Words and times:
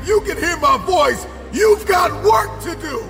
If 0.00 0.08
you 0.08 0.20
can 0.22 0.38
hear 0.38 0.56
my 0.56 0.78
voice, 0.78 1.26
you've 1.52 1.86
got 1.86 2.10
work 2.24 2.60
to 2.62 2.74
do. 2.80 3.04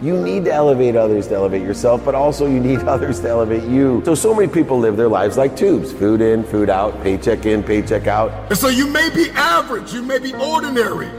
You 0.00 0.22
need 0.22 0.44
to 0.44 0.52
elevate 0.52 0.94
others 0.94 1.26
to 1.28 1.34
elevate 1.34 1.62
yourself, 1.62 2.04
but 2.04 2.14
also 2.14 2.46
you 2.46 2.60
need 2.60 2.78
others 2.86 3.18
to 3.20 3.28
elevate 3.28 3.64
you. 3.64 4.00
So, 4.04 4.14
so 4.14 4.32
many 4.32 4.46
people 4.46 4.78
live 4.78 4.96
their 4.96 5.08
lives 5.08 5.36
like 5.36 5.56
tubes 5.56 5.92
food 5.92 6.20
in, 6.20 6.44
food 6.44 6.70
out, 6.70 7.02
paycheck 7.02 7.46
in, 7.46 7.64
paycheck 7.64 8.06
out. 8.06 8.30
And 8.48 8.56
so 8.56 8.68
you 8.68 8.86
may 8.86 9.10
be 9.10 9.30
average, 9.30 9.92
you 9.92 10.02
may 10.02 10.18
be 10.18 10.34
ordinary, 10.34 11.10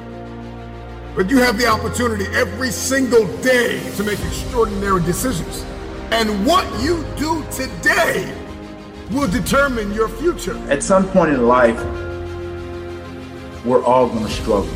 but 1.13 1.29
you 1.29 1.39
have 1.39 1.57
the 1.57 1.67
opportunity 1.67 2.25
every 2.27 2.71
single 2.71 3.25
day 3.41 3.81
to 3.95 4.03
make 4.03 4.19
extraordinary 4.19 5.03
decisions. 5.03 5.65
And 6.11 6.45
what 6.45 6.65
you 6.81 7.03
do 7.17 7.43
today 7.51 8.33
will 9.11 9.27
determine 9.27 9.91
your 9.93 10.07
future. 10.07 10.55
At 10.69 10.83
some 10.83 11.05
point 11.09 11.31
in 11.33 11.47
life, 11.47 11.77
we're 13.67 13.83
all 13.83 14.07
going 14.07 14.25
to 14.25 14.31
struggle. 14.31 14.69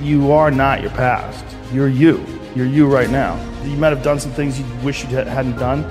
You 0.00 0.32
are 0.32 0.50
not 0.50 0.80
your 0.80 0.90
past. 0.90 1.44
You're 1.72 1.88
you. 1.88 2.24
You're 2.54 2.66
you 2.66 2.86
right 2.86 3.10
now. 3.10 3.38
You 3.62 3.76
might 3.76 3.90
have 3.90 4.02
done 4.02 4.18
some 4.18 4.32
things 4.32 4.58
you 4.58 4.64
wish 4.82 5.02
you 5.02 5.08
hadn't 5.10 5.56
done. 5.56 5.86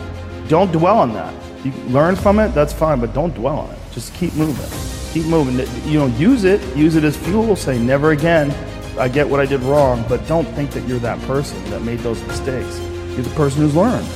Don't 0.48 0.72
dwell 0.72 0.98
on 0.98 1.14
that. 1.14 1.34
You 1.64 1.72
learn 1.90 2.16
from 2.16 2.40
it, 2.40 2.50
that's 2.50 2.74
fine, 2.74 3.00
but 3.00 3.14
don't 3.14 3.34
dwell 3.34 3.60
on 3.60 3.72
it. 3.72 3.80
Just 3.92 4.14
keep 4.16 4.34
moving. 4.34 4.70
Keep 5.14 5.28
moving. 5.28 5.58
You 5.90 6.00
know, 6.00 6.08
use 6.18 6.44
it. 6.44 6.62
Use 6.76 6.96
it 6.96 7.04
as 7.04 7.16
fuel. 7.16 7.56
Say 7.56 7.78
never 7.78 8.12
again. 8.12 8.52
I 8.98 9.08
get 9.08 9.28
what 9.28 9.40
I 9.40 9.46
did 9.46 9.62
wrong, 9.62 10.04
but 10.08 10.26
don't 10.28 10.48
think 10.50 10.72
that 10.72 10.88
you're 10.88 11.00
that 11.00 11.20
person 11.22 11.64
that 11.70 11.82
made 11.82 12.00
those 12.00 12.22
mistakes. 12.24 12.80
You're 12.80 13.24
the 13.24 13.36
person 13.36 13.62
who's 13.62 13.76
learned. 13.76 14.08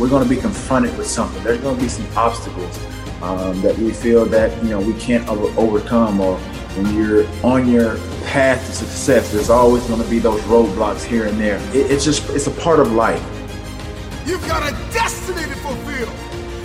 We're 0.00 0.08
going 0.08 0.22
to 0.22 0.28
be 0.28 0.40
confronted 0.40 0.96
with 0.96 1.06
something. 1.06 1.42
There's 1.42 1.60
going 1.60 1.76
to 1.76 1.82
be 1.82 1.88
some 1.88 2.06
obstacles 2.16 2.78
um, 3.22 3.60
that 3.62 3.76
we 3.78 3.92
feel 3.92 4.24
that 4.26 4.50
you 4.62 4.70
know 4.70 4.80
we 4.80 4.94
can't 4.94 5.26
over- 5.28 5.52
overcome 5.60 6.20
or 6.20 6.38
when 6.76 6.94
you're 6.94 7.26
on 7.44 7.68
your 7.68 7.96
path 8.24 8.64
to 8.66 8.72
success 8.72 9.32
there's 9.32 9.50
always 9.50 9.84
going 9.86 10.02
to 10.02 10.08
be 10.08 10.18
those 10.18 10.40
roadblocks 10.42 11.02
here 11.04 11.26
and 11.26 11.38
there. 11.40 11.58
It, 11.74 11.90
it's 11.90 12.04
just 12.04 12.28
it's 12.30 12.46
a 12.46 12.52
part 12.52 12.80
of 12.80 12.92
life. 12.92 13.22
You've 14.26 14.46
got 14.46 14.62
a 14.62 14.72
destiny 14.92 15.42
to 15.42 15.56
fulfill. 15.56 16.08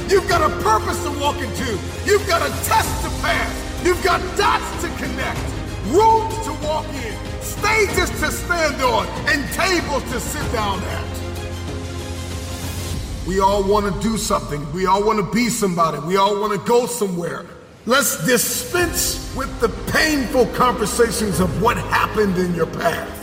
You've 0.10 0.30
got 0.30 0.42
a 0.42 0.54
purpose 0.62 1.02
to 1.04 1.12
walk 1.20 1.38
into. 1.38 1.80
You've 2.06 2.28
got 2.28 2.42
a 2.42 2.50
test 2.64 3.04
to 3.04 3.10
pass. 3.22 3.84
You've 3.84 4.04
got 4.04 4.20
dots 4.38 4.82
to 4.84 4.90
connect 4.98 5.40
rooms 5.88 6.34
to 6.46 6.54
walk 6.66 6.86
in 6.94 7.16
stages 7.42 8.10
to 8.20 8.32
stand 8.32 8.82
on 8.82 9.06
and 9.28 9.44
tables 9.54 10.04
to 10.12 10.20
sit 10.20 10.52
down 10.52 10.80
at 10.84 11.25
we 13.28 13.40
all 13.40 13.64
want 13.64 13.94
to 13.94 14.02
do 14.02 14.18
something. 14.18 14.72
We 14.74 14.86
all 14.86 15.04
want 15.04 15.20
to 15.20 15.32
be 15.34 15.50
somebody. 15.50 16.00
We 16.00 16.18
all 16.18 16.40
want 16.40 16.54
to 16.54 16.68
go 16.68 16.86
somewhere. 16.86 17.46
Let's 17.86 18.26
dispense 18.26 19.36
with 19.36 19.60
the 19.60 19.70
painful 19.92 20.48
conversations 20.48 21.40
of 21.40 21.62
what 21.62 21.78
happened 21.78 22.38
in 22.38 22.56
your 22.56 22.68
path. 22.68 23.22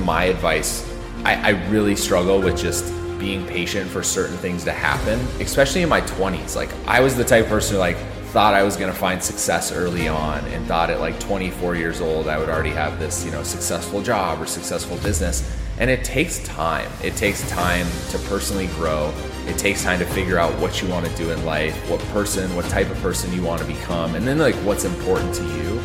My 0.00 0.24
advice 0.24 0.90
I, 1.24 1.34
I 1.34 1.50
really 1.68 1.96
struggle 1.96 2.40
with 2.40 2.58
just 2.58 2.94
being 3.18 3.46
patient 3.46 3.90
for 3.90 4.02
certain 4.02 4.36
things 4.38 4.64
to 4.64 4.72
happen, 4.72 5.18
especially 5.38 5.82
in 5.82 5.88
my 5.88 6.00
20s. 6.00 6.56
Like, 6.56 6.70
I 6.86 7.00
was 7.00 7.14
the 7.14 7.24
type 7.24 7.44
of 7.44 7.50
person 7.50 7.74
who, 7.74 7.80
like, 7.80 7.98
thought 8.30 8.54
I 8.54 8.62
was 8.62 8.76
going 8.76 8.92
to 8.92 8.96
find 8.96 9.20
success 9.20 9.72
early 9.72 10.06
on 10.06 10.44
and 10.46 10.64
thought 10.66 10.88
at 10.88 11.00
like 11.00 11.18
24 11.18 11.74
years 11.74 12.00
old 12.00 12.28
I 12.28 12.38
would 12.38 12.48
already 12.48 12.70
have 12.70 13.00
this, 13.00 13.24
you 13.24 13.32
know, 13.32 13.42
successful 13.42 14.00
job 14.02 14.40
or 14.40 14.46
successful 14.46 14.96
business. 14.98 15.52
And 15.78 15.90
it 15.90 16.04
takes 16.04 16.38
time. 16.44 16.88
It 17.02 17.16
takes 17.16 17.48
time 17.50 17.88
to 18.10 18.18
personally 18.28 18.68
grow. 18.68 19.12
It 19.46 19.58
takes 19.58 19.82
time 19.82 19.98
to 19.98 20.04
figure 20.04 20.38
out 20.38 20.52
what 20.60 20.80
you 20.80 20.88
want 20.88 21.06
to 21.06 21.16
do 21.16 21.32
in 21.32 21.44
life, 21.44 21.74
what 21.90 21.98
person, 22.12 22.54
what 22.54 22.66
type 22.66 22.88
of 22.88 22.98
person 22.98 23.32
you 23.32 23.42
want 23.42 23.62
to 23.62 23.66
become, 23.66 24.14
and 24.14 24.24
then 24.24 24.38
like 24.38 24.54
what's 24.56 24.84
important 24.84 25.34
to 25.34 25.42
you. 25.42 25.80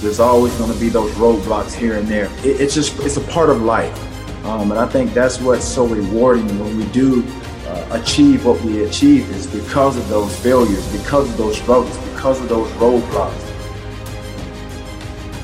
There's 0.00 0.20
always 0.20 0.54
going 0.58 0.72
to 0.72 0.78
be 0.78 0.90
those 0.90 1.10
roadblocks 1.12 1.74
here 1.74 1.96
and 1.96 2.06
there. 2.06 2.26
It, 2.44 2.60
it's 2.60 2.74
just 2.74 2.96
it's 3.00 3.16
a 3.16 3.22
part 3.22 3.50
of 3.50 3.62
life, 3.62 3.98
um, 4.44 4.70
and 4.70 4.78
I 4.78 4.86
think 4.86 5.12
that's 5.12 5.40
what's 5.40 5.64
so 5.64 5.86
rewarding 5.86 6.46
when 6.60 6.76
we 6.76 6.84
do 6.92 7.22
uh, 7.70 8.00
achieve 8.02 8.44
what 8.44 8.60
we 8.62 8.84
achieve 8.84 9.30
is 9.30 9.46
because 9.46 9.96
of 9.96 10.08
those 10.08 10.34
failures, 10.40 10.86
because 10.92 11.28
of 11.30 11.36
those 11.36 11.56
struggles, 11.56 11.96
because 12.10 12.40
of 12.40 12.48
those 12.48 12.70
roadblocks 12.72 13.50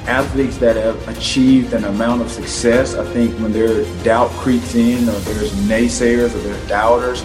athletes 0.07 0.57
that 0.59 0.77
have 0.77 1.09
achieved 1.09 1.73
an 1.73 1.85
amount 1.85 2.23
of 2.23 2.31
success, 2.31 2.95
I 2.95 3.05
think 3.13 3.35
when 3.41 3.53
their 3.53 3.85
doubt 4.05 4.31
creeps 4.33 4.75
in 4.75 5.09
or 5.09 5.13
there's 5.13 5.53
naysayers 5.67 6.35
or 6.35 6.39
there's 6.39 6.69
doubters, 6.69 7.23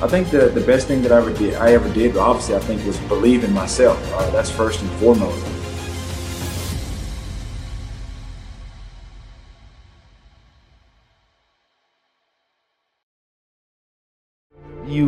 I 0.00 0.08
think 0.08 0.30
the, 0.30 0.48
the 0.48 0.60
best 0.60 0.86
thing 0.86 1.02
that 1.02 1.12
I 1.12 1.16
ever 1.18 1.32
did, 1.32 1.54
I 1.54 1.72
ever 1.72 1.92
did, 1.92 2.16
obviously, 2.16 2.56
I 2.56 2.60
think 2.60 2.84
was 2.84 2.98
believe 3.00 3.44
in 3.44 3.52
myself. 3.52 3.98
Uh, 4.14 4.30
that's 4.30 4.50
first 4.50 4.80
and 4.82 4.90
foremost. 4.92 5.51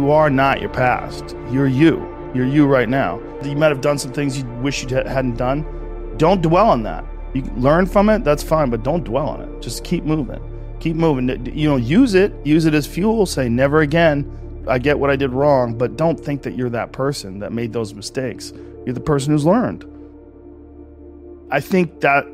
You 0.05 0.11
are 0.11 0.29
not 0.29 0.61
your 0.61 0.69
past. 0.69 1.35
You're 1.51 1.67
you. 1.67 2.07
You're 2.35 2.47
you 2.47 2.67
right 2.67 2.91
now. 2.91 3.23
You 3.43 3.57
might 3.57 3.69
have 3.69 3.81
done 3.81 3.99
some 3.99 4.13
things 4.13 4.37
you 4.37 4.45
wish 4.61 4.83
you 4.83 4.89
hadn't 4.95 5.37
done 5.37 5.65
don't 6.17 6.43
dwell 6.43 6.69
on 6.69 6.83
that. 6.85 7.05
You 7.33 7.43
learn 7.57 7.87
from 7.87 8.09
it, 8.09 8.25
that's 8.25 8.43
fine, 8.43 8.71
but 8.71 8.83
don't 8.83 9.05
dwell 9.05 9.29
on 9.29 9.41
it. 9.41 9.63
Just 9.63 9.85
keep 9.85 10.05
moving. 10.05 10.41
Keep 10.81 10.97
moving. 10.97 11.29
You 11.57 11.69
know, 11.69 11.77
use 11.77 12.15
it, 12.15 12.33
use 12.45 12.67
it 12.67 12.75
as 12.75 12.87
fuel. 12.87 13.27
Say, 13.27 13.49
never 13.49 13.81
again. 13.81 14.31
I 14.69 14.79
get 14.79 14.99
what 14.99 15.11
I 15.11 15.17
did 15.17 15.31
wrong, 15.31 15.77
but 15.77 15.97
don't 15.97 16.19
think 16.19 16.43
that 16.43 16.55
you're 16.55 16.71
that 16.71 16.93
person 16.93 17.41
that 17.41 17.53
made 17.53 17.73
those 17.73 17.95
mistakes. 17.95 18.53
You're 18.85 18.95
the 18.95 19.01
person 19.01 19.33
who's 19.33 19.45
learned. 19.45 19.85
I 21.51 21.61
think 21.61 22.01
that 22.01 22.27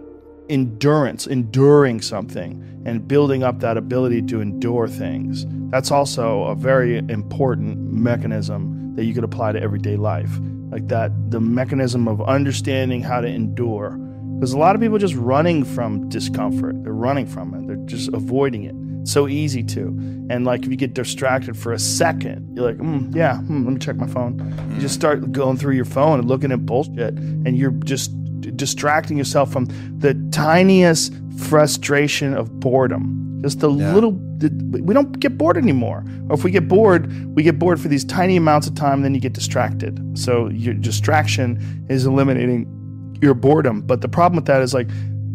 endurance, 0.50 1.27
enduring 1.27 2.03
something, 2.03 2.83
and 2.84 3.06
building 3.06 3.43
up 3.43 3.61
that 3.61 3.77
ability 3.77 4.22
to 4.22 4.41
endure 4.41 4.88
things, 4.88 5.47
that's 5.71 5.91
also 5.91 6.44
a 6.44 6.55
very 6.55 6.99
important 6.99 7.78
mechanism 7.93 8.94
that 8.97 9.05
you 9.05 9.15
could 9.15 9.25
apply 9.25 9.53
to 9.53 9.62
everyday 9.62 9.97
life. 9.97 10.31
Like 10.71 10.88
that 10.88 11.12
the 11.31 11.41
mechanism 11.41 12.09
of 12.09 12.21
understanding 12.22 13.03
how 13.03 13.21
to 13.21 13.28
endure. 13.28 13.91
Because 14.38 14.53
a 14.53 14.59
lot 14.59 14.75
of 14.75 14.81
people 14.81 14.99
just 14.99 15.15
running 15.15 15.65
from 15.65 16.09
discomfort. 16.09 16.82
They're 16.82 16.93
running 16.93 17.27
from 17.27 17.55
it. 17.55 17.67
They're 17.67 17.87
just 17.87 18.09
avoiding 18.12 18.65
it. 18.65 19.09
So 19.09 19.28
easy 19.28 19.62
to. 19.65 19.88
And 20.31 20.44
like 20.44 20.62
if 20.62 20.71
you 20.71 20.77
get 20.77 20.94
distracted 20.94 21.56
for 21.56 21.72
a 21.72 21.78
second 21.78 22.56
you're 22.56 22.65
like 22.65 22.78
mm, 22.78 23.15
yeah 23.15 23.38
hmm, 23.38 23.65
let 23.65 23.72
me 23.72 23.78
check 23.78 23.97
my 23.97 24.06
phone. 24.06 24.38
You 24.75 24.81
just 24.81 24.94
start 24.94 25.32
going 25.32 25.56
through 25.56 25.75
your 25.75 25.84
phone 25.84 26.19
and 26.19 26.28
looking 26.28 26.53
at 26.53 26.65
bullshit 26.67 27.15
and 27.15 27.56
you're 27.56 27.72
just 27.72 28.12
distracting 28.60 29.19
yourself 29.19 29.53
from 29.53 29.66
the 29.98 30.15
tiniest 30.31 31.12
frustration 31.48 32.34
of 32.34 32.60
boredom 32.60 33.21
just 33.43 33.62
a 33.62 33.71
yeah. 33.71 33.94
little, 33.94 34.12
we 34.12 34.93
don't 34.93 35.19
get 35.19 35.38
bored 35.38 35.56
anymore. 35.56 36.04
Or 36.28 36.34
if 36.34 36.44
we 36.44 36.50
get 36.50 36.69
bored, 36.69 37.34
we 37.34 37.43
get 37.43 37.59
bored 37.59 37.81
for 37.81 37.88
these 37.88 38.04
tiny 38.04 38.37
amounts 38.37 38.66
of 38.66 38.75
time, 38.75 39.03
then 39.03 39.15
you 39.15 39.20
get 39.20 39.32
distracted. 39.32 39.99
So 40.19 40.49
your 40.49 40.75
distraction 40.75 41.87
is 41.88 42.05
eliminating 42.05 43.19
your 43.23 43.35
boredom. 43.35 43.82
But 43.82 44.02
the 44.02 44.08
problem 44.08 44.37
with 44.37 44.44
that 44.46 44.61
is 44.61 44.75
like 44.75 44.88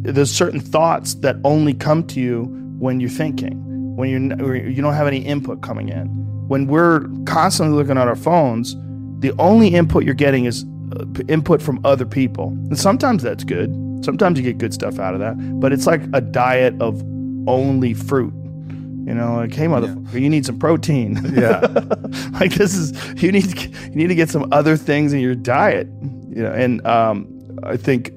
there's 0.03 0.31
certain 0.31 0.59
thoughts 0.59 1.15
that 1.15 1.38
only 1.44 1.73
come 1.73 2.05
to 2.07 2.19
you 2.19 2.44
when 2.77 3.00
you're 3.00 3.09
thinking, 3.09 3.95
when 3.95 4.09
you're 4.09 4.55
you 4.55 4.81
don't 4.81 4.94
have 4.94 5.07
any 5.07 5.25
input 5.25 5.61
coming 5.61 5.89
in. 5.89 6.07
When 6.47 6.67
we're 6.67 7.07
constantly 7.25 7.75
looking 7.75 7.97
at 7.97 8.07
our 8.07 8.15
phones, 8.15 8.75
the 9.19 9.33
only 9.39 9.69
input 9.69 10.03
you're 10.03 10.13
getting 10.13 10.45
is 10.45 10.63
input 11.27 11.62
from 11.62 11.80
other 11.86 12.06
people. 12.06 12.47
And 12.47 12.77
sometimes 12.77 13.24
that's 13.24 13.44
good. 13.44 13.74
Sometimes 14.03 14.38
you 14.38 14.44
get 14.44 14.57
good 14.57 14.74
stuff 14.74 15.00
out 15.00 15.13
of 15.13 15.19
that, 15.19 15.36
but 15.59 15.74
it's 15.74 15.88
like 15.88 16.01
a 16.13 16.21
diet 16.21 16.80
of 16.81 17.01
only 17.47 17.94
fruit. 17.94 18.33
You 19.06 19.13
know, 19.13 19.36
like, 19.36 19.53
hey, 19.53 19.68
motherfucker, 19.68 20.13
yeah. 20.13 20.19
you 20.19 20.30
need 20.30 20.45
some 20.45 20.57
protein. 20.57 21.21
Yeah, 21.36 21.59
like 22.39 22.53
this 22.53 22.75
is 22.75 22.94
you 23.21 23.31
need 23.31 23.50
to, 23.56 23.69
you 23.69 23.95
need 23.95 24.07
to 24.07 24.15
get 24.15 24.30
some 24.30 24.47
other 24.51 24.77
things 24.77 25.13
in 25.13 25.19
your 25.19 25.36
diet. 25.36 25.88
You 26.30 26.44
know, 26.44 26.51
and 26.51 26.86
um, 26.88 27.27
I 27.63 27.77
think 27.77 28.12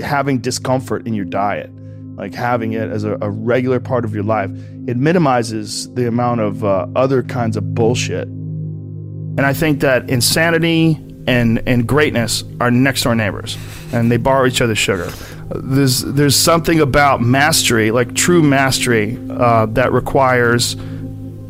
having 0.00 0.38
discomfort 0.38 1.06
in 1.06 1.14
your 1.14 1.24
diet, 1.24 1.70
like 2.16 2.34
having 2.34 2.72
it 2.72 2.90
as 2.90 3.04
a, 3.04 3.18
a 3.20 3.30
regular 3.30 3.80
part 3.80 4.04
of 4.04 4.14
your 4.14 4.24
life, 4.24 4.50
it 4.86 4.96
minimizes 4.96 5.92
the 5.94 6.06
amount 6.06 6.40
of 6.40 6.64
uh, 6.64 6.86
other 6.96 7.22
kinds 7.22 7.56
of 7.56 7.74
bullshit. 7.74 8.28
And 8.28 9.42
I 9.42 9.52
think 9.52 9.80
that 9.80 10.08
insanity 10.08 10.98
and 11.26 11.62
and 11.66 11.86
greatness 11.86 12.44
are 12.60 12.70
next 12.70 13.02
door 13.02 13.14
neighbors, 13.14 13.56
and 13.92 14.10
they 14.10 14.16
borrow 14.16 14.46
each 14.46 14.60
other's 14.60 14.78
sugar. 14.78 15.10
There's 15.54 16.02
there's 16.02 16.36
something 16.36 16.80
about 16.80 17.20
mastery, 17.20 17.90
like 17.90 18.14
true 18.14 18.42
mastery, 18.42 19.18
uh, 19.30 19.66
that 19.66 19.92
requires 19.92 20.76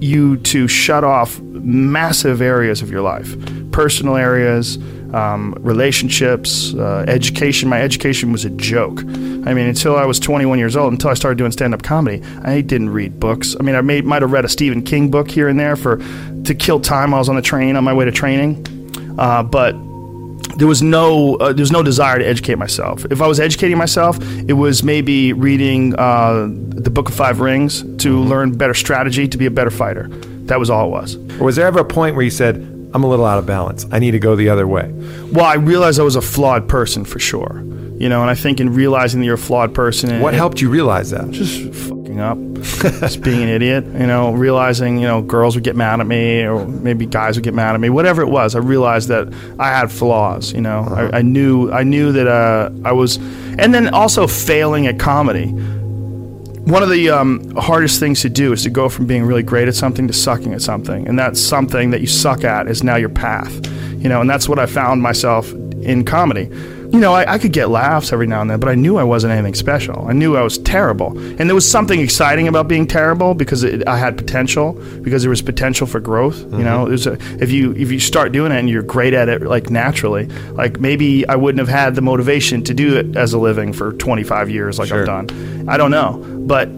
you 0.01 0.39
to 0.39 0.67
shut 0.67 1.05
off 1.05 1.39
massive 1.41 2.41
areas 2.41 2.83
of 2.83 2.91
your 2.91 3.03
life, 3.03 3.37
personal 3.71 4.17
areas, 4.17 4.79
um, 5.13 5.55
relationships, 5.61 6.75
uh, 6.75 7.05
education. 7.07 7.69
My 7.69 7.83
education 7.83 8.33
was 8.33 8.45
a 8.45 8.51
joke. 8.51 9.01
I 9.01 9.55
mean, 9.55 9.67
until 9.67 9.97
I 9.97 10.05
was 10.05 10.19
21 10.21 10.59
years 10.59 10.77
old, 10.77 10.93
until 10.93 11.11
I 11.11 11.15
started 11.15 11.39
doing 11.39 11.53
stand-up 11.53 11.83
comedy, 11.83 12.23
I 12.43 12.61
didn't 12.61 12.91
read 12.91 13.19
books. 13.19 13.57
I 13.59 13.63
mean, 13.63 13.75
I 13.75 13.81
might 13.81 14.23
have 14.23 14.33
read 14.33 14.45
a 14.45 14.49
Stephen 14.49 14.83
King 14.83 15.11
book 15.11 15.31
here 15.31 15.49
and 15.49 15.59
there 15.59 15.77
for 15.77 15.97
to 16.45 16.55
kill 16.55 16.81
time. 16.81 17.13
I 17.13 17.19
was 17.19 17.29
on 17.29 17.37
the 17.37 17.43
train 17.43 17.77
on 17.77 17.85
my 17.85 17.93
way 17.93 18.05
to 18.05 18.13
training, 18.13 18.65
uh, 19.21 19.43
but 19.43 19.73
there 20.57 20.67
was 20.67 20.83
no 20.83 21.37
uh, 21.37 21.53
there 21.53 21.63
was 21.63 21.71
no 21.73 21.83
desire 21.83 22.19
to 22.19 22.27
educate 22.27 22.57
myself. 22.59 23.05
If 23.11 23.21
I 23.23 23.27
was 23.27 23.39
educating 23.39 23.79
myself, 23.79 24.19
it 24.49 24.55
was 24.55 24.83
maybe 24.83 25.33
reading 25.33 25.95
uh, 25.97 26.49
the 26.51 26.91
Book 26.91 27.09
of 27.09 27.15
Five 27.15 27.41
Rings 27.41 27.83
to 28.03 28.19
learn 28.21 28.57
better 28.57 28.75
strategy 28.75 29.29
to 29.29 29.39
be 29.39 29.47
a 29.47 29.51
better 29.51 29.71
fighter. 29.71 30.09
That 30.49 30.59
was 30.59 30.69
all 30.69 30.87
it 30.87 30.91
was. 30.91 31.17
Or 31.41 31.45
was 31.45 31.57
there 31.57 31.67
ever 31.67 31.79
a 31.81 31.85
point 31.85 32.17
where 32.17 32.25
you 32.25 32.31
said, 32.31 32.57
I'm 32.93 33.05
a 33.05 33.09
little 33.09 33.25
out 33.27 33.39
of 33.39 33.47
balance. 33.47 33.87
I 33.93 34.01
need 34.01 34.11
to 34.13 34.19
go 34.19 34.35
the 34.35 34.49
other 34.49 34.67
way? 34.67 34.91
Well, 35.31 35.45
I 35.45 35.55
realized 35.55 36.01
I 36.01 36.03
was 36.03 36.17
a 36.17 36.21
flawed 36.23 36.69
person 36.69 37.05
for 37.05 37.21
sure. 37.21 37.63
You 38.01 38.09
know, 38.09 38.21
and 38.23 38.31
I 38.31 38.35
think 38.35 38.59
in 38.61 38.75
realizing 38.75 39.21
that 39.21 39.27
you're 39.27 39.35
a 39.35 39.39
flawed 39.39 39.73
person, 39.75 40.21
What 40.21 40.35
helped 40.35 40.61
you 40.61 40.71
realize 40.71 41.11
that? 41.11 41.31
just 41.31 41.61
fucking 41.89 42.19
up, 42.19 42.39
just 42.63 43.23
being 43.23 43.43
an 43.43 43.49
idiot. 43.49 43.85
You 43.85 44.07
know, 44.07 44.33
realizing 44.33 44.99
you 44.99 45.07
know 45.07 45.23
girls 45.23 45.55
would 45.55 45.65
get 45.65 45.77
mad 45.77 46.01
at 46.01 46.07
me, 46.07 46.43
or 46.43 46.67
maybe 46.67 47.07
guys 47.07 47.37
would 47.37 47.45
get 47.45 47.55
mad 47.55 47.75
at 47.75 47.81
me. 47.81 47.91
Whatever 47.91 48.23
it 48.23 48.29
was, 48.29 48.55
I 48.55 48.59
realized 48.59 49.09
that 49.09 49.33
I 49.59 49.69
had 49.69 49.91
flaws. 49.91 50.53
You 50.53 50.61
know, 50.61 50.87
I, 50.91 51.19
I 51.19 51.23
knew 51.23 51.71
I 51.73 51.83
knew 51.83 52.13
that 52.13 52.27
uh, 52.27 52.71
I 52.85 52.93
was, 52.93 53.17
and 53.17 53.75
then 53.75 53.89
also 53.95 54.27
failing 54.27 54.87
at 54.87 54.99
comedy. 54.99 55.49
One 56.65 56.83
of 56.83 56.91
the 56.91 57.11
um, 57.11 57.51
hardest 57.57 57.99
things 57.99 58.21
to 58.21 58.29
do 58.29 58.53
is 58.53 58.63
to 58.63 58.71
go 58.71 58.89
from 58.89 59.07
being 59.07 59.25
really 59.25 59.43
great 59.43 59.67
at 59.67 59.75
something 59.75 60.07
to 60.07 60.13
sucking 60.13 60.55
at 60.55 60.63
something, 60.63 61.09
and 61.09 61.19
that 61.19 61.37
something 61.37 61.91
that 61.91 62.01
you 62.01 62.07
suck 62.07 62.45
at 62.45 62.69
is 62.69 62.83
now 62.83 62.97
your 62.97 63.09
path. 63.09 63.53
You 63.93 64.09
know, 64.09 64.21
and 64.21 64.31
that's 64.31 64.49
what 64.49 64.59
I 64.59 64.67
found 64.67 65.03
myself 65.03 65.51
in 65.83 66.05
comedy. 66.05 66.51
You 66.93 66.99
know, 66.99 67.15
I, 67.15 67.35
I 67.35 67.39
could 67.39 67.53
get 67.53 67.69
laughs 67.69 68.13
every 68.13 68.27
now 68.27 68.41
and 68.41 68.51
then, 68.51 68.59
but 68.59 68.69
I 68.69 68.75
knew 68.75 68.97
I 68.97 69.05
wasn't 69.05 69.33
anything 69.33 69.55
special. 69.55 70.07
I 70.09 70.13
knew 70.13 70.37
I 70.37 70.43
was 70.43 70.59
terrible, 70.59 71.17
and 71.17 71.49
there 71.49 71.55
was 71.55 71.71
something 71.71 72.01
exciting 72.01 72.49
about 72.49 72.67
being 72.67 72.87
terrible 72.87 73.35
because 73.35 73.63
it, 73.63 73.87
I 73.87 73.97
had 73.97 74.17
potential, 74.17 74.73
because 75.03 75.23
there 75.23 75.31
was 75.31 75.41
potential 75.41 75.87
for 75.87 76.01
growth. 76.01 76.41
You 76.41 76.47
mm-hmm. 76.47 76.63
know, 76.65 76.89
there's 76.89 77.07
a, 77.07 77.13
if 77.41 77.53
you 77.53 77.73
if 77.73 77.93
you 77.93 78.01
start 78.01 78.33
doing 78.33 78.51
it 78.51 78.59
and 78.59 78.69
you're 78.69 78.83
great 78.83 79.15
at 79.15 79.29
it, 79.29 79.43
like 79.43 79.71
naturally, 79.71 80.27
like 80.53 80.81
maybe 80.81 81.27
I 81.29 81.37
wouldn't 81.37 81.61
have 81.61 81.69
had 81.69 81.95
the 81.95 82.03
motivation 82.03 82.65
to 82.65 82.75
do 82.75 82.97
it 82.97 83.17
as 83.17 83.33
a 83.33 83.39
living 83.39 83.73
for 83.73 83.93
25 83.93 84.51
years, 84.51 84.79
like 84.79 84.89
Sure. 84.89 85.01
I've 85.01 85.07
done. 85.07 85.69
I 85.69 85.77
don't 85.77 85.93
know, 85.93 86.15
but 86.47 86.69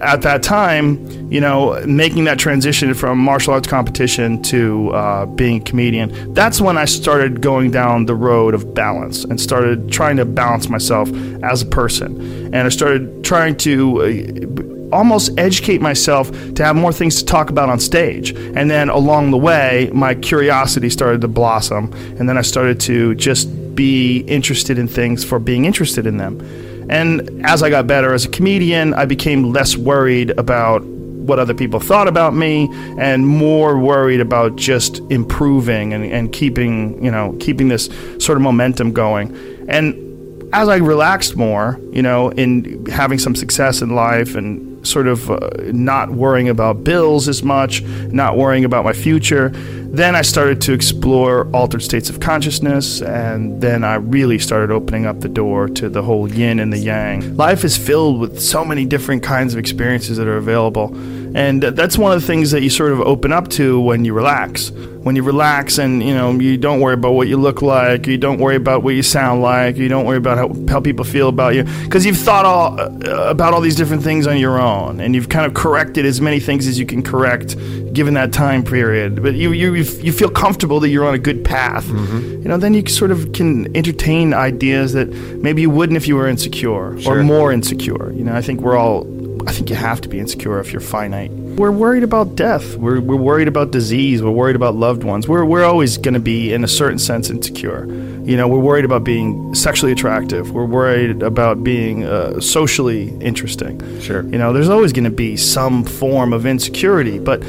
at 0.00 0.22
that 0.22 0.42
time, 0.42 1.30
you 1.30 1.40
know, 1.40 1.82
making 1.86 2.24
that 2.24 2.38
transition 2.38 2.94
from 2.94 3.18
martial 3.18 3.54
arts 3.54 3.66
competition 3.66 4.42
to 4.42 4.90
uh, 4.90 5.26
being 5.26 5.60
a 5.60 5.64
comedian, 5.64 6.34
that's 6.34 6.60
when 6.60 6.78
I 6.78 6.84
started 6.84 7.40
going 7.40 7.70
down 7.70 8.06
the 8.06 8.14
road 8.14 8.54
of 8.54 8.74
balance 8.74 9.24
and 9.24 9.40
started 9.40 9.90
trying 9.90 10.16
to 10.18 10.24
balance 10.24 10.68
myself 10.68 11.10
as 11.42 11.62
a 11.62 11.66
person. 11.66 12.20
And 12.46 12.56
I 12.56 12.68
started 12.68 13.24
trying 13.24 13.56
to 13.58 14.02
uh, 14.02 14.96
almost 14.96 15.36
educate 15.38 15.80
myself 15.80 16.30
to 16.54 16.64
have 16.64 16.76
more 16.76 16.92
things 16.92 17.16
to 17.16 17.24
talk 17.24 17.50
about 17.50 17.68
on 17.68 17.80
stage. 17.80 18.30
And 18.30 18.70
then 18.70 18.88
along 18.88 19.30
the 19.30 19.38
way, 19.38 19.90
my 19.92 20.14
curiosity 20.14 20.90
started 20.90 21.20
to 21.22 21.28
blossom. 21.28 21.92
And 22.18 22.28
then 22.28 22.38
I 22.38 22.42
started 22.42 22.80
to 22.80 23.14
just 23.14 23.74
be 23.74 24.20
interested 24.20 24.78
in 24.78 24.88
things 24.88 25.24
for 25.24 25.38
being 25.38 25.64
interested 25.64 26.06
in 26.06 26.16
them. 26.16 26.40
And 26.88 27.44
as 27.44 27.62
I 27.62 27.70
got 27.70 27.86
better 27.86 28.14
as 28.14 28.24
a 28.24 28.28
comedian, 28.28 28.94
I 28.94 29.04
became 29.04 29.52
less 29.52 29.76
worried 29.76 30.30
about 30.38 30.82
what 30.84 31.38
other 31.38 31.54
people 31.54 31.80
thought 31.80 32.06
about 32.06 32.34
me 32.34 32.68
and 32.98 33.26
more 33.26 33.78
worried 33.78 34.20
about 34.20 34.56
just 34.56 35.00
improving 35.10 35.92
and, 35.92 36.04
and 36.04 36.32
keeping, 36.32 37.02
you 37.04 37.10
know, 37.10 37.36
keeping 37.40 37.68
this 37.68 37.86
sort 38.18 38.38
of 38.38 38.42
momentum 38.42 38.92
going. 38.92 39.36
And 39.68 40.06
as 40.54 40.68
I 40.68 40.76
relaxed 40.76 41.36
more, 41.36 41.80
you 41.90 42.02
know, 42.02 42.30
in 42.30 42.86
having 42.86 43.18
some 43.18 43.34
success 43.34 43.82
in 43.82 43.94
life 43.94 44.36
and 44.36 44.75
sort 44.86 45.06
of 45.08 45.30
uh, 45.30 45.38
not 45.72 46.10
worrying 46.10 46.48
about 46.48 46.84
bills 46.84 47.28
as 47.28 47.42
much, 47.42 47.82
not 47.82 48.36
worrying 48.36 48.64
about 48.64 48.84
my 48.84 48.92
future, 48.92 49.50
then 49.96 50.14
I 50.14 50.22
started 50.22 50.60
to 50.62 50.72
explore 50.72 51.48
altered 51.52 51.82
states 51.82 52.10
of 52.10 52.20
consciousness, 52.20 53.00
and 53.02 53.60
then 53.60 53.84
I 53.84 53.94
really 53.94 54.38
started 54.38 54.70
opening 54.70 55.06
up 55.06 55.20
the 55.20 55.28
door 55.28 55.68
to 55.68 55.88
the 55.88 56.02
whole 56.02 56.30
yin 56.30 56.58
and 56.58 56.72
the 56.72 56.78
yang. 56.78 57.36
Life 57.36 57.64
is 57.64 57.76
filled 57.76 58.20
with 58.20 58.40
so 58.40 58.64
many 58.64 58.84
different 58.84 59.22
kinds 59.22 59.54
of 59.54 59.58
experiences 59.58 60.16
that 60.18 60.26
are 60.26 60.36
available, 60.36 60.88
and 61.36 61.62
that's 61.62 61.98
one 61.98 62.12
of 62.12 62.20
the 62.20 62.26
things 62.26 62.50
that 62.52 62.62
you 62.62 62.70
sort 62.70 62.92
of 62.92 63.00
open 63.02 63.30
up 63.30 63.48
to 63.48 63.78
when 63.78 64.06
you 64.06 64.14
relax. 64.14 64.70
When 65.06 65.14
you 65.14 65.22
relax 65.22 65.78
and 65.78 66.02
you 66.02 66.14
know 66.14 66.32
you 66.32 66.56
don't 66.56 66.80
worry 66.80 66.94
about 66.94 67.12
what 67.12 67.28
you 67.28 67.36
look 67.36 67.60
like, 67.62 68.06
you 68.08 68.18
don't 68.18 68.40
worry 68.40 68.56
about 68.56 68.82
what 68.82 68.94
you 68.94 69.02
sound 69.02 69.42
like, 69.42 69.76
you 69.76 69.88
don't 69.88 70.06
worry 70.06 70.16
about 70.16 70.36
how, 70.38 70.48
how 70.68 70.80
people 70.80 71.04
feel 71.04 71.28
about 71.28 71.54
you, 71.54 71.62
because 71.84 72.04
you've 72.06 72.16
thought 72.18 72.44
all 72.44 72.80
uh, 72.80 73.30
about 73.30 73.52
all 73.54 73.60
these 73.60 73.76
different 73.76 74.02
things 74.02 74.26
on 74.26 74.38
your 74.38 74.58
own, 74.58 74.98
and 74.98 75.14
you've 75.14 75.28
kind 75.28 75.46
of 75.46 75.54
corrected 75.54 76.04
as 76.06 76.20
many 76.20 76.40
things 76.40 76.66
as 76.66 76.76
you 76.78 76.86
can 76.86 77.02
correct 77.02 77.54
given 77.92 78.14
that 78.14 78.32
time 78.32 78.64
period. 78.64 79.22
But 79.22 79.34
you 79.34 79.52
you 79.52 79.74
you 79.74 80.12
feel 80.12 80.30
comfortable 80.30 80.80
that 80.80 80.88
you're 80.88 81.06
on 81.06 81.14
a 81.14 81.18
good 81.28 81.44
path. 81.44 81.86
You 81.88 82.48
know, 82.48 82.56
then 82.56 82.74
you 82.74 82.84
sort 82.86 83.10
of 83.10 83.32
can 83.32 83.76
entertain 83.76 84.34
ideas 84.34 84.92
that 84.94 85.08
maybe 85.42 85.60
you 85.62 85.70
wouldn't 85.70 85.96
if 85.98 86.08
you 86.08 86.16
were 86.16 86.28
insecure 86.28 86.96
or 87.06 87.22
more 87.22 87.52
insecure. 87.52 88.10
You 88.12 88.24
know, 88.24 88.34
I 88.34 88.42
think 88.42 88.60
we're 88.62 88.76
all. 88.78 89.04
I 89.46 89.52
think 89.52 89.70
you 89.70 89.76
have 89.76 90.00
to 90.00 90.08
be 90.08 90.18
insecure 90.18 90.58
if 90.58 90.72
you're 90.72 90.80
finite. 90.80 91.30
We're 91.30 91.70
worried 91.70 92.02
about 92.02 92.34
death. 92.34 92.76
We're, 92.76 93.00
we're 93.00 93.16
worried 93.16 93.46
about 93.46 93.70
disease. 93.70 94.20
We're 94.22 94.30
worried 94.30 94.56
about 94.56 94.74
loved 94.74 95.04
ones. 95.04 95.28
We're, 95.28 95.44
we're 95.44 95.64
always 95.64 95.98
going 95.98 96.14
to 96.14 96.20
be, 96.20 96.52
in 96.52 96.64
a 96.64 96.68
certain 96.68 96.98
sense, 96.98 97.30
insecure. 97.30 97.86
You 98.24 98.36
know, 98.36 98.48
we're 98.48 98.58
worried 98.58 98.84
about 98.84 99.04
being 99.04 99.54
sexually 99.54 99.92
attractive. 99.92 100.50
We're 100.50 100.66
worried 100.66 101.22
about 101.22 101.62
being 101.62 102.04
uh, 102.04 102.40
socially 102.40 103.16
interesting. 103.20 104.00
Sure. 104.00 104.22
You 104.24 104.36
know, 104.36 104.52
there's 104.52 104.68
always 104.68 104.92
going 104.92 105.04
to 105.04 105.10
be 105.10 105.36
some 105.36 105.84
form 105.84 106.32
of 106.32 106.44
insecurity, 106.44 107.20
but 107.20 107.40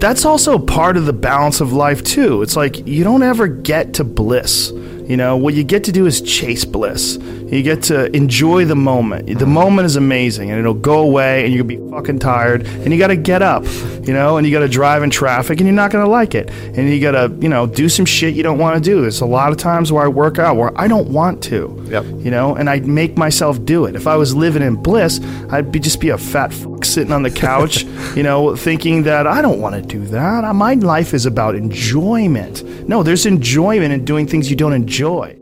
that's 0.00 0.24
also 0.24 0.58
part 0.58 0.96
of 0.96 1.06
the 1.06 1.12
balance 1.12 1.60
of 1.60 1.72
life 1.72 2.02
too. 2.02 2.42
It's 2.42 2.56
like 2.56 2.84
you 2.86 3.04
don't 3.04 3.22
ever 3.22 3.46
get 3.46 3.94
to 3.94 4.04
bliss. 4.04 4.72
You 5.08 5.16
know, 5.16 5.38
what 5.38 5.54
you 5.54 5.64
get 5.64 5.84
to 5.84 5.92
do 5.92 6.04
is 6.04 6.20
chase 6.20 6.66
bliss. 6.66 7.16
You 7.16 7.62
get 7.62 7.82
to 7.84 8.14
enjoy 8.14 8.66
the 8.66 8.76
moment. 8.76 9.38
The 9.38 9.46
moment 9.46 9.86
is 9.86 9.96
amazing 9.96 10.50
and 10.50 10.60
it'll 10.60 10.74
go 10.74 10.98
away 10.98 11.46
and 11.46 11.54
you'll 11.54 11.64
be 11.64 11.78
fucking 11.90 12.18
tired 12.18 12.66
and 12.66 12.92
you 12.92 12.98
got 12.98 13.06
to 13.06 13.16
get 13.16 13.40
up, 13.40 13.64
you 14.02 14.12
know, 14.12 14.36
and 14.36 14.46
you 14.46 14.52
got 14.52 14.60
to 14.60 14.68
drive 14.68 15.02
in 15.02 15.08
traffic 15.08 15.60
and 15.60 15.66
you're 15.66 15.74
not 15.74 15.90
going 15.90 16.04
to 16.04 16.10
like 16.10 16.34
it. 16.34 16.50
And 16.50 16.90
you 16.90 17.00
got 17.00 17.12
to, 17.12 17.34
you 17.40 17.48
know, 17.48 17.66
do 17.66 17.88
some 17.88 18.04
shit 18.04 18.34
you 18.34 18.42
don't 18.42 18.58
want 18.58 18.76
to 18.76 18.82
do. 18.82 19.00
There's 19.00 19.22
a 19.22 19.26
lot 19.26 19.50
of 19.50 19.56
times 19.56 19.90
where 19.90 20.04
I 20.04 20.08
work 20.08 20.38
out 20.38 20.56
where 20.56 20.78
I 20.78 20.88
don't 20.88 21.08
want 21.08 21.42
to. 21.44 21.86
Yep. 21.88 22.04
You 22.18 22.30
know, 22.30 22.54
and 22.54 22.68
I 22.68 22.80
make 22.80 23.16
myself 23.16 23.64
do 23.64 23.86
it. 23.86 23.96
If 23.96 24.06
I 24.06 24.16
was 24.16 24.34
living 24.34 24.60
in 24.60 24.76
bliss, 24.76 25.20
I'd 25.48 25.72
be 25.72 25.78
just 25.78 26.00
be 26.00 26.10
a 26.10 26.18
fat 26.18 26.52
fuck 26.52 26.77
sitting 26.84 27.12
on 27.12 27.22
the 27.22 27.30
couch, 27.30 27.84
you 28.16 28.22
know, 28.22 28.56
thinking 28.56 29.02
that 29.04 29.26
I 29.26 29.42
don't 29.42 29.60
want 29.60 29.74
to 29.74 29.82
do 29.82 30.04
that. 30.06 30.44
Uh, 30.44 30.54
My 30.54 30.74
life 30.74 31.14
is 31.14 31.26
about 31.26 31.54
enjoyment. 31.54 32.64
No, 32.88 33.02
there's 33.02 33.26
enjoyment 33.26 33.92
in 33.92 34.04
doing 34.04 34.26
things 34.26 34.50
you 34.50 34.56
don't 34.56 34.72
enjoy. 34.72 35.38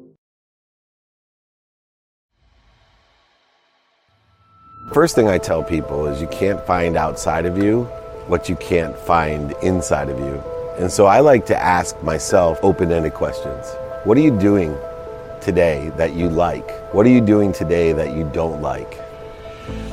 First 4.93 5.15
thing 5.15 5.29
I 5.29 5.39
tell 5.39 5.63
people 5.63 6.07
is 6.07 6.21
you 6.21 6.29
can't 6.29 6.65
find 6.65 6.97
outside 6.97 7.45
of 7.45 7.59
you 7.59 7.85
what 8.29 8.49
you 8.49 8.57
can't 8.57 8.97
find 8.97 9.53
inside 9.63 10.09
of 10.09 10.19
you. 10.19 10.43
And 10.79 10.91
so 10.91 11.07
I 11.07 11.21
like 11.21 11.47
to 11.47 11.57
ask 11.57 12.01
myself 12.03 12.59
open 12.63 12.93
ended 12.93 13.15
questions. 13.15 13.67
What 14.05 14.17
are 14.17 14.21
you 14.21 14.37
doing 14.39 14.77
today 15.41 15.93
that 15.97 16.15
you 16.15 16.29
like? 16.29 16.71
What 16.95 17.07
are 17.07 17.11
you 17.11 17.21
doing 17.21 17.53
today 17.53 17.93
that 17.93 18.17
you 18.17 18.29
don't 18.33 18.61
like? 18.63 18.99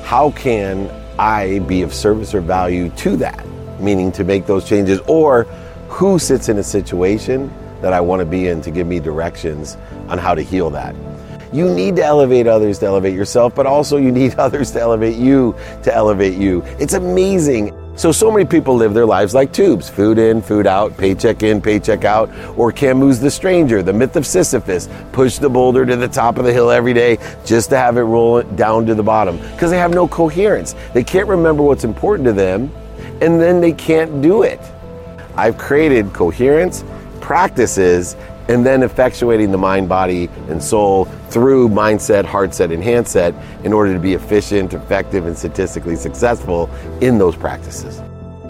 How 0.03 0.31
can 0.31 0.89
I 1.19 1.59
be 1.59 1.81
of 1.81 1.93
service 1.93 2.33
or 2.33 2.41
value 2.41 2.89
to 2.89 3.17
that? 3.17 3.45
Meaning 3.79 4.11
to 4.13 4.23
make 4.23 4.45
those 4.45 4.67
changes, 4.67 4.99
or 5.07 5.43
who 5.89 6.17
sits 6.19 6.49
in 6.49 6.57
a 6.57 6.63
situation 6.63 7.53
that 7.81 7.93
I 7.93 8.01
want 8.01 8.21
to 8.21 8.25
be 8.25 8.47
in 8.47 8.61
to 8.61 8.71
give 8.71 8.87
me 8.87 8.99
directions 8.99 9.77
on 10.07 10.17
how 10.17 10.33
to 10.33 10.41
heal 10.41 10.69
that? 10.71 10.95
You 11.53 11.69
need 11.69 11.97
to 11.97 12.03
elevate 12.03 12.47
others 12.47 12.79
to 12.79 12.87
elevate 12.87 13.13
yourself, 13.13 13.53
but 13.53 13.67
also 13.67 13.97
you 13.97 14.11
need 14.11 14.35
others 14.39 14.71
to 14.71 14.81
elevate 14.81 15.15
you 15.15 15.55
to 15.83 15.93
elevate 15.93 16.37
you. 16.37 16.63
It's 16.79 16.93
amazing. 16.93 17.77
So, 17.95 18.11
so 18.11 18.31
many 18.31 18.43
people 18.43 18.75
live 18.75 18.95
their 18.95 19.05
lives 19.05 19.35
like 19.35 19.53
tubes 19.53 19.87
food 19.87 20.17
in, 20.17 20.41
food 20.41 20.65
out, 20.65 20.97
paycheck 20.97 21.43
in, 21.43 21.61
paycheck 21.61 22.03
out. 22.03 22.31
Or 22.57 22.71
Camus 22.71 23.19
the 23.19 23.29
Stranger, 23.29 23.83
the 23.83 23.93
myth 23.93 24.15
of 24.15 24.25
Sisyphus, 24.25 24.89
push 25.11 25.37
the 25.37 25.49
boulder 25.49 25.85
to 25.85 25.95
the 25.95 26.07
top 26.07 26.39
of 26.39 26.43
the 26.43 26.51
hill 26.51 26.71
every 26.71 26.93
day 26.95 27.19
just 27.45 27.69
to 27.69 27.77
have 27.77 27.97
it 27.97 28.01
roll 28.01 28.41
down 28.41 28.87
to 28.87 28.95
the 28.95 29.03
bottom 29.03 29.37
because 29.51 29.69
they 29.69 29.77
have 29.77 29.93
no 29.93 30.07
coherence. 30.07 30.73
They 30.95 31.03
can't 31.03 31.27
remember 31.27 31.61
what's 31.61 31.83
important 31.83 32.25
to 32.25 32.33
them 32.33 32.71
and 33.21 33.39
then 33.39 33.61
they 33.61 33.73
can't 33.73 34.23
do 34.23 34.41
it. 34.41 34.59
I've 35.35 35.59
created 35.59 36.13
coherence, 36.13 36.83
practices, 37.21 38.15
and 38.47 38.65
then 38.65 38.81
effectuating 38.81 39.51
the 39.51 39.57
mind, 39.57 39.87
body, 39.89 40.29
and 40.49 40.61
soul 40.61 41.05
through 41.29 41.69
mindset, 41.69 42.25
heart 42.25 42.53
set, 42.53 42.71
and 42.71 42.83
handset 42.83 43.33
in 43.63 43.73
order 43.73 43.93
to 43.93 43.99
be 43.99 44.13
efficient, 44.13 44.73
effective, 44.73 45.25
and 45.25 45.37
statistically 45.37 45.95
successful 45.95 46.69
in 47.01 47.17
those 47.17 47.35
practices. 47.35 48.01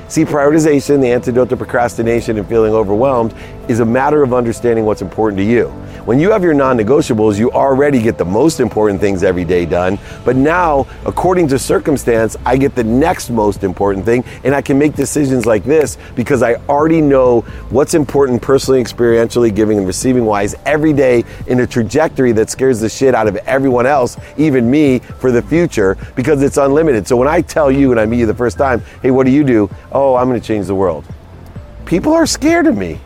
See, 0.08 0.26
prioritization, 0.26 1.02
the 1.02 1.12
antidote 1.12 1.50
to 1.50 1.58
procrastination 1.58 2.38
and 2.38 2.48
feeling 2.48 2.74
overwhelmed, 2.74 3.34
is 3.68 3.80
a 3.80 3.86
matter 3.86 4.22
of 4.24 4.34
understanding 4.34 4.86
what's 4.86 5.02
important 5.02 5.38
to 5.40 5.44
you. 5.44 5.70
When 6.06 6.20
you 6.20 6.32
have 6.32 6.44
your 6.44 6.54
non 6.54 6.78
negotiables, 6.78 7.40
you 7.40 7.50
already 7.52 8.02
get 8.02 8.18
the 8.18 8.26
most 8.26 8.60
important 8.60 9.00
things 9.00 9.24
every 9.24 9.46
day 9.46 9.66
done. 9.66 9.98
But 10.26 10.36
now, 10.36 10.86
according 11.06 11.48
to 11.48 11.58
circumstance, 11.58 12.36
I 12.46 12.58
get 12.58 12.76
the 12.76 12.84
next 12.84 13.30
most 13.30 13.64
important 13.64 14.04
thing, 14.04 14.26
and 14.44 14.54
I 14.54 14.62
can 14.62 14.78
make 14.78 14.96
decisions 14.96 15.46
like 15.46 15.64
this 15.64 15.98
because 16.14 16.44
I 16.44 16.56
already 16.68 17.00
know 17.00 17.42
what's 17.70 17.94
important 17.94 18.42
personally, 18.42 18.84
experientially, 18.84 19.56
giving 19.56 19.78
and 19.78 19.88
receiving 19.88 20.26
wise 20.26 20.56
every 20.66 20.92
day 20.92 21.24
in 21.48 21.62
a 21.62 21.68
trajectory 21.68 22.34
that 22.34 22.50
scares 22.50 22.82
the 22.82 22.90
shit 22.90 23.16
out 23.16 23.30
of 23.30 23.38
everyone 23.38 23.86
else, 23.86 24.18
even 24.36 24.70
me, 24.70 25.00
for 25.00 25.32
the 25.32 25.42
future 25.42 25.98
because 26.18 26.44
it's 26.44 26.58
unlimited. 26.58 27.08
So 27.08 27.16
when 27.16 27.30
I 27.30 27.40
tell 27.40 27.72
you 27.72 27.92
and 27.92 28.00
I 28.00 28.06
meet 28.06 28.20
you 28.20 28.26
the 28.26 28.34
first 28.34 28.58
time, 28.58 28.82
hey, 29.02 29.12
what 29.12 29.26
do 29.26 29.32
you 29.32 29.46
do? 29.46 29.70
Oh, 29.94 30.03
Oh, 30.04 30.16
I'm 30.16 30.28
going 30.28 30.40
to 30.40 30.46
change 30.46 30.68
the 30.68 30.76
world. 30.76 31.06
People 31.86 32.12
are 32.12 32.26
scared 32.26 32.68
of 32.68 32.76
me. 32.76 33.00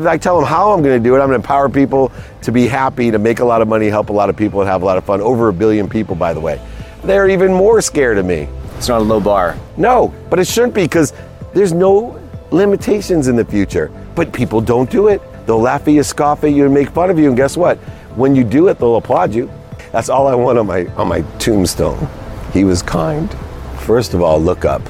I 0.00 0.18
tell 0.18 0.36
them 0.36 0.48
how 0.48 0.72
I'm 0.72 0.82
going 0.82 1.00
to 1.00 1.08
do 1.08 1.14
it. 1.14 1.20
I'm 1.20 1.28
going 1.28 1.40
to 1.40 1.44
empower 1.46 1.68
people 1.68 2.10
to 2.42 2.50
be 2.50 2.66
happy, 2.66 3.12
to 3.12 3.20
make 3.20 3.38
a 3.38 3.44
lot 3.44 3.62
of 3.62 3.68
money, 3.68 3.86
help 3.86 4.08
a 4.08 4.12
lot 4.12 4.28
of 4.28 4.36
people, 4.36 4.60
and 4.60 4.68
have 4.68 4.82
a 4.82 4.84
lot 4.84 4.98
of 4.98 5.04
fun. 5.04 5.20
Over 5.20 5.50
a 5.50 5.52
billion 5.52 5.88
people, 5.88 6.16
by 6.16 6.34
the 6.34 6.40
way. 6.40 6.60
They're 7.04 7.28
even 7.28 7.52
more 7.52 7.80
scared 7.80 8.18
of 8.18 8.26
me. 8.26 8.48
It's 8.76 8.88
not 8.88 9.00
a 9.00 9.04
low 9.04 9.20
bar. 9.20 9.56
No, 9.76 10.12
but 10.28 10.40
it 10.40 10.48
shouldn't 10.48 10.74
be 10.74 10.82
because 10.82 11.12
there's 11.54 11.72
no 11.72 12.20
limitations 12.50 13.28
in 13.28 13.36
the 13.36 13.44
future. 13.44 13.92
But 14.16 14.32
people 14.32 14.60
don't 14.60 14.90
do 14.90 15.06
it. 15.06 15.22
They'll 15.46 15.60
laugh 15.60 15.86
at 15.86 15.94
you, 15.94 16.02
scoff 16.02 16.42
at 16.42 16.50
you, 16.50 16.64
and 16.64 16.74
make 16.74 16.90
fun 16.90 17.10
of 17.10 17.18
you. 17.20 17.28
And 17.28 17.36
guess 17.36 17.56
what? 17.56 17.78
When 18.16 18.34
you 18.34 18.42
do 18.42 18.66
it, 18.66 18.80
they'll 18.80 18.96
applaud 18.96 19.32
you. 19.32 19.48
That's 19.92 20.08
all 20.08 20.26
I 20.26 20.34
want 20.34 20.58
on 20.58 20.66
my 20.66 20.86
on 20.96 21.06
my 21.06 21.20
tombstone. 21.38 22.08
He 22.52 22.64
was 22.64 22.82
kind. 22.82 23.32
First 23.78 24.14
of 24.14 24.20
all, 24.20 24.40
look 24.40 24.64
up 24.64 24.82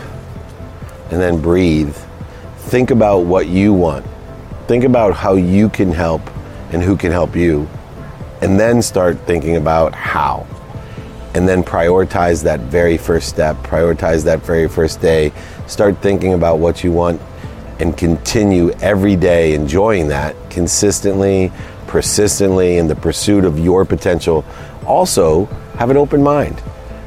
and 1.11 1.21
then 1.21 1.41
breathe. 1.41 1.97
Think 2.57 2.91
about 2.91 3.21
what 3.21 3.49
you 3.49 3.73
want. 3.73 4.07
Think 4.67 4.85
about 4.85 5.15
how 5.15 5.35
you 5.35 5.69
can 5.69 5.91
help 5.91 6.23
and 6.73 6.83
who 6.83 6.97
can 6.97 7.11
help 7.11 7.35
you. 7.35 7.69
And 8.41 8.59
then 8.59 8.81
start 8.83 9.19
thinking 9.27 9.57
about 9.57 9.95
how. 9.95 10.47
And 11.35 11.49
then 11.49 11.63
prioritize 11.63 12.45
that 12.45 12.61
very 12.61 12.97
first 12.97 13.29
step, 13.29 13.57
prioritize 13.59 14.25
that 14.25 14.41
very 14.41 14.69
first 14.69 15.01
day. 15.01 15.33
Start 15.67 15.99
thinking 16.03 16.35
about 16.35 16.59
what 16.59 16.83
you 16.83 16.93
want 16.93 17.21
and 17.81 17.97
continue 17.97 18.71
every 18.81 19.17
day 19.17 19.55
enjoying 19.55 20.09
that 20.09 20.37
consistently, 20.51 21.51
persistently 21.87 22.77
in 22.77 22.89
the 22.89 22.97
pursuit 22.97 23.45
of 23.45 23.59
your 23.59 23.85
potential. 23.85 24.45
Also, 24.87 25.47
have 25.79 25.91
an 25.91 25.97
open 25.97 26.23
mind. 26.23 26.63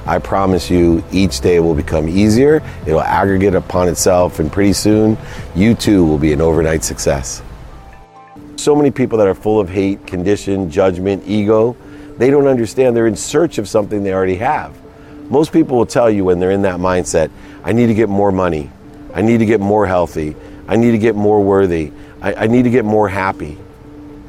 I 0.06 0.20
promise 0.20 0.70
you, 0.70 1.04
each 1.12 1.40
day 1.40 1.60
will 1.60 1.76
become 1.76 2.10
easier. 2.10 2.62
It'll 2.86 3.02
aggregate 3.02 3.56
upon 3.56 3.88
itself, 3.88 4.40
and 4.40 4.52
pretty 4.52 4.74
soon, 4.74 5.18
you 5.56 5.76
too 5.76 6.06
will 6.06 6.18
be 6.18 6.34
an 6.34 6.42
overnight 6.42 6.84
success. 6.84 7.42
So 8.58 8.76
many 8.76 8.92
people 8.92 9.18
that 9.18 9.28
are 9.28 9.36
full 9.36 9.60
of 9.60 9.70
hate, 9.70 10.06
condition, 10.06 10.70
judgment, 10.70 11.24
ego, 11.26 11.78
they 12.18 12.30
don't 12.30 12.48
understand 12.48 12.96
they're 12.96 13.08
in 13.08 13.16
search 13.16 13.58
of 13.58 13.68
something 13.68 14.04
they 14.04 14.14
already 14.14 14.36
have. 14.36 14.76
Most 15.30 15.52
people 15.54 15.78
will 15.78 15.86
tell 15.86 16.10
you 16.10 16.26
when 16.26 16.40
they're 16.40 16.52
in 16.52 16.62
that 16.64 16.80
mindset, 16.80 17.32
I 17.64 17.72
need 17.72 17.88
to 17.88 17.94
get 17.94 18.10
more 18.10 18.32
money. 18.32 18.70
I 19.14 19.22
need 19.22 19.38
to 19.40 19.46
get 19.46 19.60
more 19.60 19.86
healthy. 19.86 20.36
I 20.68 20.76
need 20.76 20.92
to 20.92 20.98
get 20.98 21.16
more 21.16 21.42
worthy. 21.42 21.92
I, 22.22 22.34
I 22.34 22.48
need 22.48 22.64
to 22.64 22.70
get 22.70 22.86
more 22.86 23.08
happy. 23.08 23.58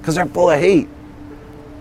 Because 0.01 0.15
they're 0.15 0.27
full 0.27 0.51
of 0.51 0.61
hate. 0.61 0.89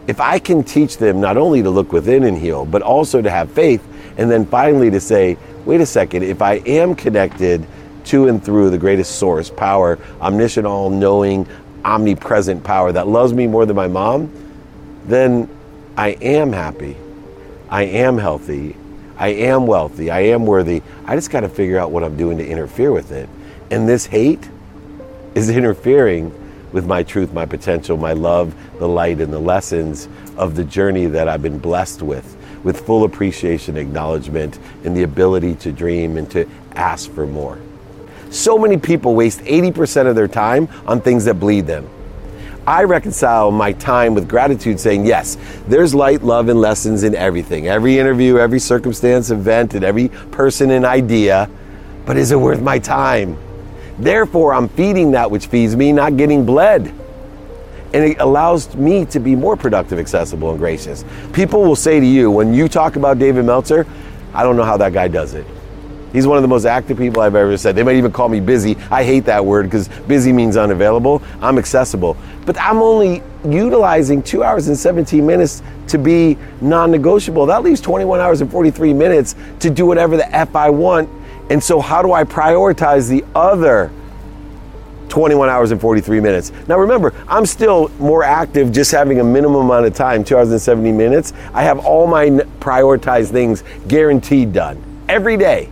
If 0.08 0.20
I 0.20 0.40
can 0.40 0.64
teach 0.64 0.98
them 0.98 1.22
not 1.22 1.38
only 1.38 1.64
to 1.64 1.70
look 1.70 1.94
within 1.94 2.24
and 2.24 2.38
heal, 2.38 2.66
but 2.66 2.82
also 2.82 3.22
to 3.22 3.30
have 3.30 3.52
faith, 3.52 3.86
and 4.18 4.30
then 4.30 4.46
finally 4.46 4.92
to 4.92 5.00
say, 5.00 5.38
wait 5.66 5.82
a 5.82 5.86
second, 5.86 6.24
if 6.24 6.42
I 6.42 6.56
am 6.66 6.96
connected 6.96 7.66
to 8.06 8.28
and 8.28 8.44
through 8.44 8.70
the 8.70 8.78
greatest 8.78 9.18
source, 9.18 9.50
power, 9.50 9.98
omniscient, 10.22 10.68
all 10.68 10.90
knowing, 10.90 11.48
omnipresent 11.86 12.64
power 12.64 12.92
that 12.92 13.08
loves 13.08 13.34
me 13.34 13.48
more 13.48 13.66
than 13.66 13.76
my 13.76 13.88
mom, 13.88 14.32
then 15.06 15.50
I 15.98 16.10
am 16.10 16.52
happy. 16.52 16.98
I 17.70 17.84
am 17.84 18.18
healthy. 18.18 18.76
I 19.18 19.30
am 19.30 19.68
wealthy. 19.68 20.12
I 20.12 20.22
am 20.22 20.46
worthy. 20.46 20.82
I 21.06 21.16
just 21.16 21.30
got 21.30 21.42
to 21.42 21.50
figure 21.50 21.78
out 21.78 21.92
what 21.92 22.04
I'm 22.04 22.18
doing 22.18 22.38
to 22.40 22.48
interfere 22.48 22.92
with 22.92 23.12
it. 23.12 23.30
And 23.72 23.88
this 23.88 24.06
hate 24.06 24.50
is 25.34 25.50
interfering 25.58 26.32
with 26.74 26.86
my 26.86 27.04
truth, 27.04 27.32
my 27.32 27.46
potential, 27.46 27.96
my 27.96 28.12
love, 28.14 28.54
the 28.80 28.88
light, 28.88 29.22
and 29.22 29.32
the 29.32 29.40
lessons 29.40 30.10
of 30.36 30.56
the 30.56 30.64
journey 30.66 31.06
that 31.06 31.30
I've 31.30 31.42
been 31.42 31.60
blessed 31.60 32.02
with, 32.02 32.36
with 32.64 32.86
full 32.86 33.06
appreciation, 33.06 33.78
acknowledgement, 33.78 34.60
and 34.84 34.98
the 34.98 35.04
ability 35.04 35.56
to 35.56 35.72
dream 35.72 36.18
and 36.18 36.30
to 36.32 36.50
ask 36.76 37.10
for 37.12 37.26
more. 37.26 37.60
So 38.32 38.58
many 38.58 38.78
people 38.78 39.14
waste 39.14 39.42
80% 39.42 40.08
of 40.08 40.16
their 40.16 40.28
time 40.28 40.68
on 40.88 41.00
things 41.00 41.26
that 41.26 41.36
bleed 41.36 41.68
them. 41.68 41.88
I 42.66 42.84
reconcile 42.84 43.52
my 43.52 43.74
time 43.74 44.16
with 44.16 44.28
gratitude, 44.28 44.80
saying, 44.80 45.06
Yes, 45.06 45.38
there's 45.68 45.94
light, 45.94 46.24
love, 46.24 46.48
and 46.48 46.60
lessons 46.60 47.04
in 47.04 47.14
everything. 47.14 47.68
Every 47.68 48.00
interview, 48.00 48.38
every 48.38 48.60
circumstance, 48.60 49.32
event, 49.32 49.74
and 49.74 49.84
every 49.84 50.08
person 50.08 50.72
and 50.72 50.86
idea. 50.86 51.50
But 52.06 52.18
is 52.18 52.32
it 52.32 52.40
worth 52.40 52.62
my 52.62 52.80
time? 52.80 53.38
Therefore, 54.04 54.54
I'm 54.54 54.68
feeding 54.68 55.12
that 55.12 55.32
which 55.32 55.48
feeds 55.48 55.78
me, 55.78 55.94
not 55.94 56.18
getting 56.18 56.46
bled. 56.46 56.94
And 57.94 58.04
it 58.04 58.20
allows 58.20 58.76
me 58.76 59.06
to 59.06 59.20
be 59.20 59.34
more 59.36 59.56
productive, 59.56 59.98
accessible, 59.98 60.50
and 60.50 60.60
gracious. 60.60 61.06
People 61.32 61.64
will 61.64 61.76
say 61.76 62.00
to 62.00 62.06
you, 62.06 62.30
when 62.30 62.54
you 62.54 62.68
talk 62.68 62.98
about 62.98 63.18
David 63.18 63.46
Meltzer, 63.46 63.88
I 64.34 64.44
don't 64.44 64.58
know 64.58 64.64
how 64.64 64.76
that 64.78 64.92
guy 64.92 65.08
does 65.08 65.36
it. 65.36 65.46
He's 66.12 66.28
one 66.28 66.38
of 66.38 66.42
the 66.42 66.48
most 66.50 66.66
active 66.66 66.98
people 66.98 67.22
I've 67.22 67.36
ever 67.36 67.56
said. 67.56 67.76
They 67.76 67.82
might 67.82 67.96
even 67.96 68.12
call 68.12 68.30
me 68.30 68.40
busy. 68.40 68.76
I 68.92 69.04
hate 69.04 69.26
that 69.26 69.44
word 69.44 69.64
because 69.64 69.88
busy 69.88 70.34
means 70.34 70.58
unavailable. 70.58 71.24
I'm 71.42 71.58
accessible. 71.58 72.18
But 72.46 72.60
I'm 72.60 72.80
only 72.80 73.24
utilizing 73.46 74.22
two 74.22 74.44
hours 74.44 74.68
and 74.68 74.78
17 74.78 75.26
minutes 75.26 75.64
to 75.88 75.98
be 75.98 76.38
non 76.62 76.92
negotiable. 76.92 77.46
That 77.46 77.64
leaves 77.64 77.80
21 77.80 78.20
hours 78.20 78.42
and 78.42 78.52
43 78.52 78.94
minutes 78.94 79.36
to 79.60 79.70
do 79.70 79.86
whatever 79.86 80.18
the 80.18 80.36
F 80.36 80.56
I 80.56 80.70
want. 80.70 81.10
And 81.50 81.64
so, 81.64 81.80
how 81.80 82.02
do 82.02 82.14
I 82.14 82.24
prioritize 82.24 83.10
the 83.10 83.24
other 83.36 83.92
21 85.10 85.50
hours 85.50 85.72
and 85.72 85.80
43 85.80 86.20
minutes? 86.20 86.52
Now, 86.68 86.80
remember, 86.80 87.14
I'm 87.28 87.46
still 87.46 87.90
more 88.00 88.24
active 88.24 88.72
just 88.72 88.92
having 88.92 89.20
a 89.20 89.24
minimum 89.24 89.66
amount 89.66 89.86
of 89.86 89.94
time, 89.94 90.24
two 90.24 90.38
hours 90.38 90.52
and 90.52 90.62
70 90.62 90.92
minutes. 90.92 91.34
I 91.54 91.64
have 91.64 91.86
all 91.86 92.08
my 92.08 92.30
prioritized 92.60 93.32
things 93.32 93.64
guaranteed 93.88 94.54
done 94.54 94.82
every 95.10 95.38
day. 95.38 95.70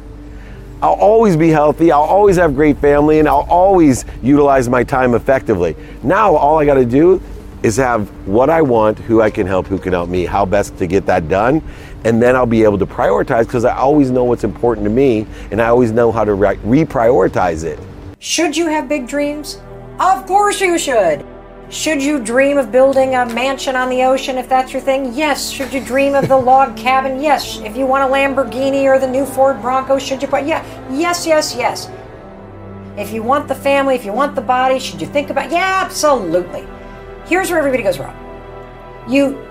I'll 0.81 0.93
always 0.93 1.37
be 1.37 1.49
healthy, 1.49 1.91
I'll 1.91 2.01
always 2.01 2.37
have 2.37 2.55
great 2.55 2.79
family, 2.79 3.19
and 3.19 3.27
I'll 3.27 3.47
always 3.47 4.03
utilize 4.23 4.67
my 4.67 4.83
time 4.83 5.13
effectively. 5.13 5.75
Now, 6.01 6.35
all 6.35 6.57
I 6.57 6.65
got 6.65 6.73
to 6.75 6.85
do 6.85 7.21
is 7.61 7.77
have 7.77 8.09
what 8.27 8.49
I 8.49 8.63
want, 8.63 8.97
who 8.97 9.21
I 9.21 9.29
can 9.29 9.45
help, 9.45 9.67
who 9.67 9.77
can 9.77 9.93
help 9.93 10.09
me, 10.09 10.25
how 10.25 10.45
best 10.45 10.77
to 10.79 10.87
get 10.87 11.05
that 11.05 11.29
done, 11.29 11.61
and 12.03 12.21
then 12.21 12.35
I'll 12.35 12.45
be 12.45 12.63
able 12.63 12.77
to 12.79 12.85
prioritize 12.85 13.45
because 13.45 13.65
I 13.65 13.75
always 13.75 14.11
know 14.11 14.23
what's 14.23 14.43
important 14.43 14.85
to 14.85 14.89
me 14.89 15.25
and 15.51 15.61
I 15.61 15.67
always 15.67 15.91
know 15.91 16.11
how 16.11 16.23
to 16.23 16.33
re- 16.33 16.57
reprioritize 16.57 17.63
it. 17.63 17.79
Should 18.19 18.55
you 18.55 18.67
have 18.67 18.87
big 18.87 19.07
dreams? 19.07 19.61
Of 19.99 20.25
course 20.25 20.61
you 20.61 20.77
should. 20.77 21.25
Should 21.69 22.03
you 22.03 22.19
dream 22.19 22.57
of 22.57 22.71
building 22.71 23.15
a 23.15 23.25
mansion 23.25 23.77
on 23.77 23.89
the 23.89 24.03
ocean 24.03 24.37
if 24.37 24.49
that's 24.49 24.73
your 24.73 24.81
thing? 24.81 25.13
Yes. 25.13 25.49
Should 25.49 25.73
you 25.73 25.83
dream 25.83 26.15
of 26.15 26.27
the 26.27 26.37
log 26.51 26.75
cabin? 26.75 27.21
Yes. 27.21 27.59
If 27.61 27.77
you 27.77 27.85
want 27.85 28.09
a 28.09 28.13
Lamborghini 28.13 28.83
or 28.83 28.99
the 28.99 29.07
new 29.07 29.25
Ford 29.25 29.61
Bronco, 29.61 29.97
should 29.97 30.21
you 30.21 30.27
put 30.27 30.45
yeah. 30.45 30.65
Yes, 30.91 31.25
yes, 31.25 31.55
yes. 31.55 31.89
If 32.97 33.13
you 33.13 33.23
want 33.23 33.47
the 33.47 33.55
family, 33.55 33.95
if 33.95 34.03
you 34.03 34.11
want 34.11 34.35
the 34.35 34.41
body, 34.41 34.79
should 34.79 34.99
you 34.99 35.07
think 35.07 35.29
about 35.29 35.49
Yeah, 35.49 35.81
absolutely. 35.85 36.67
Here's 37.25 37.49
where 37.49 37.59
everybody 37.59 37.83
goes 37.83 37.99
wrong. 37.99 38.17
You 39.07 39.47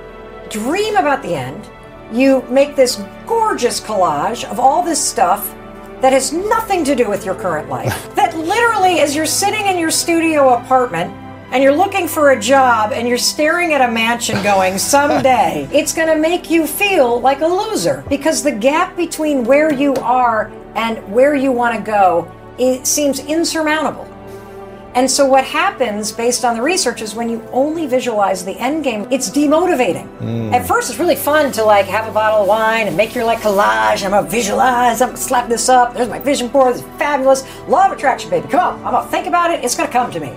dream 0.50 0.96
about 0.96 1.22
the 1.22 1.34
end, 1.34 1.70
you 2.12 2.42
make 2.48 2.76
this 2.76 3.02
gorgeous 3.26 3.80
collage 3.80 4.44
of 4.44 4.58
all 4.58 4.82
this 4.82 5.02
stuff 5.02 5.54
that 6.00 6.12
has 6.12 6.32
nothing 6.32 6.84
to 6.84 6.94
do 6.94 7.08
with 7.08 7.24
your 7.24 7.34
current 7.34 7.68
life. 7.68 8.14
that 8.14 8.36
literally, 8.36 9.00
as 9.00 9.14
you're 9.14 9.26
sitting 9.26 9.66
in 9.66 9.78
your 9.78 9.90
studio 9.90 10.54
apartment 10.54 11.12
and 11.52 11.62
you're 11.62 11.74
looking 11.74 12.06
for 12.08 12.30
a 12.30 12.40
job 12.40 12.92
and 12.92 13.08
you're 13.08 13.18
staring 13.18 13.72
at 13.74 13.88
a 13.88 13.92
mansion 13.92 14.42
going, 14.42 14.78
someday, 14.78 15.68
it's 15.72 15.92
going 15.92 16.08
to 16.08 16.16
make 16.16 16.50
you 16.50 16.66
feel 16.66 17.20
like 17.20 17.40
a 17.40 17.46
loser 17.46 18.04
because 18.08 18.42
the 18.42 18.52
gap 18.52 18.96
between 18.96 19.44
where 19.44 19.72
you 19.72 19.94
are 19.96 20.50
and 20.74 20.98
where 21.12 21.34
you 21.34 21.52
want 21.52 21.76
to 21.76 21.82
go 21.82 22.30
it 22.60 22.86
seems 22.86 23.20
insurmountable. 23.20 24.06
And 24.94 25.08
so 25.08 25.24
what 25.24 25.44
happens 25.44 26.10
based 26.10 26.44
on 26.44 26.56
the 26.56 26.62
research 26.62 27.00
is 27.00 27.14
when 27.14 27.28
you 27.28 27.46
only 27.52 27.86
visualize 27.86 28.44
the 28.44 28.58
end 28.58 28.82
game, 28.82 29.06
it's 29.12 29.30
demotivating. 29.30 30.08
Mm. 30.18 30.52
At 30.52 30.66
first 30.66 30.90
it's 30.90 30.98
really 30.98 31.14
fun 31.14 31.52
to 31.52 31.64
like 31.64 31.86
have 31.86 32.08
a 32.08 32.12
bottle 32.12 32.42
of 32.42 32.48
wine 32.48 32.88
and 32.88 32.96
make 32.96 33.14
your 33.14 33.24
like 33.24 33.38
collage. 33.38 34.04
I'm 34.04 34.10
gonna 34.10 34.28
visualize, 34.28 35.00
I'm 35.00 35.10
gonna 35.10 35.18
slap 35.18 35.48
this 35.48 35.68
up, 35.68 35.94
there's 35.94 36.08
my 36.08 36.18
vision 36.18 36.48
board, 36.48 36.74
it's 36.74 36.84
fabulous. 36.98 37.44
Law 37.68 37.86
of 37.86 37.92
attraction, 37.92 38.30
baby. 38.30 38.48
Come 38.48 38.60
on, 38.60 38.84
I'm 38.84 38.92
gonna 38.92 39.10
think 39.10 39.28
about 39.28 39.52
it, 39.52 39.64
it's 39.64 39.76
gonna 39.76 39.92
come 39.92 40.10
to 40.10 40.18
me. 40.18 40.32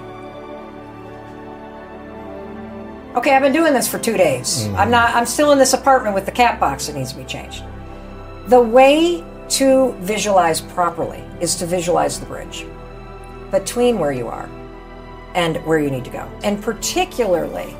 Okay, 3.17 3.35
I've 3.35 3.41
been 3.41 3.53
doing 3.53 3.73
this 3.73 3.87
for 3.87 3.99
two 3.99 4.17
days. 4.17 4.67
I'm 4.75 4.89
not. 4.89 5.13
I'm 5.13 5.27
still 5.27 5.51
in 5.51 5.59
this 5.59 5.73
apartment 5.73 6.15
with 6.15 6.25
the 6.25 6.31
cat 6.31 6.59
box 6.59 6.87
that 6.87 6.95
needs 6.95 7.11
to 7.11 7.17
be 7.19 7.23
changed. 7.23 7.63
The 8.47 8.59
way 8.59 9.23
to 9.49 9.91
visualize 9.99 10.61
properly 10.61 11.23
is 11.39 11.55
to 11.57 11.67
visualize 11.67 12.19
the 12.19 12.25
bridge 12.25 12.65
between 13.53 13.99
where 13.99 14.11
you 14.11 14.27
are 14.27 14.49
and 15.35 15.57
where 15.65 15.79
you 15.79 15.89
need 15.89 16.03
to 16.03 16.11
go, 16.11 16.29
and 16.43 16.61
particularly 16.61 17.73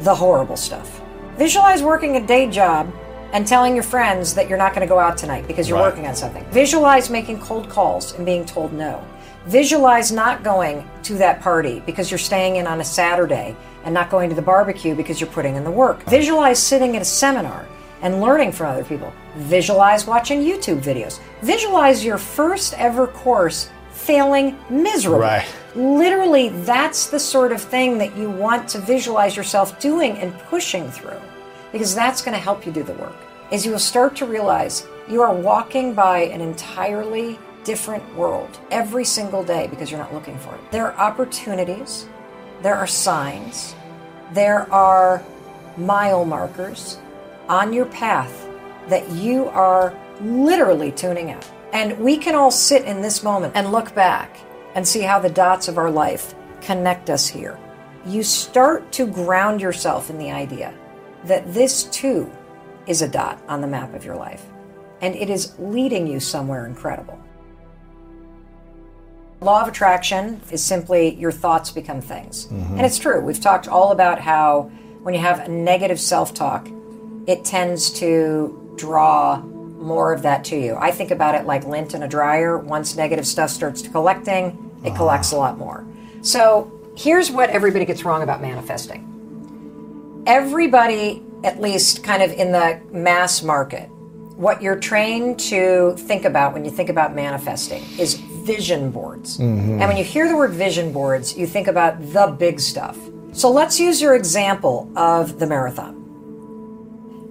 the 0.00 0.14
horrible 0.14 0.56
stuff. 0.56 1.00
Visualize 1.36 1.82
working 1.82 2.16
a 2.16 2.26
day 2.26 2.48
job 2.48 2.92
and 3.32 3.46
telling 3.46 3.74
your 3.74 3.82
friends 3.82 4.34
that 4.34 4.48
you're 4.48 4.58
not 4.58 4.74
going 4.74 4.86
to 4.86 4.88
go 4.88 4.98
out 4.98 5.16
tonight 5.16 5.46
because 5.46 5.68
you're 5.68 5.78
Right. 5.78 5.84
working 5.84 6.06
on 6.06 6.14
something. 6.14 6.44
Visualize 6.50 7.10
making 7.10 7.40
cold 7.40 7.68
calls 7.68 8.14
and 8.14 8.24
being 8.26 8.44
told 8.44 8.72
no. 8.72 9.02
Visualize 9.46 10.12
not 10.12 10.42
going 10.42 10.88
to 11.04 11.14
that 11.14 11.40
party 11.40 11.82
because 11.86 12.10
you're 12.10 12.18
staying 12.18 12.56
in 12.56 12.66
on 12.66 12.80
a 12.80 12.84
Saturday 12.84 13.56
and 13.84 13.94
not 13.94 14.10
going 14.10 14.28
to 14.28 14.34
the 14.34 14.42
barbecue 14.42 14.94
because 14.94 15.20
you're 15.20 15.30
putting 15.30 15.56
in 15.56 15.64
the 15.64 15.70
work. 15.70 16.02
Visualize 16.04 16.58
sitting 16.58 16.96
at 16.96 17.02
a 17.02 17.06
seminar 17.06 17.66
and 18.02 18.20
learning 18.20 18.52
from 18.52 18.66
other 18.68 18.84
people. 18.84 19.12
Visualize 19.36 20.06
watching 20.06 20.40
YouTube 20.40 20.80
videos. 20.82 21.20
Visualize 21.42 22.04
your 22.04 22.18
first 22.18 22.74
ever 22.74 23.06
course 23.06 23.70
failing 23.90 24.58
miserably. 24.70 25.20
Right. 25.20 25.48
Literally, 25.74 26.48
that's 26.48 27.10
the 27.10 27.20
sort 27.20 27.52
of 27.52 27.60
thing 27.60 27.98
that 27.98 28.16
you 28.16 28.30
want 28.30 28.68
to 28.70 28.78
visualize 28.78 29.36
yourself 29.36 29.78
doing 29.78 30.16
and 30.18 30.36
pushing 30.40 30.90
through 30.90 31.20
because 31.70 31.94
that's 31.94 32.22
going 32.22 32.34
to 32.34 32.42
help 32.42 32.66
you 32.66 32.72
do 32.72 32.82
the 32.82 32.94
work. 32.94 33.16
Is 33.52 33.64
you 33.64 33.72
will 33.72 33.78
start 33.78 34.16
to 34.16 34.26
realize 34.26 34.86
you 35.08 35.22
are 35.22 35.34
walking 35.34 35.92
by 35.94 36.20
an 36.22 36.40
entirely 36.40 37.38
different 37.64 38.02
world 38.16 38.58
every 38.70 39.04
single 39.04 39.44
day 39.44 39.66
because 39.66 39.90
you're 39.90 40.00
not 40.00 40.14
looking 40.14 40.38
for 40.38 40.54
it. 40.54 40.60
There 40.70 40.86
are 40.90 40.96
opportunities, 40.96 42.08
there 42.62 42.76
are 42.76 42.86
signs, 42.86 43.74
there 44.32 44.72
are 44.72 45.22
mile 45.76 46.24
markers 46.24 46.98
on 47.50 47.72
your 47.72 47.86
path 47.86 48.48
that 48.88 49.10
you 49.10 49.48
are 49.48 49.92
literally 50.20 50.92
tuning 50.92 51.32
out. 51.32 51.46
And 51.72 51.98
we 51.98 52.16
can 52.16 52.34
all 52.34 52.50
sit 52.50 52.84
in 52.84 53.02
this 53.02 53.22
moment 53.22 53.54
and 53.56 53.72
look 53.72 53.94
back 53.94 54.38
and 54.74 54.86
see 54.86 55.00
how 55.00 55.18
the 55.18 55.28
dots 55.28 55.66
of 55.66 55.76
our 55.76 55.90
life 55.90 56.34
connect 56.60 57.10
us 57.10 57.26
here. 57.26 57.58
You 58.06 58.22
start 58.22 58.92
to 58.92 59.06
ground 59.06 59.60
yourself 59.60 60.10
in 60.10 60.18
the 60.18 60.30
idea 60.30 60.72
that 61.24 61.52
this 61.52 61.84
too 61.84 62.30
is 62.86 63.02
a 63.02 63.08
dot 63.08 63.42
on 63.48 63.60
the 63.60 63.66
map 63.66 63.94
of 63.94 64.04
your 64.04 64.16
life, 64.16 64.46
and 65.00 65.14
it 65.14 65.28
is 65.28 65.54
leading 65.58 66.06
you 66.06 66.18
somewhere 66.18 66.66
incredible. 66.66 67.18
Law 69.40 69.62
of 69.62 69.68
attraction 69.68 70.40
is 70.50 70.62
simply 70.62 71.14
your 71.16 71.32
thoughts 71.32 71.70
become 71.70 72.00
things. 72.00 72.46
Mm-hmm. 72.46 72.76
And 72.76 72.86
it's 72.86 72.98
true. 72.98 73.20
We've 73.20 73.40
talked 73.40 73.68
all 73.68 73.92
about 73.92 74.20
how 74.20 74.70
when 75.02 75.14
you 75.14 75.20
have 75.20 75.40
a 75.40 75.48
negative 75.48 75.98
self 75.98 76.32
talk, 76.32 76.68
it 77.26 77.44
tends 77.44 77.90
to 78.00 78.74
draw 78.76 79.40
more 79.40 80.12
of 80.12 80.22
that 80.22 80.44
to 80.44 80.56
you. 80.56 80.76
I 80.76 80.90
think 80.90 81.10
about 81.10 81.34
it 81.34 81.46
like 81.46 81.66
lint 81.66 81.94
in 81.94 82.02
a 82.02 82.08
dryer. 82.08 82.58
Once 82.58 82.96
negative 82.96 83.26
stuff 83.26 83.50
starts 83.50 83.86
collecting, 83.86 84.70
it 84.84 84.94
collects 84.94 85.32
a 85.32 85.36
lot 85.36 85.58
more. 85.58 85.86
So 86.22 86.70
here's 86.96 87.30
what 87.30 87.50
everybody 87.50 87.84
gets 87.84 88.04
wrong 88.04 88.22
about 88.22 88.40
manifesting 88.42 89.06
everybody, 90.26 91.22
at 91.44 91.60
least 91.60 92.04
kind 92.04 92.22
of 92.22 92.32
in 92.32 92.52
the 92.52 92.80
mass 92.92 93.42
market, 93.42 93.88
what 94.36 94.62
you're 94.62 94.78
trained 94.78 95.38
to 95.38 95.94
think 95.96 96.24
about 96.24 96.52
when 96.52 96.64
you 96.64 96.70
think 96.70 96.88
about 96.88 97.14
manifesting 97.14 97.82
is 97.98 98.14
vision 98.14 98.90
boards. 98.90 99.38
And 99.38 99.80
when 99.80 99.96
you 99.96 100.04
hear 100.04 100.28
the 100.28 100.36
word 100.36 100.52
vision 100.52 100.92
boards, 100.92 101.36
you 101.36 101.46
think 101.46 101.66
about 101.66 102.00
the 102.12 102.26
big 102.38 102.60
stuff. 102.60 102.98
So 103.32 103.50
let's 103.50 103.78
use 103.78 104.00
your 104.00 104.14
example 104.14 104.90
of 104.96 105.38
the 105.38 105.46
marathon. 105.46 105.99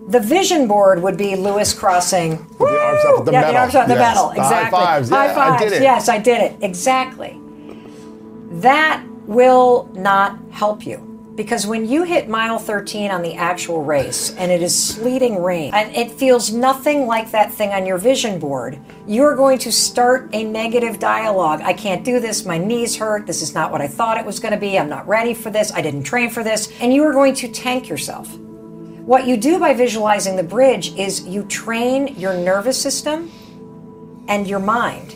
The 0.10 0.20
vision 0.20 0.68
board 0.68 1.04
would 1.04 1.18
be 1.18 1.36
Lewis 1.36 1.72
crossing. 1.72 2.38
the 2.58 2.66
arms 2.66 3.06
up 3.06 3.20
at 3.20 3.26
the 3.26 3.32
yeah, 3.32 3.42
metal. 3.42 3.52
the 3.54 3.60
arms 3.60 3.76
up 3.76 3.88
the 3.88 3.94
Yes. 3.94 4.16
metal. 4.16 4.30
The 4.30 4.42
high 4.42 4.48
Exactly. 4.48 4.80
fives. 4.80 5.10
Yeah, 5.12 5.18
High 5.18 5.32
I 5.32 5.36
fives. 5.36 5.64
did 5.64 5.74
it. 5.74 5.82
Yes, 5.84 6.10
I 6.10 6.18
did 6.18 6.42
it. 6.42 6.56
Exactly. 6.62 7.40
That 8.52 9.04
will 9.28 9.88
not 9.94 10.38
help 10.52 10.86
you. 10.86 11.06
Because 11.36 11.66
when 11.66 11.88
you 11.88 12.04
hit 12.04 12.28
mile 12.28 12.58
13 12.58 13.12
on 13.12 13.22
the 13.22 13.36
actual 13.36 13.82
race 13.84 14.34
and 14.38 14.52
it 14.52 14.62
is 14.62 14.76
sleeting 14.78 15.42
rain 15.42 15.72
and 15.74 15.96
it 15.96 16.12
feels 16.12 16.52
nothing 16.52 17.08
like 17.08 17.32
that 17.32 17.54
thing 17.54 17.70
on 17.70 17.86
your 17.86 17.98
vision 17.98 18.40
board, 18.40 18.78
you're 19.08 19.36
going 19.38 19.58
to 19.60 19.72
start 19.72 20.28
a 20.34 20.44
negative 20.44 21.00
dialogue. 21.00 21.62
I 21.64 21.72
can't 21.72 22.04
do 22.04 22.20
this. 22.20 22.44
My 22.46 22.58
knees 22.58 22.98
hurt. 22.98 23.26
This 23.26 23.42
is 23.42 23.54
not 23.54 23.72
what 23.72 23.80
I 23.80 23.88
thought 23.88 24.18
it 24.18 24.26
was 24.26 24.40
going 24.40 24.54
to 24.54 24.60
be. 24.60 24.78
I'm 24.78 24.90
not 24.90 25.08
ready 25.08 25.34
for 25.34 25.50
this. 25.50 25.72
I 25.72 25.82
didn't 25.82 26.04
train 26.04 26.30
for 26.30 26.44
this. 26.44 26.74
And 26.82 26.94
you 26.94 27.04
are 27.06 27.14
going 27.14 27.36
to 27.36 27.48
tank 27.48 27.88
yourself. 27.88 28.28
What 29.06 29.26
you 29.26 29.38
do 29.38 29.60
by 29.60 29.74
visualizing 29.74 30.36
the 30.36 30.44
bridge 30.44 30.96
is 30.96 31.26
you 31.26 31.44
train 31.46 32.16
your 32.16 32.36
nervous 32.36 32.80
system 32.80 33.32
and 34.28 34.48
your 34.48 34.60
mind 34.60 35.16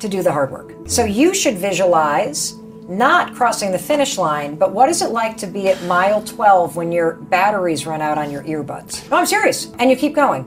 to 0.00 0.08
do 0.08 0.22
the 0.22 0.30
hard 0.30 0.50
work. 0.50 0.74
So 0.86 1.04
you 1.04 1.34
should 1.34 1.58
visualize 1.58 2.54
not 2.88 3.34
crossing 3.34 3.72
the 3.72 3.78
finish 3.78 4.16
line, 4.16 4.54
but 4.54 4.72
what 4.72 4.88
is 4.88 5.02
it 5.02 5.10
like 5.10 5.36
to 5.38 5.46
be 5.46 5.68
at 5.68 5.82
mile 5.84 6.22
12 6.22 6.76
when 6.76 6.92
your 6.92 7.14
batteries 7.14 7.86
run 7.86 8.00
out 8.00 8.18
on 8.18 8.30
your 8.30 8.42
earbuds? 8.44 9.08
No, 9.10 9.16
I'm 9.18 9.26
serious. 9.26 9.72
And 9.78 9.90
you 9.90 9.96
keep 9.96 10.14
going. 10.14 10.44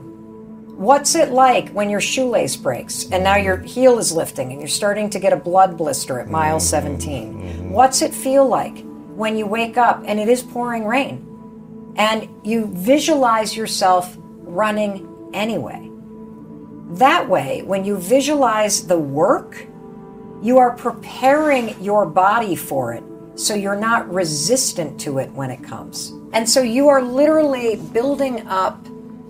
What's 0.76 1.14
it 1.14 1.30
like 1.30 1.68
when 1.70 1.90
your 1.90 2.00
shoelace 2.00 2.56
breaks 2.56 3.08
and 3.12 3.22
now 3.22 3.36
your 3.36 3.58
heel 3.58 3.98
is 3.98 4.10
lifting 4.10 4.50
and 4.50 4.60
you're 4.60 4.68
starting 4.68 5.10
to 5.10 5.20
get 5.20 5.32
a 5.32 5.36
blood 5.36 5.76
blister 5.76 6.18
at 6.18 6.28
mile 6.28 6.58
17? 6.58 7.34
Mm-hmm. 7.34 7.70
What's 7.70 8.02
it 8.02 8.12
feel 8.12 8.48
like 8.48 8.84
when 9.14 9.36
you 9.36 9.46
wake 9.46 9.76
up 9.76 10.02
and 10.06 10.18
it 10.18 10.28
is 10.28 10.42
pouring 10.42 10.84
rain 10.84 11.31
and 11.96 12.28
you 12.44 12.66
visualize 12.66 13.56
yourself 13.56 14.16
running 14.18 15.30
anyway? 15.32 15.90
That 16.98 17.28
way, 17.28 17.62
when 17.62 17.84
you 17.84 17.96
visualize 17.96 18.86
the 18.86 18.98
work, 18.98 19.66
you 20.42 20.58
are 20.58 20.76
preparing 20.76 21.80
your 21.82 22.04
body 22.04 22.56
for 22.56 22.92
it 22.92 23.02
so 23.34 23.54
you're 23.54 23.76
not 23.76 24.12
resistant 24.12 25.00
to 25.00 25.18
it 25.18 25.30
when 25.32 25.50
it 25.50 25.62
comes. 25.62 26.12
And 26.32 26.48
so 26.48 26.60
you 26.60 26.88
are 26.88 27.00
literally 27.00 27.76
building 27.76 28.46
up 28.46 28.86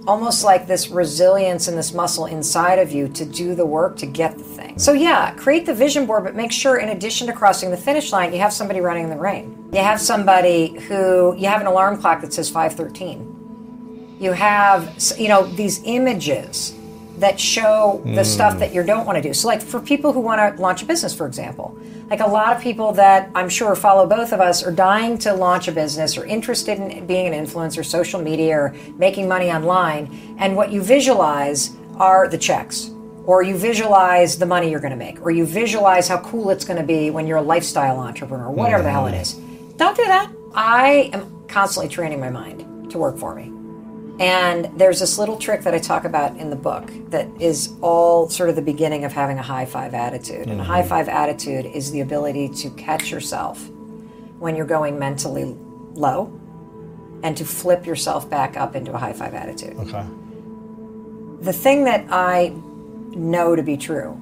almost 0.06 0.44
like 0.44 0.66
this 0.66 0.88
resilience 0.88 1.68
and 1.68 1.78
this 1.78 1.92
muscle 1.92 2.26
inside 2.26 2.78
of 2.78 2.90
you 2.90 3.08
to 3.08 3.24
do 3.24 3.54
the 3.54 3.64
work 3.64 3.96
to 3.98 4.06
get 4.06 4.36
the 4.36 4.44
thing. 4.44 4.78
So 4.78 4.92
yeah, 4.92 5.32
create 5.34 5.66
the 5.66 5.74
vision 5.74 6.06
board, 6.06 6.24
but 6.24 6.34
make 6.34 6.50
sure 6.52 6.78
in 6.78 6.88
addition 6.88 7.26
to 7.28 7.32
crossing 7.32 7.70
the 7.70 7.76
finish 7.76 8.12
line, 8.12 8.32
you 8.32 8.40
have 8.40 8.52
somebody 8.52 8.80
running 8.80 9.04
in 9.04 9.10
the 9.10 9.16
rain. 9.16 9.68
You 9.72 9.80
have 9.80 10.00
somebody 10.00 10.78
who 10.80 11.36
you 11.36 11.46
have 11.48 11.60
an 11.60 11.66
alarm 11.66 12.00
clock 12.00 12.20
that 12.22 12.32
says 12.32 12.50
513 12.50 13.32
you 14.22 14.30
have 14.30 14.96
you 15.18 15.26
know 15.26 15.44
these 15.44 15.82
images 15.84 16.74
that 17.18 17.38
show 17.38 18.00
the 18.04 18.22
hmm. 18.22 18.22
stuff 18.22 18.58
that 18.60 18.72
you 18.72 18.82
don't 18.82 19.04
want 19.04 19.16
to 19.16 19.22
do 19.22 19.34
so 19.34 19.48
like 19.48 19.60
for 19.60 19.80
people 19.80 20.12
who 20.12 20.20
want 20.20 20.56
to 20.56 20.62
launch 20.62 20.82
a 20.82 20.86
business 20.86 21.12
for 21.12 21.26
example 21.26 21.76
like 22.12 22.20
a 22.20 22.26
lot 22.26 22.54
of 22.54 22.62
people 22.62 22.92
that 22.92 23.30
i'm 23.34 23.48
sure 23.48 23.74
follow 23.74 24.06
both 24.06 24.32
of 24.32 24.40
us 24.40 24.62
are 24.62 24.70
dying 24.70 25.16
to 25.16 25.32
launch 25.32 25.66
a 25.66 25.72
business 25.72 26.18
or 26.18 26.26
interested 26.26 26.78
in 26.78 27.06
being 27.06 27.32
an 27.32 27.46
influencer 27.46 27.82
social 27.82 28.20
media 28.20 28.54
or 28.54 28.74
making 28.96 29.26
money 29.26 29.50
online. 29.50 30.36
And 30.38 30.54
what 30.54 30.70
you 30.70 30.82
visualize 30.82 31.74
are 31.96 32.28
the 32.28 32.36
checks 32.36 32.90
or 33.24 33.42
you 33.42 33.56
visualize 33.56 34.36
the 34.36 34.44
money 34.44 34.70
you're 34.70 34.80
going 34.80 34.98
to 34.98 35.04
make 35.08 35.24
or 35.24 35.30
you 35.30 35.46
visualize 35.46 36.06
how 36.06 36.18
cool 36.18 36.50
it's 36.50 36.66
going 36.66 36.78
to 36.78 36.86
be 36.86 37.08
when 37.08 37.26
you're 37.26 37.38
a 37.38 37.48
lifestyle 37.54 37.98
entrepreneur 37.98 38.50
whatever 38.50 38.82
the 38.82 38.90
hell 38.90 39.06
it 39.06 39.12
mm-hmm. 39.12 39.70
is. 39.70 39.76
Don't 39.76 39.96
do 39.96 40.04
that. 40.04 40.30
I 40.54 41.10
am 41.14 41.46
constantly 41.48 41.88
training 41.88 42.20
my 42.20 42.28
mind 42.28 42.90
to 42.90 42.98
work 42.98 43.16
for 43.16 43.34
me 43.34 43.50
and 44.18 44.70
there's 44.78 45.00
this 45.00 45.18
little 45.18 45.36
trick 45.36 45.62
that 45.62 45.74
I 45.74 45.78
talk 45.78 46.04
about 46.04 46.36
in 46.36 46.50
the 46.50 46.56
book 46.56 46.90
that 47.08 47.28
is 47.40 47.72
all 47.80 48.28
sort 48.28 48.50
of 48.50 48.56
the 48.56 48.62
beginning 48.62 49.04
of 49.04 49.12
having 49.12 49.38
a 49.38 49.42
high 49.42 49.64
five 49.64 49.94
attitude. 49.94 50.48
And 50.48 50.60
a 50.60 50.64
high 50.64 50.80
mm-hmm. 50.80 50.88
five 50.88 51.08
attitude 51.08 51.66
is 51.66 51.90
the 51.90 52.00
ability 52.00 52.50
to 52.50 52.70
catch 52.70 53.10
yourself 53.10 53.68
when 54.38 54.54
you're 54.54 54.66
going 54.66 54.98
mentally 54.98 55.56
low 55.94 56.38
and 57.22 57.36
to 57.36 57.44
flip 57.44 57.86
yourself 57.86 58.28
back 58.28 58.56
up 58.56 58.76
into 58.76 58.92
a 58.92 58.98
high 58.98 59.12
five 59.12 59.34
attitude. 59.34 59.76
Okay. 59.76 60.04
The 61.40 61.52
thing 61.52 61.84
that 61.84 62.06
I 62.10 62.54
know 63.14 63.56
to 63.56 63.62
be 63.62 63.76
true 63.76 64.18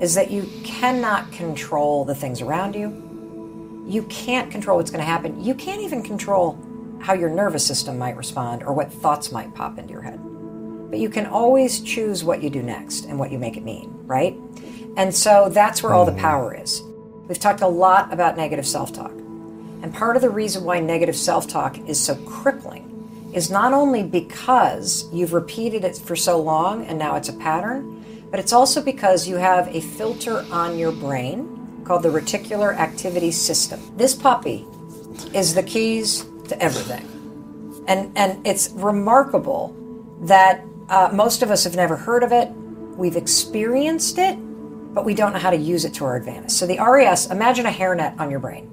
is 0.00 0.14
that 0.14 0.30
you 0.30 0.48
cannot 0.64 1.30
control 1.32 2.04
the 2.04 2.14
things 2.14 2.40
around 2.40 2.74
you. 2.74 3.84
You 3.86 4.02
can't 4.04 4.50
control 4.50 4.76
what's 4.78 4.90
going 4.90 5.00
to 5.00 5.06
happen. 5.06 5.42
You 5.42 5.54
can't 5.54 5.80
even 5.82 6.02
control 6.02 6.58
how 7.00 7.14
your 7.14 7.30
nervous 7.30 7.66
system 7.66 7.98
might 7.98 8.16
respond 8.16 8.62
or 8.62 8.72
what 8.72 8.92
thoughts 8.92 9.32
might 9.32 9.54
pop 9.54 9.78
into 9.78 9.92
your 9.92 10.02
head. 10.02 10.20
But 10.90 10.98
you 10.98 11.08
can 11.08 11.26
always 11.26 11.80
choose 11.80 12.24
what 12.24 12.42
you 12.42 12.50
do 12.50 12.62
next 12.62 13.04
and 13.06 13.18
what 13.18 13.30
you 13.30 13.38
make 13.38 13.56
it 13.56 13.64
mean, 13.64 13.90
right? 14.06 14.36
And 14.96 15.14
so 15.14 15.48
that's 15.48 15.82
where 15.82 15.94
all 15.94 16.04
the 16.04 16.12
mm. 16.12 16.18
power 16.18 16.54
is. 16.54 16.82
We've 17.26 17.38
talked 17.38 17.60
a 17.60 17.68
lot 17.68 18.12
about 18.12 18.36
negative 18.36 18.66
self 18.66 18.92
talk. 18.92 19.12
And 19.82 19.94
part 19.94 20.16
of 20.16 20.22
the 20.22 20.30
reason 20.30 20.64
why 20.64 20.80
negative 20.80 21.16
self 21.16 21.48
talk 21.48 21.78
is 21.88 21.98
so 21.98 22.16
crippling 22.26 22.86
is 23.32 23.50
not 23.50 23.72
only 23.72 24.02
because 24.02 25.06
you've 25.12 25.32
repeated 25.32 25.84
it 25.84 25.96
for 25.96 26.16
so 26.16 26.40
long 26.40 26.84
and 26.86 26.98
now 26.98 27.14
it's 27.16 27.28
a 27.28 27.32
pattern, 27.34 28.04
but 28.30 28.40
it's 28.40 28.52
also 28.52 28.82
because 28.82 29.28
you 29.28 29.36
have 29.36 29.68
a 29.68 29.80
filter 29.80 30.44
on 30.50 30.76
your 30.76 30.92
brain 30.92 31.82
called 31.84 32.02
the 32.02 32.08
reticular 32.08 32.74
activating 32.76 33.32
system. 33.32 33.80
This 33.96 34.14
puppy 34.14 34.66
is 35.32 35.54
the 35.54 35.62
keys 35.62 36.24
to 36.50 36.62
everything. 36.62 37.84
And, 37.88 38.12
and 38.16 38.46
it's 38.46 38.70
remarkable 38.70 39.74
that 40.22 40.62
uh, 40.88 41.10
most 41.12 41.42
of 41.42 41.50
us 41.50 41.64
have 41.64 41.74
never 41.74 41.96
heard 41.96 42.22
of 42.22 42.32
it. 42.32 42.50
We've 42.50 43.16
experienced 43.16 44.18
it, 44.18 44.36
but 44.94 45.04
we 45.04 45.14
don't 45.14 45.32
know 45.32 45.38
how 45.38 45.50
to 45.50 45.56
use 45.56 45.84
it 45.84 45.94
to 45.94 46.04
our 46.04 46.16
advantage. 46.16 46.50
So 46.50 46.66
the 46.66 46.78
RAS, 46.78 47.30
imagine 47.30 47.66
a 47.66 47.70
hairnet 47.70 48.18
on 48.20 48.30
your 48.30 48.40
brain, 48.40 48.70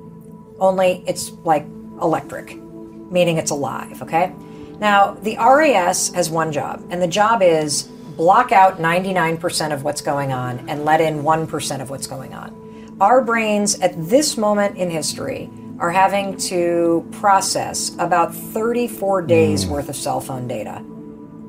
only 0.60 1.04
it's 1.08 1.32
like 1.44 1.66
electric, 2.02 2.62
meaning 2.62 3.38
it's 3.38 3.52
alive, 3.52 4.02
okay? 4.02 4.34
Now, 4.80 5.14
the 5.14 5.38
RAS 5.38 6.10
has 6.10 6.30
one 6.30 6.52
job, 6.52 6.86
and 6.90 7.02
the 7.02 7.08
job 7.08 7.42
is 7.42 7.84
block 8.18 8.52
out 8.52 8.80
99% 8.80 9.74
of 9.74 9.84
what's 9.84 10.02
going 10.02 10.32
on 10.32 10.68
and 10.70 10.84
let 10.84 11.02
in 11.02 11.22
1% 11.22 11.82
of 11.82 11.90
what's 11.90 12.08
going 12.08 12.34
on. 12.34 12.98
Our 13.00 13.24
brains 13.24 13.80
at 13.80 13.94
this 14.10 14.38
moment 14.38 14.78
in 14.78 14.90
history 14.90 15.52
are 15.80 15.92
having 15.92 16.38
to 16.38 17.08
process 17.12 17.96
about 18.00 18.34
34 18.34 19.22
days 19.24 19.64
hmm. 19.64 19.72
worth 19.72 19.90
of 19.90 19.96
cell 19.96 20.20
phone 20.20 20.48
data 20.48 20.78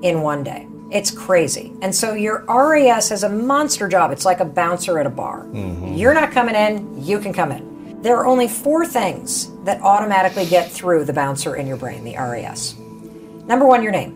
in 0.02 0.20
one 0.20 0.44
day. 0.44 0.66
It's 0.90 1.10
crazy. 1.10 1.72
And 1.82 1.94
so 1.94 2.14
your 2.14 2.44
RAS 2.48 3.10
has 3.10 3.22
a 3.22 3.28
monster 3.28 3.88
job. 3.88 4.10
It's 4.10 4.24
like 4.24 4.40
a 4.40 4.44
bouncer 4.44 4.98
at 4.98 5.06
a 5.06 5.10
bar. 5.10 5.44
Mm-hmm. 5.44 5.94
You're 5.94 6.14
not 6.14 6.32
coming 6.32 6.54
in, 6.54 7.04
you 7.04 7.18
can 7.18 7.32
come 7.32 7.52
in. 7.52 8.00
There 8.00 8.16
are 8.16 8.26
only 8.26 8.48
four 8.48 8.86
things 8.86 9.50
that 9.64 9.82
automatically 9.82 10.46
get 10.46 10.70
through 10.70 11.04
the 11.04 11.12
bouncer 11.12 11.56
in 11.56 11.66
your 11.66 11.76
brain, 11.76 12.04
the 12.04 12.14
RAS. 12.14 12.76
Number 12.78 13.66
one, 13.66 13.82
your 13.82 13.92
name. 13.92 14.14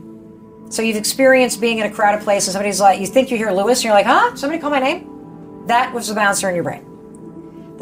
So 0.70 0.80
you've 0.80 0.96
experienced 0.96 1.60
being 1.60 1.78
in 1.78 1.86
a 1.86 1.90
crowded 1.90 2.22
place 2.22 2.46
and 2.46 2.52
somebody's 2.52 2.80
like, 2.80 3.00
you 3.00 3.06
think 3.06 3.30
you 3.30 3.36
hear 3.36 3.50
Lewis 3.50 3.80
and 3.80 3.84
you're 3.84 3.92
like, 3.92 4.06
huh? 4.06 4.34
Somebody 4.34 4.60
call 4.60 4.70
my 4.70 4.78
name? 4.78 5.66
That 5.66 5.92
was 5.92 6.08
the 6.08 6.14
bouncer 6.14 6.48
in 6.48 6.54
your 6.54 6.64
brain. 6.64 6.86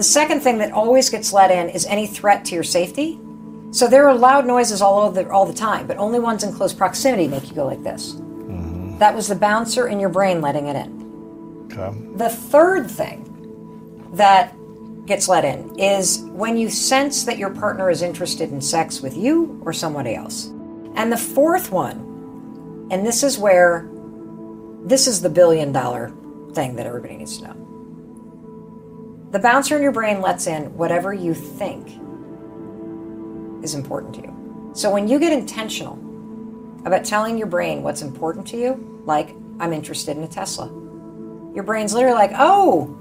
The 0.01 0.05
second 0.05 0.41
thing 0.41 0.57
that 0.61 0.73
always 0.73 1.11
gets 1.11 1.31
let 1.31 1.51
in 1.51 1.69
is 1.69 1.85
any 1.85 2.07
threat 2.07 2.47
to 2.47 2.55
your 2.55 2.65
safety. 2.65 3.21
So 3.71 3.87
there 3.87 4.09
are 4.09 4.15
loud 4.15 4.47
noises 4.47 4.81
all 4.81 4.99
over 5.01 5.31
all 5.31 5.45
the 5.45 5.53
time, 5.53 5.87
but 5.87 5.99
only 5.99 6.19
ones 6.19 6.43
in 6.43 6.55
close 6.55 6.73
proximity 6.73 7.29
make 7.29 7.51
you 7.51 7.55
go 7.55 7.67
like 7.67 7.83
this. 7.83 8.15
Mm-hmm. 8.15 8.97
That 8.97 9.15
was 9.15 9.29
the 9.29 9.35
bouncer 9.35 9.89
in 9.89 10.01
your 10.01 10.09
brain 10.09 10.41
letting 10.41 10.69
it 10.69 10.77
in. 10.77 11.69
Okay. 11.71 12.17
The 12.17 12.31
third 12.31 12.91
thing 12.91 14.09
that 14.15 14.57
gets 15.05 15.29
let 15.29 15.45
in 15.45 15.79
is 15.79 16.21
when 16.29 16.57
you 16.57 16.71
sense 16.71 17.25
that 17.25 17.37
your 17.37 17.51
partner 17.51 17.91
is 17.91 18.01
interested 18.01 18.51
in 18.53 18.63
sex 18.63 19.03
with 19.03 19.19
you 19.19 19.61
or 19.67 19.75
somebody 19.75 20.15
else. 20.15 20.47
And 20.95 21.13
the 21.13 21.19
fourth 21.19 21.71
one, 21.71 22.89
and 22.91 23.05
this 23.05 23.23
is 23.23 23.37
where 23.37 23.87
this 24.83 25.07
is 25.07 25.21
the 25.21 25.29
billion 25.29 25.73
dollar 25.73 26.11
thing 26.55 26.77
that 26.77 26.87
everybody 26.87 27.19
needs 27.19 27.37
to 27.37 27.49
know. 27.49 27.70
The 29.31 29.39
bouncer 29.39 29.77
in 29.77 29.83
your 29.83 29.93
brain 29.93 30.21
lets 30.21 30.49
in 30.49 30.77
whatever 30.77 31.15
you 31.15 31.35
think 31.35 31.87
is 33.63 33.75
important 33.75 34.15
to 34.17 34.23
you. 34.23 34.71
So 34.75 34.91
when 34.91 35.07
you 35.07 35.21
get 35.21 35.33
intentional 35.33 35.95
about 36.85 37.05
telling 37.05 37.39
your 37.39 37.47
brain 37.47 37.83
what's 37.83 38.03
important 38.03 38.47
to 38.49 38.57
you, 38.57 39.03
like 39.05 39.35
I'm 39.61 39.73
interested 39.73 40.17
in 40.17 40.25
a 40.25 40.29
Tesla, 40.29 40.67
your 41.55 41.63
brain's 41.63 41.95
literally 41.95 42.17
like, 42.17 42.33
"Oh, 42.35 42.97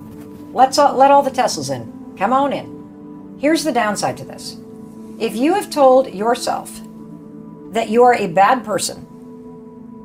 let's 0.53 0.77
all, 0.77 0.95
let 0.95 1.09
all 1.09 1.23
the 1.23 1.31
Teslas 1.31 1.73
in. 1.73 2.15
Come 2.17 2.33
on 2.33 2.53
in." 2.53 3.37
Here's 3.39 3.63
the 3.63 3.71
downside 3.71 4.17
to 4.17 4.25
this: 4.25 4.57
if 5.17 5.35
you 5.35 5.55
have 5.55 5.71
told 5.71 6.13
yourself 6.13 6.79
that 7.71 7.89
you 7.89 8.03
are 8.03 8.13
a 8.13 8.27
bad 8.27 8.63
person 8.63 9.05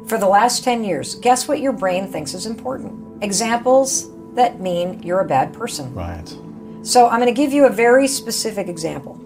for 0.07 0.17
the 0.17 0.29
last 0.29 0.65
10 0.65 0.85
years, 0.85 1.17
guess 1.17 1.49
what 1.49 1.61
your 1.61 1.73
brain 1.73 2.11
thinks 2.11 2.33
is 2.33 2.47
important? 2.47 3.23
Examples 3.23 4.09
that 4.35 4.61
mean 4.61 5.03
you're 5.03 5.21
a 5.21 5.27
bad 5.27 5.53
person. 5.53 5.95
Right. 5.95 6.29
So 6.83 7.09
I'm 7.09 7.21
going 7.21 7.35
to 7.35 7.41
give 7.41 7.53
you 7.53 7.67
a 7.67 7.71
very 7.71 8.07
specific 8.07 8.69
example. 8.69 9.21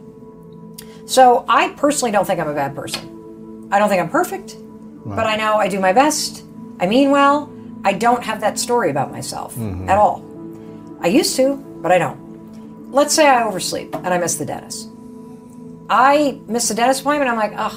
So 1.06 1.44
I 1.48 1.70
personally 1.70 2.12
don't 2.12 2.26
think 2.26 2.38
I'm 2.38 2.48
a 2.48 2.54
bad 2.54 2.74
person. 2.74 3.68
I 3.72 3.78
don't 3.78 3.88
think 3.88 4.00
I'm 4.00 4.10
perfect, 4.10 4.56
but 5.04 5.26
I 5.26 5.36
know 5.36 5.56
I 5.56 5.68
do 5.68 5.80
my 5.80 5.92
best. 5.92 6.44
I 6.80 6.86
mean 6.86 7.10
well. 7.10 7.52
I 7.84 7.92
don't 7.92 8.22
have 8.22 8.40
that 8.40 8.58
story 8.58 8.90
about 8.90 9.10
myself 9.10 9.54
mm-hmm. 9.54 9.88
at 9.88 9.98
all. 9.98 10.24
I 11.00 11.08
used 11.08 11.36
to, 11.36 11.56
but 11.82 11.92
I 11.92 11.98
don't. 11.98 12.92
Let's 12.92 13.14
say 13.14 13.26
I 13.26 13.44
oversleep 13.44 13.94
and 13.94 14.08
I 14.08 14.18
miss 14.18 14.36
the 14.36 14.44
dentist. 14.44 14.88
I 15.88 16.40
miss 16.46 16.68
the 16.68 16.74
dentist 16.74 17.00
appointment. 17.00 17.30
I'm 17.30 17.36
like, 17.36 17.52
ugh, 17.56 17.74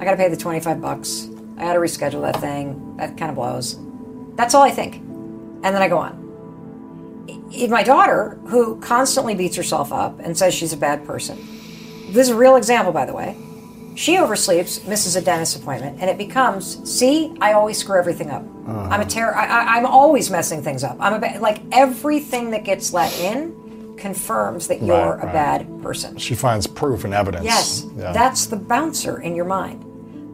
I 0.00 0.04
got 0.04 0.12
to 0.12 0.16
pay 0.16 0.28
the 0.28 0.36
25 0.36 0.80
bucks. 0.80 1.28
I 1.56 1.62
got 1.62 1.74
to 1.74 1.78
reschedule 1.78 2.22
that 2.22 2.40
thing. 2.40 2.96
That 2.96 3.16
kind 3.16 3.30
of 3.30 3.36
blows. 3.36 3.78
That's 4.34 4.54
all 4.54 4.62
I 4.62 4.70
think. 4.70 4.96
And 4.96 5.64
then 5.64 5.80
I 5.82 5.88
go 5.88 5.98
on 5.98 6.21
my 7.68 7.82
daughter, 7.82 8.38
who 8.46 8.80
constantly 8.80 9.34
beats 9.34 9.56
herself 9.56 9.92
up 9.92 10.18
and 10.20 10.36
says 10.36 10.54
she's 10.54 10.72
a 10.72 10.76
bad 10.76 11.06
person, 11.06 11.36
this 12.12 12.28
is 12.28 12.30
a 12.30 12.36
real 12.36 12.56
example, 12.56 12.92
by 12.92 13.06
the 13.06 13.14
way. 13.14 13.36
She 13.94 14.16
oversleeps, 14.16 14.86
misses 14.88 15.16
a 15.16 15.22
dentist 15.22 15.56
appointment, 15.56 16.00
and 16.00 16.08
it 16.08 16.16
becomes, 16.16 16.90
see, 16.90 17.34
I 17.40 17.52
always 17.52 17.78
screw 17.78 17.98
everything 17.98 18.30
up. 18.30 18.42
I'm 18.42 18.68
a 18.68 18.94
uh-huh. 18.94 19.04
terror. 19.04 19.36
I, 19.36 19.76
I'm 19.76 19.86
always 19.86 20.30
messing 20.30 20.62
things 20.62 20.82
up. 20.82 20.96
I'm 20.98 21.14
a 21.14 21.18
ba- 21.18 21.38
like 21.40 21.60
everything 21.72 22.50
that 22.52 22.64
gets 22.64 22.92
let 22.92 23.12
in 23.18 23.96
confirms 23.98 24.66
that 24.68 24.82
you're 24.82 25.14
a 25.14 25.26
right. 25.26 25.32
bad 25.32 25.82
person. 25.82 26.16
She 26.16 26.34
finds 26.34 26.66
proof 26.66 27.04
and 27.04 27.12
evidence. 27.12 27.44
Yes, 27.44 27.86
Yeah. 27.96 28.12
that's 28.12 28.46
the 28.46 28.56
bouncer 28.56 29.20
in 29.20 29.34
your 29.34 29.44
mind. 29.44 29.84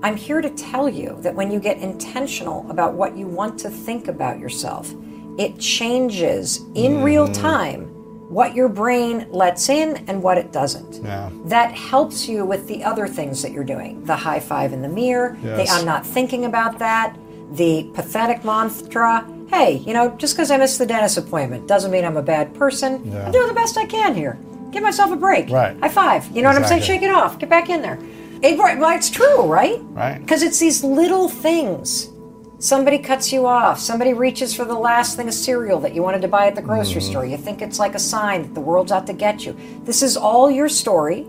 I'm 0.03 0.17
here 0.17 0.41
to 0.41 0.51
tell 0.51 0.89
you 0.89 1.17
that 1.21 1.35
when 1.35 1.51
you 1.51 1.59
get 1.59 1.79
intentional 1.79 2.69
about 2.71 2.95
what 2.95 3.17
you 3.17 3.27
want 3.27 3.59
to 3.61 3.71
think 3.71 4.07
about 4.07 4.39
yourself, 4.39 4.95
it 5.39 5.59
changes 5.59 6.61
in 6.75 7.03
real 7.03 7.27
Mm-hmm. 7.29 7.43
time 7.43 7.85
what 8.29 8.55
your 8.55 8.69
brain 8.69 9.27
lets 9.31 9.71
in 9.71 9.97
and 10.09 10.23
what 10.23 10.37
it 10.37 10.53
doesn't. 10.53 11.03
Yeah. 11.03 11.31
That 11.47 11.73
helps 11.73 12.29
you 12.29 12.45
with 12.45 12.67
the 12.69 12.85
other 12.85 13.09
things 13.09 13.41
that 13.43 13.53
you're 13.53 13.65
doing 13.65 14.05
the 14.05 14.15
high 14.17 14.41
five 14.41 14.75
in 14.75 14.83
the 14.83 14.89
mirror, 14.89 15.39
the 15.43 15.67
I'm 15.67 15.87
not 15.87 16.05
thinking 16.07 16.45
about 16.45 16.79
that, 16.79 17.17
the 17.53 17.89
pathetic 17.95 18.45
mantra. 18.45 19.27
Hey, 19.49 19.79
you 19.87 19.95
know, 19.95 20.11
just 20.19 20.37
because 20.37 20.51
I 20.51 20.59
missed 20.59 20.79
the 20.79 20.85
dentist 20.85 21.17
appointment 21.17 21.67
doesn't 21.67 21.91
mean 21.91 22.05
I'm 22.05 22.19
a 22.19 22.23
bad 22.23 22.53
person. 22.55 23.11
Yeah. 23.11 23.25
I'm 23.25 23.33
doing 23.33 23.49
the 23.49 23.55
best 23.55 23.79
I 23.79 23.87
can 23.87 24.15
here. 24.15 24.39
Give 24.73 24.83
myself 24.83 25.11
a 25.11 25.17
break. 25.17 25.49
Right. 25.49 25.75
High 25.81 25.89
five. 25.89 26.27
You 26.37 26.43
know 26.43 26.49
what 26.51 26.59
I'm 26.61 26.69
saying? 26.69 26.83
Shake 26.83 27.01
it 27.01 27.11
off. 27.11 27.39
Get 27.39 27.49
back 27.49 27.71
in 27.71 27.81
there. 27.81 27.99
It, 28.43 28.59
right, 28.59 28.79
well, 28.79 28.95
it's 28.95 29.09
true, 29.09 29.43
right? 29.47 29.79
Right. 29.95 30.19
Because 30.21 30.43
it's 30.43 30.59
these 30.59 30.85
little 30.85 31.29
things. 31.31 32.11
Somebody 32.61 32.99
cuts 32.99 33.33
you 33.33 33.47
off. 33.47 33.79
Somebody 33.79 34.15
reaches 34.15 34.53
for 34.55 34.65
the 34.65 34.75
last 34.75 35.17
thing 35.17 35.29
of 35.29 35.35
cereal 35.35 35.79
that 35.81 35.95
you 35.95 36.03
wanted 36.03 36.23
to 36.23 36.29
buy 36.29 36.47
at 36.49 36.57
the 36.57 36.63
grocery 36.63 37.01
Mm-hmm. 37.01 37.11
store. 37.11 37.25
You 37.25 37.37
think 37.37 37.63
it's 37.63 37.79
like 37.79 37.95
a 37.95 37.99
sign 38.01 38.43
that 38.43 38.55
the 38.55 38.61
world's 38.61 38.91
out 38.91 39.07
to 39.07 39.13
get 39.13 39.45
you. 39.47 39.57
This 39.85 40.03
is 40.03 40.17
all 40.17 40.51
your 40.51 40.69
story 40.69 41.25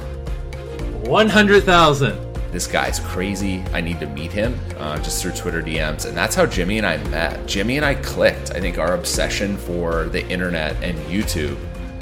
100,000. 1.06 2.18
this 2.54 2.66
guy's 2.66 3.02
crazy. 3.02 3.62
I 3.74 3.82
need 3.82 4.00
to 4.00 4.08
meet 4.08 4.32
him 4.32 4.58
uh, 4.78 5.00
just 5.00 5.22
through 5.22 5.34
Twitter 5.34 5.62
DMs. 5.62 6.06
And 6.06 6.16
that's 6.16 6.34
how 6.34 6.46
Jimmy 6.46 6.78
and 6.78 6.88
I 6.88 6.96
met. 7.10 7.46
Jimmy 7.46 7.76
and 7.76 7.86
I 7.86 7.96
clicked. 7.96 8.52
I 8.52 8.62
think 8.62 8.78
our 8.78 8.96
obsession 8.96 9.58
for 9.58 10.06
the 10.06 10.26
internet 10.30 10.82
and 10.82 10.98
YouTube 11.08 11.58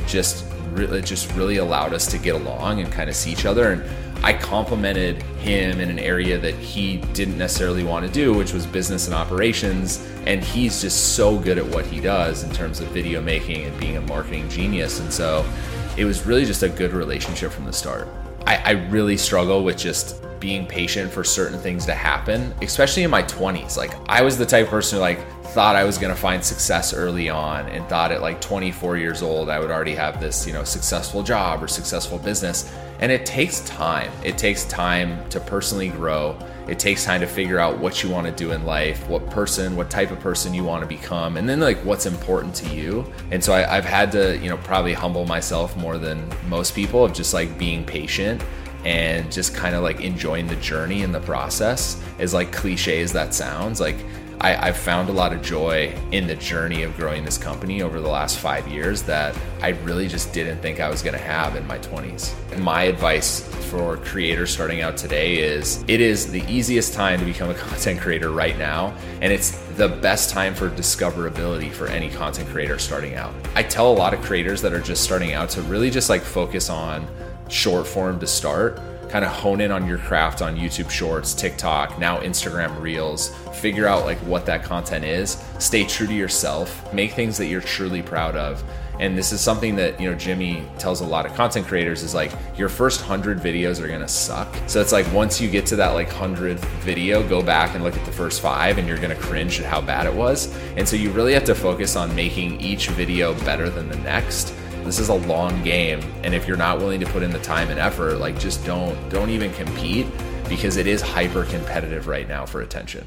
just 0.06 0.47
really, 0.78 1.02
just 1.02 1.32
really 1.34 1.58
allowed 1.58 1.94
us 1.94 2.06
to 2.08 2.18
get 2.18 2.36
along 2.36 2.80
and 2.80 2.92
kind 2.92 3.10
of 3.10 3.16
see 3.16 3.32
each 3.32 3.46
other. 3.46 3.72
And 3.74 3.84
I 4.24 4.34
complimented 4.34 5.22
him 5.40 5.80
in 5.80 5.90
an 5.90 6.00
area 6.00 6.38
that 6.40 6.56
he 6.56 6.98
didn't 7.14 7.38
necessarily 7.38 7.84
want 7.84 8.06
to 8.06 8.12
do, 8.12 8.34
which 8.34 8.54
was 8.54 8.66
business 8.66 9.08
and 9.08 9.16
operations. 9.16 10.06
And 10.26 10.44
he's 10.44 10.82
just 10.82 11.16
so 11.16 11.38
good 11.38 11.58
at 11.58 11.66
what 11.66 11.86
he 11.86 12.00
does 12.00 12.44
in 12.44 12.52
terms 12.52 12.80
of 12.80 12.88
video 12.90 13.22
making 13.22 13.64
and 13.64 13.80
being 13.80 13.98
a 13.98 14.02
marketing 14.02 14.50
genius. 14.50 15.00
And 15.00 15.12
so 15.12 15.46
it 15.98 16.06
was 16.06 16.26
really 16.26 16.46
just 16.46 16.64
a 16.64 16.70
good 16.70 16.94
relationship 16.94 17.52
from 17.52 17.66
the 17.66 17.74
start. 17.74 18.08
I, 18.46 18.56
I 18.58 18.72
really 18.90 19.18
struggle 19.18 19.64
with 19.64 19.78
just 19.78 20.22
being 20.40 20.66
patient 20.66 21.12
for 21.12 21.24
certain 21.24 21.60
things 21.60 21.86
to 21.86 21.94
happen, 21.94 22.54
especially 22.62 23.04
in 23.04 23.10
my 23.10 23.24
20s. 23.24 23.78
Like, 23.78 23.94
I 24.08 24.22
was 24.22 24.38
the 24.38 24.46
type 24.46 24.66
of 24.66 24.70
person 24.70 24.98
who, 24.98 25.02
like, 25.02 25.20
thought 25.58 25.76
I 25.76 25.86
was 25.86 25.98
going 25.98 26.14
to 26.14 26.22
find 26.22 26.46
success 26.46 26.94
early 26.94 27.30
on 27.30 27.68
and 27.70 27.84
thought 27.90 28.12
at 28.12 28.22
like 28.22 28.40
24 28.42 28.96
years 28.96 29.24
old 29.24 29.50
I 29.50 29.60
would 29.60 29.72
already 29.72 29.96
have 29.96 30.22
this, 30.22 30.46
you 30.46 30.54
know, 30.54 30.64
successful 30.64 31.24
job 31.24 31.64
or 31.64 31.68
successful 31.68 32.20
business. 32.20 32.72
And 33.00 33.12
it 33.12 33.26
takes 33.26 33.62
time. 33.62 34.12
It 34.24 34.38
takes 34.38 34.66
time 34.66 35.28
to 35.30 35.40
personally 35.40 35.90
grow. 35.90 36.38
It 36.68 36.78
takes 36.78 37.06
time 37.06 37.22
to 37.22 37.26
figure 37.26 37.58
out 37.58 37.80
what 37.80 38.04
you 38.04 38.10
want 38.12 38.28
to 38.28 38.32
do 38.32 38.52
in 38.52 38.68
life, 38.68 39.10
what 39.10 39.28
person, 39.32 39.76
what 39.76 39.90
type 39.90 40.12
of 40.12 40.20
person 40.20 40.54
you 40.54 40.64
want 40.64 40.84
to 40.84 40.88
become, 40.88 41.38
and 41.38 41.50
then 41.50 41.60
like 41.60 41.84
what's 41.84 42.06
important 42.06 42.54
to 42.58 42.70
you. 42.76 43.12
And 43.32 43.44
so 43.44 43.52
I, 43.52 43.62
have 43.62 43.84
had 43.84 44.12
to, 44.12 44.38
you 44.38 44.52
know, 44.52 44.58
probably 44.58 44.94
humble 44.94 45.26
myself 45.26 45.76
more 45.76 45.98
than 45.98 46.24
most 46.48 46.76
people 46.76 47.04
of 47.04 47.14
just 47.14 47.34
like 47.34 47.58
being 47.58 47.84
patient 47.84 48.44
and 48.86 49.32
just 49.32 49.56
kind 49.56 49.74
of 49.74 49.82
like 49.82 50.02
enjoying 50.02 50.46
the 50.46 50.56
journey 50.58 51.02
and 51.02 51.16
the 51.16 51.22
process. 51.22 52.00
As 52.20 52.32
like 52.32 52.52
cliche 52.52 53.02
as 53.02 53.12
that 53.14 53.34
sounds, 53.34 53.82
like 53.82 53.98
I, 54.40 54.68
have 54.68 54.78
found 54.78 55.10
a 55.10 55.12
lot 55.12 55.34
of 55.34 55.42
joy 55.42 55.96
in 56.12 56.28
the 56.28 56.36
journey 56.36 56.84
of 56.84 56.96
growing 56.96 57.26
this 57.26 57.38
company 57.38 57.82
over 57.82 58.00
the 58.00 58.08
last 58.08 58.38
five 58.38 58.68
years 58.68 59.02
that 59.04 59.36
I 59.62 59.70
really 59.70 60.08
just 60.08 60.32
didn't 60.32 60.60
think 60.60 60.80
I 60.80 60.90
was 60.90 61.02
going 61.02 61.16
to 61.16 61.24
have 61.24 61.56
in 61.56 61.66
my 61.66 61.80
20s. 61.80 62.36
And 62.52 62.64
my 62.64 62.84
advice 62.84 63.42
for 63.72 63.98
creators 63.98 64.52
starting 64.52 64.82
out 64.82 64.96
today 64.96 65.38
is 65.38 65.84
it 65.88 66.02
is 66.02 66.32
the 66.32 66.44
easiest 66.48 66.94
time 66.94 67.20
to 67.20 67.26
become 67.26 67.50
a 67.50 67.54
content 67.56 68.00
creator 68.00 68.30
right 68.30 68.58
now, 68.60 68.96
and 69.22 69.34
it's 69.34 69.52
the 69.76 69.90
best 69.90 70.30
time 70.30 70.54
for 70.54 70.70
discoverability 70.70 71.72
for 71.72 71.88
any 71.88 72.10
content 72.10 72.48
creator 72.50 72.78
starting 72.78 73.16
out. 73.16 73.34
I 73.56 73.64
tell 73.64 73.92
a 73.92 73.98
lot 73.98 74.14
of 74.14 74.22
creators 74.22 74.62
that 74.62 74.72
are 74.72 74.82
just 74.82 75.04
starting 75.04 75.34
out 75.34 75.50
to 75.52 75.64
really 75.64 75.90
just 75.90 76.10
like 76.10 76.22
focus 76.22 76.70
on 76.70 77.08
short 77.50 77.88
form 77.88 78.20
to 78.20 78.28
start 78.28 78.80
kind 79.10 79.24
of 79.24 79.32
hone 79.32 79.62
in 79.62 79.72
on 79.72 79.88
your 79.88 79.98
craft 79.98 80.42
on 80.42 80.56
YouTube 80.56 80.90
Shorts, 80.90 81.34
TikTok, 81.34 81.98
now 82.00 82.20
Instagram 82.20 82.80
Reels, 82.82 83.30
figure 83.54 83.88
out 83.88 84.06
like 84.06 84.18
what 84.20 84.46
that 84.46 84.64
content 84.64 85.06
is, 85.06 85.44
stay 85.60 85.84
true 85.86 86.08
to 86.08 86.14
yourself, 86.14 86.94
make 86.94 87.14
things 87.14 87.38
that 87.38 87.48
you're 87.48 87.62
truly 87.62 88.02
proud 88.02 88.36
of. 88.36 88.64
And 89.00 89.16
this 89.16 89.32
is 89.32 89.40
something 89.42 89.76
that, 89.76 90.02
you 90.02 90.10
know, 90.10 90.18
Jimmy 90.18 90.64
tells 90.80 91.02
a 91.02 91.06
lot 91.06 91.28
of 91.28 91.34
content 91.36 91.68
creators 91.68 92.02
is 92.02 92.16
like 92.16 92.32
your 92.58 92.68
first 92.68 93.02
100 93.02 93.40
videos 93.40 93.80
are 93.80 93.88
going 93.88 94.02
to 94.02 94.08
suck. 94.08 94.56
So 94.66 94.82
it's 94.82 94.92
like 94.92 95.12
once 95.14 95.40
you 95.40 95.50
get 95.52 95.68
to 95.68 95.76
that 95.76 95.90
like 95.90 96.10
100th 96.10 96.66
video, 96.82 97.28
go 97.28 97.44
back 97.44 97.76
and 97.76 97.84
look 97.84 97.96
at 97.96 98.06
the 98.06 98.12
first 98.12 98.42
5 98.42 98.80
and 98.80 98.88
you're 98.88 98.98
going 98.98 99.16
to 99.16 99.22
cringe 99.22 99.60
at 99.60 99.68
how 99.68 99.82
bad 99.82 100.08
it 100.08 100.14
was. 100.14 100.52
And 100.78 100.88
so 100.88 100.96
you 100.96 101.12
really 101.12 101.34
have 101.34 101.46
to 101.46 101.54
focus 101.54 101.96
on 101.96 102.14
making 102.16 102.60
each 102.60 102.90
video 102.90 103.36
better 103.42 103.70
than 103.70 103.88
the 103.88 103.98
next 103.98 104.54
this 104.88 105.00
is 105.00 105.10
a 105.10 105.14
long 105.14 105.62
game, 105.64 106.00
and 106.24 106.34
if 106.34 106.48
you're 106.48 106.56
not 106.56 106.78
willing 106.78 107.02
to 107.02 107.06
put 107.08 107.22
in 107.22 107.30
the 107.30 107.40
time 107.40 107.70
and 107.70 107.78
effort, 107.78 108.20
like 108.20 108.40
just 108.40 108.66
don't 108.66 108.98
don't 109.10 109.30
even 109.30 109.52
compete 109.54 110.08
because 110.48 110.78
it 110.78 110.88
is 110.88 111.02
hyper 111.02 111.44
competitive 111.44 112.08
right 112.08 112.28
now 112.28 112.46
for 112.46 112.62
attention. 112.62 113.06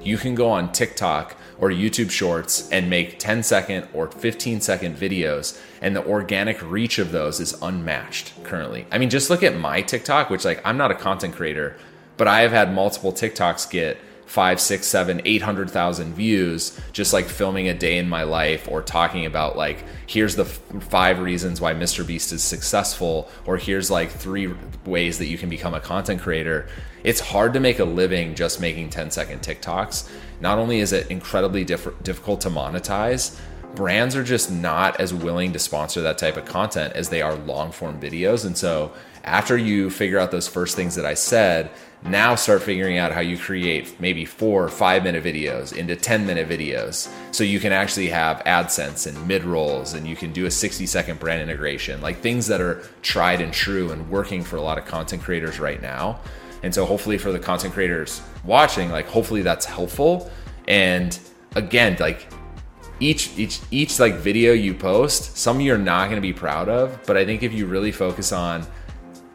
You 0.00 0.16
can 0.16 0.36
go 0.36 0.48
on 0.48 0.70
TikTok 0.70 1.36
or 1.58 1.70
YouTube 1.70 2.10
Shorts 2.10 2.70
and 2.70 2.88
make 2.88 3.18
10 3.18 3.42
second 3.42 3.88
or 3.92 4.08
15 4.08 4.60
second 4.60 4.96
videos, 4.96 5.60
and 5.80 5.96
the 5.96 6.06
organic 6.06 6.62
reach 6.62 7.00
of 7.00 7.10
those 7.10 7.40
is 7.40 7.60
unmatched 7.60 8.44
currently. 8.44 8.86
I 8.92 8.98
mean, 8.98 9.10
just 9.10 9.28
look 9.28 9.42
at 9.42 9.58
my 9.58 9.82
TikTok, 9.82 10.30
which, 10.30 10.44
like, 10.44 10.60
I'm 10.64 10.76
not 10.76 10.92
a 10.92 10.94
content 10.94 11.34
creator, 11.34 11.76
but 12.16 12.28
I 12.28 12.42
have 12.42 12.52
had 12.52 12.72
multiple 12.72 13.12
TikToks 13.12 13.68
get 13.70 13.98
five, 14.26 14.60
six, 14.60 14.86
seven, 14.86 15.22
eight 15.24 15.42
hundred 15.42 15.70
thousand 15.70 16.14
views, 16.14 16.78
just 16.92 17.12
like 17.12 17.26
filming 17.26 17.68
a 17.68 17.74
day 17.74 17.96
in 17.96 18.08
my 18.08 18.24
life 18.24 18.68
or 18.68 18.82
talking 18.82 19.24
about 19.24 19.56
like, 19.56 19.84
here's 20.06 20.36
the 20.36 20.44
f- 20.44 20.60
five 20.80 21.20
reasons 21.20 21.60
why 21.60 21.72
Mr. 21.72 22.06
Beast 22.06 22.32
is 22.32 22.42
successful, 22.42 23.30
or 23.46 23.56
here's 23.56 23.90
like 23.90 24.10
three 24.10 24.52
ways 24.84 25.18
that 25.18 25.26
you 25.26 25.38
can 25.38 25.48
become 25.48 25.74
a 25.74 25.80
content 25.80 26.20
creator. 26.20 26.68
It's 27.04 27.20
hard 27.20 27.54
to 27.54 27.60
make 27.60 27.78
a 27.78 27.84
living 27.84 28.34
just 28.34 28.60
making 28.60 28.90
10 28.90 29.12
second 29.12 29.40
TikToks. 29.40 30.10
Not 30.40 30.58
only 30.58 30.80
is 30.80 30.92
it 30.92 31.10
incredibly 31.10 31.64
diff- 31.64 32.02
difficult 32.02 32.40
to 32.42 32.50
monetize, 32.50 33.38
brands 33.76 34.16
are 34.16 34.24
just 34.24 34.50
not 34.50 35.00
as 35.00 35.14
willing 35.14 35.52
to 35.52 35.58
sponsor 35.58 36.02
that 36.02 36.18
type 36.18 36.36
of 36.36 36.44
content 36.46 36.94
as 36.94 37.10
they 37.10 37.22
are 37.22 37.34
long 37.34 37.70
form 37.70 38.00
videos. 38.00 38.44
And 38.44 38.58
so 38.58 38.92
after 39.26 39.58
you 39.58 39.90
figure 39.90 40.18
out 40.18 40.30
those 40.30 40.46
first 40.46 40.76
things 40.76 40.94
that 40.94 41.04
I 41.04 41.14
said, 41.14 41.70
now 42.04 42.36
start 42.36 42.62
figuring 42.62 42.98
out 42.98 43.10
how 43.10 43.20
you 43.20 43.36
create 43.36 44.00
maybe 44.00 44.24
four 44.24 44.62
or 44.62 44.68
five 44.68 45.02
minute 45.02 45.24
videos 45.24 45.76
into 45.76 45.96
10 45.96 46.24
minute 46.24 46.48
videos. 46.48 47.12
So 47.32 47.42
you 47.42 47.58
can 47.58 47.72
actually 47.72 48.08
have 48.08 48.42
AdSense 48.44 49.08
and 49.08 49.26
mid 49.26 49.42
rolls 49.42 49.94
and 49.94 50.06
you 50.06 50.14
can 50.14 50.32
do 50.32 50.46
a 50.46 50.50
60 50.50 50.86
second 50.86 51.18
brand 51.18 51.42
integration, 51.42 52.00
like 52.00 52.18
things 52.18 52.46
that 52.46 52.60
are 52.60 52.82
tried 53.02 53.40
and 53.40 53.52
true 53.52 53.90
and 53.90 54.08
working 54.08 54.44
for 54.44 54.56
a 54.56 54.62
lot 54.62 54.78
of 54.78 54.84
content 54.84 55.22
creators 55.22 55.58
right 55.58 55.82
now. 55.82 56.20
And 56.62 56.72
so 56.72 56.84
hopefully 56.86 57.18
for 57.18 57.32
the 57.32 57.38
content 57.40 57.74
creators 57.74 58.22
watching, 58.44 58.90
like 58.90 59.06
hopefully 59.06 59.42
that's 59.42 59.66
helpful. 59.66 60.30
And 60.68 61.18
again, 61.56 61.96
like 61.98 62.28
each 63.00 63.36
each 63.36 63.60
each 63.70 63.98
like 63.98 64.14
video 64.14 64.52
you 64.52 64.74
post, 64.74 65.36
some 65.36 65.60
you're 65.60 65.76
not 65.76 66.04
going 66.04 66.16
to 66.16 66.26
be 66.26 66.32
proud 66.32 66.68
of, 66.68 66.98
but 67.06 67.16
I 67.16 67.24
think 67.24 67.42
if 67.42 67.52
you 67.52 67.66
really 67.66 67.92
focus 67.92 68.32
on 68.32 68.66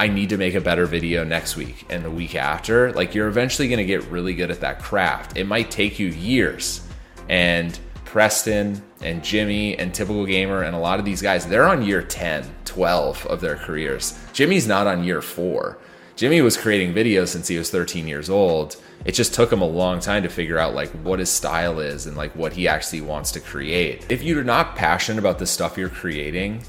I 0.02 0.08
need 0.08 0.30
to 0.30 0.38
make 0.38 0.56
a 0.56 0.62
better 0.62 0.88
video 0.88 1.24
next 1.24 1.56
week 1.56 1.86
and 1.92 2.04
the 2.04 2.10
week 2.10 2.34
after, 2.34 2.92
like 2.94 3.14
you're 3.14 3.28
eventually 3.28 3.68
going 3.68 3.78
to 3.78 3.86
get 3.86 4.04
really 4.06 4.34
good 4.34 4.50
at 4.50 4.62
that 4.62 4.80
craft. 4.82 5.38
It 5.38 5.46
might 5.46 5.70
take 5.70 6.00
you 6.00 6.08
years. 6.08 6.82
And 7.30 7.80
Preston 8.04 8.82
and 9.04 9.24
Jimmy 9.24 9.78
and 9.78 9.94
Typical 9.94 10.26
Gamer 10.26 10.64
and 10.64 10.76
a 10.76 10.80
lot 10.80 10.98
of 10.98 11.06
these 11.06 11.22
guys, 11.22 11.46
they're 11.46 11.68
on 11.68 11.84
year 11.84 12.02
10, 12.02 12.52
12 12.66 13.28
of 13.28 13.42
their 13.42 13.58
careers. 13.58 14.18
Jimmy's 14.34 14.66
not 14.66 14.88
on 14.88 15.04
year 15.04 15.22
four. 15.22 15.78
Jimmy 16.16 16.42
was 16.42 16.58
creating 16.58 16.96
videos 16.96 17.28
since 17.28 17.48
he 17.48 17.60
was 17.60 17.70
13 17.70 18.08
years 18.08 18.28
old. 18.28 18.78
It 19.06 19.12
just 19.12 19.36
took 19.36 19.54
him 19.54 19.62
a 19.62 19.68
long 19.68 20.00
time 20.00 20.24
to 20.24 20.30
figure 20.30 20.58
out 20.58 20.74
like 20.74 20.90
what 21.04 21.20
his 21.20 21.30
style 21.30 21.80
is 21.80 22.08
and 22.08 22.18
like 22.18 22.36
what 22.36 22.54
he 22.54 22.68
actually 22.68 23.02
wants 23.02 23.32
to 23.34 23.40
create. 23.40 24.08
If 24.10 24.24
you're 24.24 24.44
not 24.44 24.76
passionate 24.76 25.20
about 25.20 25.38
the 25.38 25.46
stuff 25.46 25.78
you're 25.78 25.90
creating, 25.90 26.64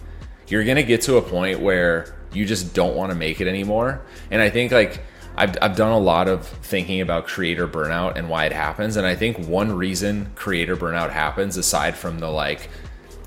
you're 0.48 0.64
going 0.64 0.76
to 0.76 0.82
get 0.82 1.00
to 1.02 1.16
a 1.16 1.22
point 1.22 1.60
where 1.60 2.14
you 2.32 2.44
just 2.44 2.74
don't 2.74 2.96
want 2.96 3.10
to 3.10 3.16
make 3.16 3.40
it 3.40 3.48
anymore. 3.48 4.02
And 4.30 4.40
I 4.40 4.50
think 4.50 4.72
like 4.72 5.00
I've, 5.36 5.56
I've 5.62 5.76
done 5.76 5.92
a 5.92 5.98
lot 5.98 6.28
of 6.28 6.46
thinking 6.46 7.00
about 7.00 7.26
creator 7.26 7.66
burnout 7.66 8.16
and 8.16 8.28
why 8.28 8.44
it 8.46 8.52
happens. 8.52 8.96
And 8.96 9.06
I 9.06 9.14
think 9.14 9.38
one 9.46 9.72
reason 9.72 10.30
creator 10.34 10.76
burnout 10.76 11.10
happens, 11.10 11.56
aside 11.56 11.96
from 11.96 12.18
the 12.18 12.28
like, 12.28 12.68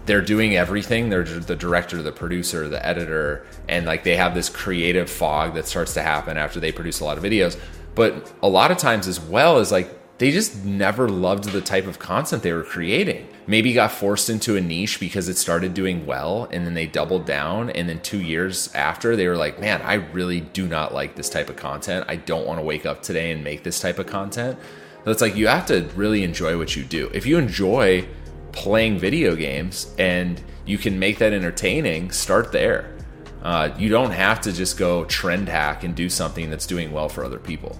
they're 0.05 0.21
doing 0.21 0.55
everything, 0.55 1.09
they're 1.09 1.23
the 1.23 1.55
director, 1.55 2.01
the 2.03 2.11
producer, 2.11 2.69
the 2.69 2.85
editor, 2.85 3.45
and 3.67 3.87
like 3.87 4.03
they 4.03 4.15
have 4.15 4.35
this 4.35 4.49
creative 4.49 5.09
fog 5.09 5.55
that 5.55 5.65
starts 5.67 5.95
to 5.95 6.03
happen 6.03 6.37
after 6.37 6.59
they 6.59 6.71
produce 6.71 6.99
a 6.99 7.05
lot 7.05 7.17
of 7.17 7.23
videos. 7.23 7.59
But 7.95 8.31
a 8.43 8.47
lot 8.47 8.69
of 8.69 8.77
times, 8.77 9.07
as 9.07 9.19
well, 9.19 9.57
is 9.57 9.71
like 9.71 10.17
they 10.17 10.31
just 10.31 10.63
never 10.63 11.09
loved 11.09 11.45
the 11.45 11.61
type 11.61 11.87
of 11.87 11.97
content 11.97 12.43
they 12.43 12.53
were 12.53 12.63
creating. 12.63 13.24
Maybe 13.47 13.73
got 13.73 13.91
forced 13.91 14.29
into 14.29 14.55
a 14.55 14.61
niche 14.61 14.99
because 14.99 15.29
it 15.29 15.37
started 15.37 15.75
doing 15.75 16.05
well 16.05 16.47
and 16.51 16.65
then 16.65 16.73
they 16.73 16.87
doubled 16.87 17.25
down. 17.25 17.69
And 17.69 17.87
then 17.87 18.01
two 18.01 18.21
years 18.21 18.73
after, 18.73 19.15
they 19.15 19.27
were 19.27 19.37
like, 19.37 19.59
man, 19.59 19.81
I 19.83 19.95
really 19.95 20.41
do 20.41 20.67
not 20.67 20.93
like 20.93 21.15
this 21.15 21.29
type 21.29 21.49
of 21.49 21.55
content. 21.55 22.05
I 22.07 22.15
don't 22.15 22.47
want 22.47 22.59
to 22.59 22.65
wake 22.65 22.85
up 22.87 23.03
today 23.03 23.31
and 23.31 23.43
make 23.43 23.63
this 23.63 23.79
type 23.79 23.99
of 23.99 24.07
content. 24.07 24.57
So 25.03 25.11
it's 25.11 25.21
like 25.21 25.35
you 25.35 25.47
have 25.47 25.67
to 25.67 25.87
really 25.95 26.23
enjoy 26.23 26.57
what 26.57 26.75
you 26.75 26.83
do. 26.83 27.11
If 27.13 27.27
you 27.27 27.37
enjoy 27.37 28.07
playing 28.51 28.97
video 28.97 29.35
games 29.35 29.93
and 29.99 30.41
you 30.65 30.79
can 30.79 30.97
make 30.97 31.19
that 31.19 31.31
entertaining, 31.31 32.09
start 32.11 32.51
there. 32.51 32.95
Uh, 33.43 33.69
you 33.77 33.89
don't 33.89 34.09
have 34.09 34.41
to 34.41 34.51
just 34.51 34.75
go 34.75 35.05
trend 35.05 35.49
hack 35.49 35.83
and 35.83 35.93
do 35.93 36.09
something 36.09 36.49
that's 36.49 36.65
doing 36.65 36.91
well 36.91 37.09
for 37.09 37.23
other 37.23 37.37
people 37.37 37.79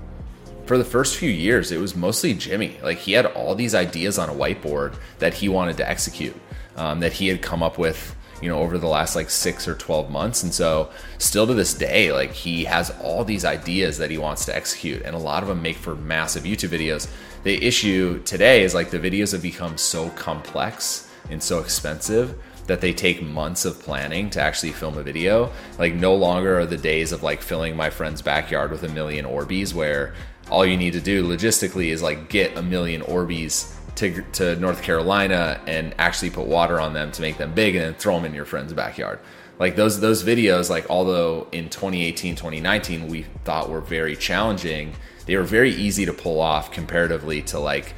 for 0.66 0.78
the 0.78 0.86
first 0.86 1.18
few 1.18 1.30
years, 1.30 1.72
it 1.72 1.80
was 1.80 1.96
mostly 1.96 2.34
Jimmy. 2.34 2.78
Like 2.82 2.98
he 2.98 3.14
had 3.14 3.26
all 3.28 3.56
these 3.56 3.76
ideas 3.76 4.18
on 4.18 4.30
a 4.30 4.34
whiteboard 4.34 4.96
that 5.20 5.34
he 5.36 5.50
wanted 5.50 5.78
to 5.78 5.90
execute, 5.90 6.36
um, 6.76 7.00
that 7.00 7.14
he 7.14 7.28
had 7.28 7.42
come 7.42 7.62
up 7.62 7.78
with, 7.78 8.16
you 8.42 8.50
know, 8.50 8.60
over 8.60 8.78
the 8.78 8.88
last 8.88 9.16
like 9.16 9.30
six 9.30 9.68
or 9.68 9.76
12 9.76 10.10
months. 10.10 10.44
And 10.44 10.54
so, 10.54 10.90
still 11.18 11.48
to 11.48 11.54
this 11.54 11.74
day, 11.74 12.12
like 12.12 12.32
he 12.32 12.66
has 12.66 12.90
all 13.02 13.24
these 13.24 13.46
ideas 13.46 13.98
that 14.00 14.12
he 14.12 14.18
wants 14.18 14.46
to 14.46 14.56
execute, 14.56 15.04
and 15.04 15.16
a 15.16 15.20
lot 15.20 15.44
of 15.44 15.50
them 15.50 15.62
make 15.62 15.78
for 15.78 15.96
massive 15.96 16.44
YouTube 16.44 16.70
videos. 16.70 17.08
The 17.44 17.64
issue 17.64 18.22
today 18.24 18.64
is 18.64 18.74
like 18.74 18.90
the 18.90 19.00
videos 19.00 19.32
have 19.32 19.42
become 19.44 19.78
so 19.78 20.10
complex 20.10 21.12
and 21.30 21.42
so 21.42 21.60
expensive 21.60 22.36
that 22.68 22.82
they 22.82 22.94
take 22.94 23.22
months 23.22 23.66
of 23.66 23.80
planning 23.80 24.30
to 24.32 24.42
actually 24.42 24.72
film 24.72 24.98
a 24.98 25.04
video. 25.04 25.52
Like 25.78 25.94
no 25.94 26.16
longer 26.16 26.60
are 26.60 26.66
the 26.66 26.78
days 26.78 27.12
of 27.12 27.24
like 27.24 27.42
filling 27.42 27.76
my 27.76 27.90
friend's 27.90 28.22
backyard 28.22 28.72
with 28.72 28.84
a 28.84 28.90
million 28.90 29.26
Orbeez 29.26 29.74
where 29.74 30.16
all 30.50 30.66
you 30.66 30.78
need 30.78 30.94
to 30.94 31.02
do 31.02 31.28
logistically 31.28 31.88
is 31.88 32.02
like 32.02 32.30
get 32.30 32.58
a 32.58 32.62
million 32.62 33.02
Orbeez 33.02 33.74
to, 33.96 34.22
to 34.34 34.56
North 34.58 34.82
Carolina 34.84 35.60
and 35.68 35.96
actually 35.98 36.30
put 36.30 36.48
water 36.48 36.80
on 36.80 36.94
them 36.94 37.12
to 37.14 37.22
make 37.22 37.38
them 37.38 37.54
big 37.54 37.76
and 37.76 37.86
then 37.86 37.94
throw 37.96 38.16
them 38.16 38.26
in 38.26 38.34
your 38.34 38.46
friend's 38.46 38.74
backyard. 38.74 39.20
Like 39.58 39.76
those 39.76 40.02
those 40.02 40.24
videos 40.24 40.70
like 40.70 40.90
although 40.90 41.48
in 41.54 41.70
2018 41.70 42.36
2019 42.36 43.08
we 43.08 43.24
thought 43.46 43.70
were 43.70 43.82
very 43.82 44.16
challenging, 44.16 44.94
they 45.26 45.38
were 45.38 45.44
very 45.44 45.72
easy 45.72 46.06
to 46.06 46.14
pull 46.14 46.42
off 46.42 46.72
comparatively 46.72 47.42
to 47.44 47.60
like 47.60 47.94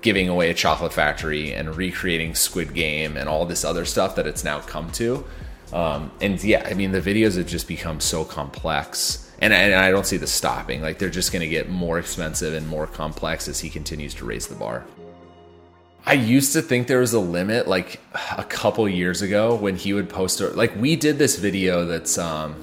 giving 0.00 0.28
away 0.28 0.50
a 0.50 0.54
chocolate 0.54 0.92
factory 0.92 1.52
and 1.52 1.76
recreating 1.76 2.34
Squid 2.34 2.74
Game 2.74 3.16
and 3.16 3.28
all 3.28 3.46
this 3.46 3.64
other 3.64 3.84
stuff 3.84 4.16
that 4.16 4.26
it's 4.26 4.44
now 4.44 4.60
come 4.60 4.90
to. 4.92 5.24
Um, 5.72 6.10
and 6.20 6.42
yeah, 6.42 6.66
I 6.68 6.74
mean, 6.74 6.92
the 6.92 7.00
videos 7.00 7.36
have 7.36 7.46
just 7.46 7.68
become 7.68 8.00
so 8.00 8.24
complex, 8.24 9.27
and, 9.40 9.52
and 9.52 9.74
I 9.74 9.90
don't 9.90 10.06
see 10.06 10.16
the 10.16 10.26
stopping. 10.26 10.82
Like, 10.82 10.98
they're 10.98 11.10
just 11.10 11.32
going 11.32 11.42
to 11.42 11.48
get 11.48 11.68
more 11.68 11.98
expensive 11.98 12.54
and 12.54 12.66
more 12.66 12.86
complex 12.86 13.48
as 13.48 13.60
he 13.60 13.70
continues 13.70 14.14
to 14.14 14.24
raise 14.24 14.46
the 14.46 14.56
bar. 14.56 14.84
I 16.04 16.14
used 16.14 16.52
to 16.54 16.62
think 16.62 16.86
there 16.86 17.00
was 17.00 17.12
a 17.12 17.20
limit, 17.20 17.68
like 17.68 18.00
a 18.36 18.44
couple 18.44 18.88
years 18.88 19.22
ago, 19.22 19.54
when 19.54 19.76
he 19.76 19.92
would 19.92 20.08
post, 20.08 20.40
like, 20.40 20.74
we 20.76 20.96
did 20.96 21.18
this 21.18 21.38
video 21.38 21.84
that's, 21.84 22.18
um, 22.18 22.56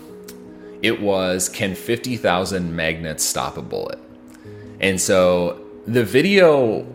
it 0.82 1.00
was, 1.00 1.48
can 1.48 1.76
50,000 1.76 2.76
magnets 2.76 3.24
stop 3.24 3.58
a 3.58 3.62
bullet? 3.62 4.00
And 4.80 5.00
so 5.00 5.62
the 5.88 6.04
video 6.04 6.86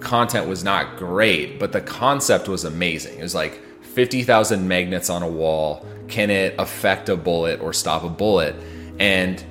content 0.00 0.48
was 0.48 0.64
not 0.64 0.96
great, 0.96 1.58
but 1.58 1.72
the 1.72 1.80
concept 1.80 2.48
was 2.48 2.64
amazing. 2.64 3.18
It 3.18 3.22
was 3.22 3.34
like 3.34 3.60
50,000 3.84 4.66
magnets 4.66 5.10
on 5.10 5.22
a 5.22 5.28
wall. 5.28 5.86
Can 6.08 6.30
it 6.30 6.54
affect 6.58 7.08
a 7.08 7.16
bullet 7.16 7.60
or 7.60 7.72
stop 7.72 8.02
a 8.02 8.08
bullet? 8.08 8.56
And 9.00 9.42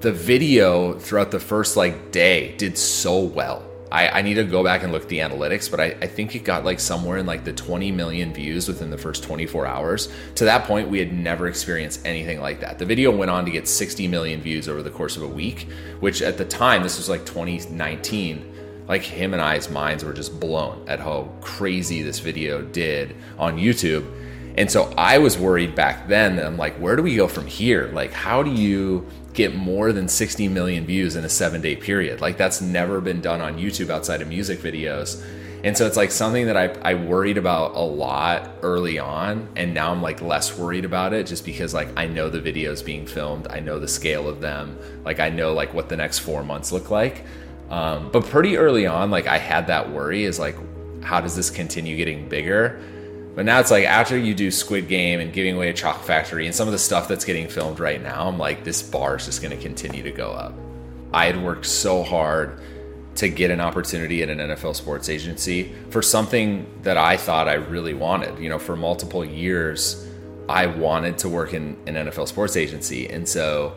the 0.00 0.12
video 0.12 0.98
throughout 0.98 1.30
the 1.30 1.40
first 1.40 1.76
like 1.76 2.12
day 2.12 2.54
did 2.56 2.78
so 2.78 3.20
well. 3.20 3.64
I, 3.90 4.08
I 4.08 4.22
need 4.22 4.34
to 4.34 4.44
go 4.44 4.62
back 4.64 4.82
and 4.82 4.92
look 4.92 5.02
at 5.02 5.08
the 5.08 5.18
analytics, 5.18 5.70
but 5.70 5.80
I, 5.80 5.84
I 6.02 6.06
think 6.06 6.34
it 6.34 6.40
got 6.40 6.64
like 6.64 6.80
somewhere 6.80 7.16
in 7.18 7.26
like 7.26 7.44
the 7.44 7.52
20 7.52 7.92
million 7.92 8.34
views 8.34 8.68
within 8.68 8.90
the 8.90 8.98
first 8.98 9.22
24 9.22 9.66
hours. 9.66 10.08
To 10.34 10.44
that 10.44 10.64
point, 10.64 10.88
we 10.88 10.98
had 10.98 11.12
never 11.12 11.46
experienced 11.46 12.04
anything 12.04 12.40
like 12.40 12.60
that. 12.60 12.78
The 12.78 12.84
video 12.84 13.16
went 13.16 13.30
on 13.30 13.44
to 13.44 13.50
get 13.50 13.68
60 13.68 14.08
million 14.08 14.40
views 14.40 14.68
over 14.68 14.82
the 14.82 14.90
course 14.90 15.16
of 15.16 15.22
a 15.22 15.28
week, 15.28 15.68
which 16.00 16.22
at 16.22 16.36
the 16.38 16.44
time, 16.44 16.82
this 16.82 16.98
was 16.98 17.08
like 17.08 17.24
2019 17.24 18.54
like 18.88 19.02
him 19.02 19.32
and 19.32 19.40
I's 19.40 19.70
minds 19.70 20.04
were 20.04 20.12
just 20.12 20.38
blown 20.38 20.84
at 20.88 21.00
how 21.00 21.30
crazy 21.40 22.02
this 22.02 22.18
video 22.18 22.60
did 22.60 23.16
on 23.38 23.56
YouTube. 23.56 24.04
And 24.56 24.70
so 24.70 24.92
I 24.96 25.18
was 25.18 25.36
worried 25.36 25.74
back 25.74 26.06
then 26.06 26.36
that 26.36 26.46
I'm 26.46 26.56
like, 26.56 26.74
where 26.76 26.96
do 26.96 27.02
we 27.02 27.16
go 27.16 27.26
from 27.26 27.46
here? 27.46 27.90
Like, 27.92 28.12
how 28.12 28.42
do 28.42 28.50
you 28.50 29.06
get 29.32 29.54
more 29.54 29.92
than 29.92 30.06
60 30.06 30.46
million 30.48 30.86
views 30.86 31.16
in 31.16 31.24
a 31.24 31.28
seven 31.28 31.60
day 31.60 31.74
period? 31.74 32.20
Like, 32.20 32.36
that's 32.36 32.60
never 32.60 33.00
been 33.00 33.20
done 33.20 33.40
on 33.40 33.58
YouTube 33.58 33.90
outside 33.90 34.22
of 34.22 34.28
music 34.28 34.60
videos. 34.60 35.24
And 35.64 35.76
so 35.76 35.86
it's 35.86 35.96
like 35.96 36.10
something 36.10 36.46
that 36.46 36.58
I, 36.58 36.66
I 36.82 36.94
worried 36.94 37.38
about 37.38 37.74
a 37.74 37.80
lot 37.80 38.50
early 38.62 38.98
on. 38.98 39.48
And 39.56 39.72
now 39.72 39.90
I'm 39.90 40.02
like 40.02 40.20
less 40.20 40.56
worried 40.56 40.84
about 40.84 41.14
it 41.14 41.26
just 41.26 41.44
because 41.44 41.72
like 41.72 41.88
I 41.96 42.06
know 42.06 42.28
the 42.28 42.38
videos 42.38 42.84
being 42.84 43.06
filmed. 43.06 43.48
I 43.48 43.60
know 43.60 43.80
the 43.80 43.88
scale 43.88 44.28
of 44.28 44.40
them. 44.40 44.78
Like, 45.04 45.20
I 45.20 45.30
know 45.30 45.54
like 45.54 45.72
what 45.72 45.88
the 45.88 45.96
next 45.96 46.18
four 46.18 46.44
months 46.44 46.70
look 46.70 46.90
like. 46.90 47.24
Um, 47.70 48.10
but 48.12 48.26
pretty 48.26 48.56
early 48.56 48.86
on, 48.86 49.10
like 49.10 49.26
I 49.26 49.38
had 49.38 49.66
that 49.68 49.90
worry 49.90 50.24
is 50.24 50.38
like, 50.38 50.54
how 51.02 51.20
does 51.20 51.34
this 51.34 51.50
continue 51.50 51.96
getting 51.96 52.28
bigger? 52.28 52.80
But 53.34 53.46
now 53.46 53.58
it's 53.58 53.70
like 53.70 53.84
after 53.84 54.16
you 54.16 54.34
do 54.34 54.50
Squid 54.50 54.88
Game 54.88 55.18
and 55.18 55.32
giving 55.32 55.56
away 55.56 55.68
a 55.68 55.72
chocolate 55.72 56.06
factory 56.06 56.46
and 56.46 56.54
some 56.54 56.68
of 56.68 56.72
the 56.72 56.78
stuff 56.78 57.08
that's 57.08 57.24
getting 57.24 57.48
filmed 57.48 57.80
right 57.80 58.00
now, 58.00 58.28
I'm 58.28 58.38
like, 58.38 58.62
this 58.62 58.82
bar 58.82 59.16
is 59.16 59.24
just 59.24 59.42
going 59.42 59.56
to 59.56 59.62
continue 59.62 60.02
to 60.04 60.12
go 60.12 60.30
up. 60.30 60.54
I 61.12 61.26
had 61.26 61.42
worked 61.42 61.66
so 61.66 62.02
hard 62.02 62.60
to 63.16 63.28
get 63.28 63.50
an 63.50 63.60
opportunity 63.60 64.22
at 64.22 64.28
an 64.28 64.38
NFL 64.38 64.76
sports 64.76 65.08
agency 65.08 65.72
for 65.90 66.02
something 66.02 66.66
that 66.82 66.96
I 66.96 67.16
thought 67.16 67.48
I 67.48 67.54
really 67.54 67.94
wanted. 67.94 68.38
You 68.38 68.48
know, 68.48 68.58
for 68.58 68.76
multiple 68.76 69.24
years, 69.24 70.08
I 70.48 70.66
wanted 70.66 71.18
to 71.18 71.28
work 71.28 71.54
in 71.54 71.76
an 71.86 71.94
NFL 71.94 72.28
sports 72.28 72.56
agency. 72.56 73.08
And 73.08 73.28
so 73.28 73.76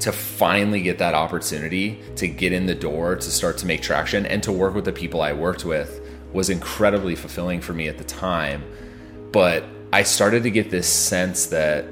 to 0.00 0.12
finally 0.12 0.80
get 0.80 0.98
that 0.98 1.14
opportunity 1.14 2.00
to 2.16 2.26
get 2.26 2.52
in 2.52 2.66
the 2.66 2.74
door, 2.74 3.16
to 3.16 3.30
start 3.30 3.58
to 3.58 3.66
make 3.66 3.82
traction, 3.82 4.26
and 4.26 4.42
to 4.42 4.52
work 4.52 4.74
with 4.74 4.84
the 4.84 4.92
people 4.92 5.22
I 5.22 5.32
worked 5.32 5.64
with 5.64 6.00
was 6.32 6.50
incredibly 6.50 7.14
fulfilling 7.14 7.60
for 7.60 7.72
me 7.72 7.88
at 7.88 7.98
the 7.98 8.04
time. 8.04 8.64
But 9.32 9.64
I 9.92 10.02
started 10.02 10.42
to 10.44 10.50
get 10.50 10.70
this 10.70 10.86
sense 10.86 11.46
that 11.46 11.86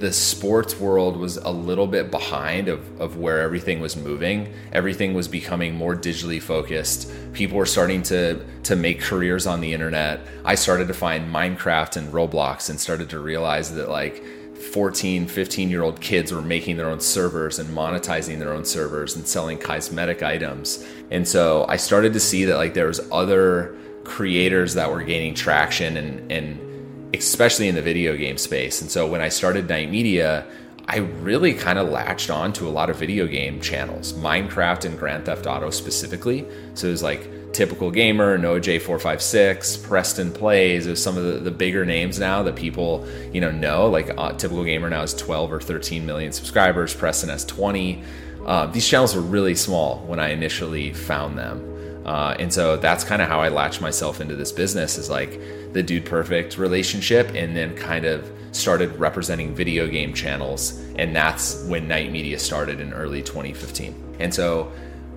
the 0.00 0.12
sports 0.12 0.80
world 0.80 1.16
was 1.18 1.36
a 1.36 1.50
little 1.50 1.86
bit 1.86 2.10
behind 2.10 2.68
of, 2.68 3.00
of 3.00 3.18
where 3.18 3.42
everything 3.42 3.80
was 3.80 3.96
moving. 3.96 4.50
Everything 4.72 5.12
was 5.12 5.28
becoming 5.28 5.74
more 5.74 5.94
digitally 5.94 6.40
focused. 6.40 7.12
People 7.34 7.58
were 7.58 7.66
starting 7.66 8.02
to 8.04 8.42
to 8.62 8.76
make 8.76 9.00
careers 9.00 9.46
on 9.46 9.60
the 9.60 9.74
internet. 9.74 10.20
I 10.42 10.54
started 10.54 10.88
to 10.88 10.94
find 10.94 11.32
Minecraft 11.32 11.96
and 11.96 12.12
Roblox 12.12 12.70
and 12.70 12.80
started 12.80 13.10
to 13.10 13.18
realize 13.18 13.74
that 13.74 13.90
like 13.90 14.24
14, 14.72 15.26
15 15.26 15.68
year 15.68 15.82
old 15.82 16.00
kids 16.00 16.32
were 16.32 16.42
making 16.42 16.78
their 16.78 16.88
own 16.88 17.00
servers 17.00 17.58
and 17.58 17.68
monetizing 17.68 18.38
their 18.38 18.54
own 18.54 18.64
servers 18.64 19.16
and 19.16 19.26
selling 19.28 19.58
cosmetic 19.58 20.22
items. 20.22 20.86
And 21.10 21.28
so 21.28 21.66
I 21.68 21.76
started 21.76 22.14
to 22.14 22.20
see 22.20 22.46
that 22.46 22.56
like 22.56 22.72
there 22.72 22.86
was 22.86 23.00
other 23.12 23.76
creators 24.04 24.74
that 24.74 24.90
were 24.90 25.02
gaining 25.02 25.34
traction 25.34 25.96
and, 25.96 26.32
and 26.32 27.14
especially 27.14 27.68
in 27.68 27.74
the 27.74 27.82
video 27.82 28.16
game 28.16 28.38
space. 28.38 28.80
And 28.80 28.90
so 28.90 29.06
when 29.06 29.20
I 29.20 29.28
started 29.28 29.68
Night 29.68 29.90
Media, 29.90 30.46
I 30.86 30.96
really 30.96 31.54
kind 31.54 31.78
of 31.78 31.88
latched 31.88 32.30
on 32.30 32.52
to 32.54 32.66
a 32.66 32.70
lot 32.70 32.90
of 32.90 32.96
video 32.96 33.26
game 33.26 33.60
channels, 33.60 34.12
Minecraft 34.12 34.86
and 34.86 34.98
Grand 34.98 35.24
Theft 35.24 35.46
Auto 35.46 35.70
specifically. 35.70 36.46
So 36.74 36.88
it 36.88 36.90
was 36.90 37.02
like 37.02 37.52
Typical 37.52 37.90
Gamer, 37.90 38.38
Noah 38.38 38.60
J456, 38.60 39.84
Preston 39.84 40.32
Plays. 40.32 40.86
There's 40.86 41.02
some 41.02 41.16
of 41.16 41.24
the, 41.24 41.32
the 41.38 41.50
bigger 41.50 41.84
names 41.84 42.18
now 42.18 42.42
that 42.42 42.56
people 42.56 43.06
you 43.32 43.40
know 43.40 43.50
know. 43.50 43.88
Like 43.88 44.10
uh, 44.16 44.32
Typical 44.32 44.64
Gamer 44.64 44.90
now 44.90 45.00
has 45.00 45.14
12 45.14 45.52
or 45.52 45.60
13 45.60 46.06
million 46.06 46.32
subscribers. 46.32 46.94
Preston 46.94 47.28
has 47.28 47.44
20. 47.44 48.02
Uh, 48.44 48.66
these 48.66 48.86
channels 48.86 49.14
were 49.14 49.20
really 49.20 49.54
small 49.54 49.98
when 50.06 50.18
I 50.18 50.30
initially 50.30 50.92
found 50.92 51.38
them. 51.38 51.69
Uh, 52.04 52.34
and 52.38 52.52
so 52.52 52.76
that's 52.76 53.04
kind 53.04 53.20
of 53.20 53.28
how 53.28 53.40
I 53.40 53.48
latched 53.48 53.80
myself 53.80 54.20
into 54.20 54.36
this 54.36 54.52
business 54.52 54.98
is 54.98 55.10
like 55.10 55.40
the 55.72 55.82
Dude 55.82 56.06
Perfect 56.06 56.58
relationship, 56.58 57.30
and 57.34 57.56
then 57.56 57.76
kind 57.76 58.04
of 58.04 58.30
started 58.52 58.94
representing 58.98 59.54
video 59.54 59.86
game 59.86 60.12
channels. 60.12 60.80
And 60.96 61.14
that's 61.14 61.62
when 61.64 61.86
Night 61.86 62.10
Media 62.10 62.38
started 62.38 62.80
in 62.80 62.92
early 62.92 63.22
2015. 63.22 64.16
And 64.18 64.34
so 64.34 64.72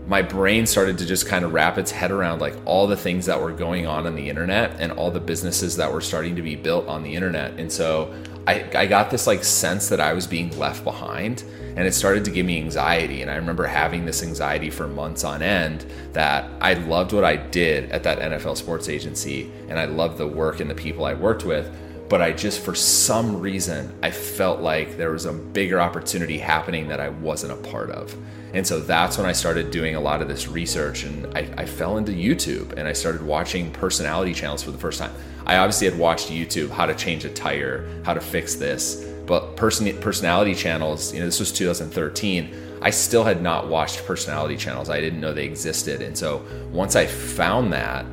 my 0.08 0.22
brain 0.22 0.66
started 0.66 0.98
to 0.98 1.06
just 1.06 1.28
kind 1.28 1.46
of 1.46 1.54
wrap 1.54 1.78
its 1.78 1.90
head 1.90 2.12
around 2.12 2.40
like 2.40 2.56
all 2.66 2.88
the 2.88 2.98
things 2.98 3.26
that 3.26 3.42
were 3.42 3.52
going 3.52 3.88
on 3.88 4.06
on 4.06 4.16
the 4.16 4.30
internet 4.30 4.76
and 4.80 4.92
all 4.92 5.10
the 5.10 5.20
businesses 5.20 5.78
that 5.78 5.92
were 5.92 6.02
starting 6.02 6.36
to 6.36 6.42
be 6.42 6.56
built 6.56 6.88
on 6.88 7.04
the 7.04 7.16
internet. 7.16 7.58
And 7.60 7.72
so 7.72 8.14
I, 8.46 8.70
I 8.76 8.86
got 8.88 9.10
this 9.10 9.26
like 9.26 9.44
sense 9.44 9.90
that 9.90 10.00
I 10.00 10.14
was 10.14 10.28
being 10.28 10.58
left 10.58 10.84
behind 10.84 11.44
and 11.76 11.88
it 11.88 11.94
started 11.94 12.26
to 12.26 12.32
give 12.32 12.46
me 12.46 12.58
anxiety. 12.58 13.22
And 13.22 13.32
I 13.32 13.36
remember 13.36 13.66
having 13.66 14.06
this 14.06 14.22
anxiety 14.22 14.70
for 14.70 14.88
months 14.88 15.24
on 15.24 15.42
end 15.42 15.86
that 16.14 16.50
I 16.62 16.74
loved 16.74 17.14
what 17.14 17.24
I 17.24 17.36
did 17.38 17.92
at 17.92 18.04
that 18.04 18.20
NFL 18.20 18.58
sports 18.58 18.90
agency 18.90 19.52
and 19.70 19.80
I 19.80 19.86
loved 19.86 20.18
the 20.18 20.28
work 20.28 20.60
and 20.60 20.70
the 20.70 20.76
people 20.76 21.06
I 21.06 21.14
worked 21.14 21.46
with. 21.46 21.74
But 22.10 22.22
I 22.22 22.32
just, 22.32 22.60
for 22.60 22.76
some 22.76 23.40
reason, 23.40 23.94
I 24.04 24.12
felt 24.12 24.60
like 24.62 24.98
there 24.98 25.12
was 25.12 25.26
a 25.26 25.34
bigger 25.34 25.80
opportunity 25.80 26.38
happening 26.38 26.88
that 26.90 27.00
I 27.00 27.10
wasn't 27.10 27.54
a 27.54 27.70
part 27.70 27.90
of. 27.90 28.16
And 28.54 28.68
so 28.68 28.80
that's 28.80 29.18
when 29.18 29.26
I 29.26 29.32
started 29.32 29.72
doing 29.72 29.96
a 29.96 30.00
lot 30.00 30.22
of 30.22 30.28
this 30.28 30.48
research 30.48 31.04
and 31.06 31.26
I, 31.36 31.52
I, 31.58 31.66
fell 31.66 31.98
into 31.98 32.12
YouTube 32.12 32.74
and 32.74 32.88
I 32.88 32.94
started 32.94 33.24
watching 33.24 33.72
personality 33.72 34.32
channels 34.32 34.62
for 34.62 34.70
the 34.70 34.78
first 34.78 35.00
time. 35.00 35.12
I 35.48 35.58
obviously 35.58 35.90
had 35.90 35.98
watched 35.98 36.30
YouTube, 36.30 36.70
how 36.70 36.86
to 36.86 36.94
change 36.94 37.26
a 37.26 37.30
tire, 37.30 37.90
how 38.04 38.14
to 38.14 38.22
fix 38.22 38.54
this, 38.54 39.10
but 39.26 39.56
person, 39.56 39.98
personality 40.00 40.54
channels, 40.54 41.12
you 41.14 41.20
know, 41.20 41.26
this 41.26 41.40
was 41.40 41.52
2013. 41.52 42.80
I 42.82 42.92
still 42.92 43.24
had 43.24 43.42
not 43.42 43.70
watched 43.70 44.06
personality 44.06 44.56
channels. 44.56 44.90
I 44.90 45.02
didn't 45.02 45.20
know 45.20 45.34
they 45.34 45.46
existed. 45.46 46.02
And 46.04 46.16
so 46.16 46.46
once 46.72 46.96
I 46.96 47.08
found 47.08 47.74
that, 47.74 48.06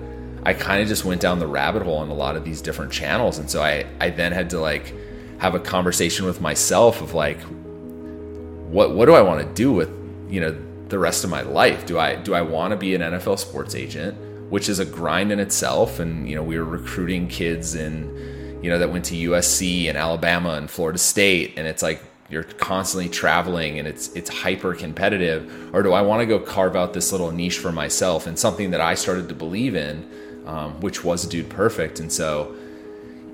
I 0.44 0.54
kind 0.54 0.82
of 0.82 0.88
just 0.88 1.04
went 1.04 1.20
down 1.20 1.38
the 1.38 1.46
rabbit 1.46 1.82
hole 1.82 1.98
on 1.98 2.08
a 2.08 2.14
lot 2.14 2.36
of 2.36 2.44
these 2.44 2.62
different 2.62 2.92
channels. 2.92 3.38
And 3.38 3.50
so 3.50 3.62
I, 3.62 3.86
I 4.00 4.10
then 4.10 4.32
had 4.32 4.50
to 4.50 4.60
like 4.60 4.94
have 5.38 5.54
a 5.54 5.60
conversation 5.60 6.26
with 6.26 6.40
myself 6.40 7.02
of 7.02 7.14
like, 7.14 7.40
what, 8.70 8.94
what 8.94 9.06
do 9.06 9.14
I 9.14 9.22
want 9.22 9.46
to 9.46 9.54
do 9.54 9.72
with 9.72 9.90
you 10.30 10.40
know 10.40 10.56
the 10.88 10.98
rest 10.98 11.24
of 11.24 11.30
my 11.30 11.42
life 11.42 11.84
do 11.86 11.98
i 11.98 12.14
do 12.14 12.34
i 12.34 12.40
want 12.40 12.70
to 12.70 12.76
be 12.76 12.94
an 12.94 13.00
nfl 13.00 13.38
sports 13.38 13.74
agent 13.74 14.16
which 14.50 14.68
is 14.68 14.78
a 14.78 14.84
grind 14.84 15.30
in 15.30 15.38
itself 15.38 15.98
and 15.98 16.28
you 16.28 16.34
know 16.34 16.42
we 16.42 16.58
were 16.58 16.64
recruiting 16.64 17.28
kids 17.28 17.74
in 17.74 18.58
you 18.62 18.70
know 18.70 18.78
that 18.78 18.90
went 18.90 19.04
to 19.04 19.14
usc 19.30 19.88
and 19.88 19.98
alabama 19.98 20.54
and 20.54 20.70
florida 20.70 20.98
state 20.98 21.52
and 21.56 21.66
it's 21.66 21.82
like 21.82 22.02
you're 22.28 22.44
constantly 22.44 23.08
traveling 23.08 23.78
and 23.78 23.88
it's 23.88 24.08
it's 24.14 24.30
hyper 24.30 24.74
competitive 24.74 25.74
or 25.74 25.82
do 25.82 25.92
i 25.92 26.00
want 26.00 26.20
to 26.20 26.26
go 26.26 26.38
carve 26.38 26.76
out 26.76 26.92
this 26.92 27.12
little 27.12 27.30
niche 27.32 27.58
for 27.58 27.72
myself 27.72 28.26
and 28.26 28.38
something 28.38 28.70
that 28.70 28.80
i 28.80 28.94
started 28.94 29.28
to 29.28 29.34
believe 29.34 29.74
in 29.74 30.08
um, 30.50 30.80
which 30.80 31.04
was 31.04 31.26
dude 31.26 31.48
perfect 31.48 32.00
and 32.00 32.12
so 32.12 32.54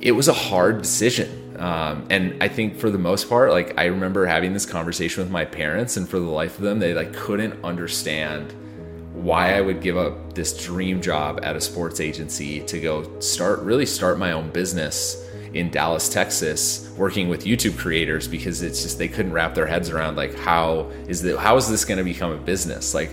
it 0.00 0.12
was 0.12 0.28
a 0.28 0.32
hard 0.32 0.82
decision. 0.82 1.56
Um, 1.58 2.06
and 2.10 2.42
I 2.42 2.48
think 2.48 2.76
for 2.76 2.90
the 2.90 2.98
most 2.98 3.28
part, 3.28 3.50
like 3.50 3.78
I 3.78 3.86
remember 3.86 4.26
having 4.26 4.52
this 4.52 4.66
conversation 4.66 5.22
with 5.22 5.32
my 5.32 5.44
parents, 5.44 5.96
and 5.96 6.08
for 6.08 6.18
the 6.18 6.26
life 6.26 6.58
of 6.58 6.64
them, 6.64 6.78
they 6.78 6.92
like 6.92 7.14
couldn't 7.14 7.64
understand 7.64 8.52
why 9.14 9.56
I 9.56 9.62
would 9.62 9.80
give 9.80 9.96
up 9.96 10.34
this 10.34 10.62
dream 10.62 11.00
job 11.00 11.40
at 11.42 11.56
a 11.56 11.60
sports 11.60 12.00
agency 12.00 12.60
to 12.60 12.78
go 12.78 13.18
start 13.20 13.60
really 13.60 13.86
start 13.86 14.18
my 14.18 14.32
own 14.32 14.50
business 14.50 15.22
in 15.54 15.70
Dallas, 15.70 16.10
Texas, 16.10 16.92
working 16.98 17.30
with 17.30 17.46
YouTube 17.46 17.78
creators 17.78 18.28
because 18.28 18.60
it's 18.60 18.82
just 18.82 18.98
they 18.98 19.08
couldn't 19.08 19.32
wrap 19.32 19.54
their 19.54 19.66
heads 19.66 19.88
around 19.88 20.16
like 20.16 20.34
how 20.34 20.90
is 21.08 21.22
that 21.22 21.38
how 21.38 21.56
is 21.56 21.68
this 21.68 21.86
going 21.86 21.96
to 21.96 22.04
become 22.04 22.32
a 22.32 22.36
business? 22.36 22.92
Like 22.92 23.10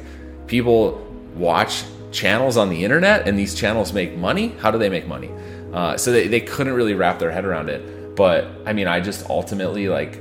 people 0.47 1.07
watch 1.35 1.85
channels 2.13 2.55
on 2.55 2.69
the 2.69 2.83
internet 2.83 3.27
and 3.27 3.37
these 3.37 3.53
channels 3.55 3.91
make 3.91 4.15
money. 4.15 4.49
How 4.59 4.71
do 4.71 4.77
they 4.77 4.89
make 4.89 5.07
money? 5.07 5.31
Uh, 5.73 5.97
so 5.97 6.11
they, 6.11 6.27
they 6.27 6.39
couldn't 6.39 6.73
really 6.73 6.93
wrap 6.93 7.19
their 7.19 7.31
head 7.31 7.43
around 7.43 7.69
it. 7.69 8.15
But 8.15 8.47
I 8.65 8.73
mean, 8.73 8.87
I 8.87 8.99
just 8.99 9.29
ultimately 9.29 9.89
like 9.89 10.19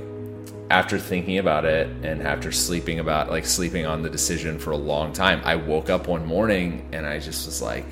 after 0.69 0.97
thinking 0.97 1.37
about 1.37 1.65
it 1.65 1.87
and 2.03 2.23
after 2.23 2.51
sleeping 2.51 2.99
about 2.99 3.29
like 3.29 3.45
sleeping 3.45 3.85
on 3.85 4.01
the 4.01 4.09
decision 4.09 4.57
for 4.57 4.71
a 4.71 4.77
long 4.77 5.13
time, 5.13 5.41
I 5.45 5.55
woke 5.55 5.89
up 5.89 6.07
one 6.07 6.25
morning 6.25 6.89
and 6.91 7.05
I 7.05 7.19
just 7.19 7.45
was 7.45 7.61
like, 7.61 7.85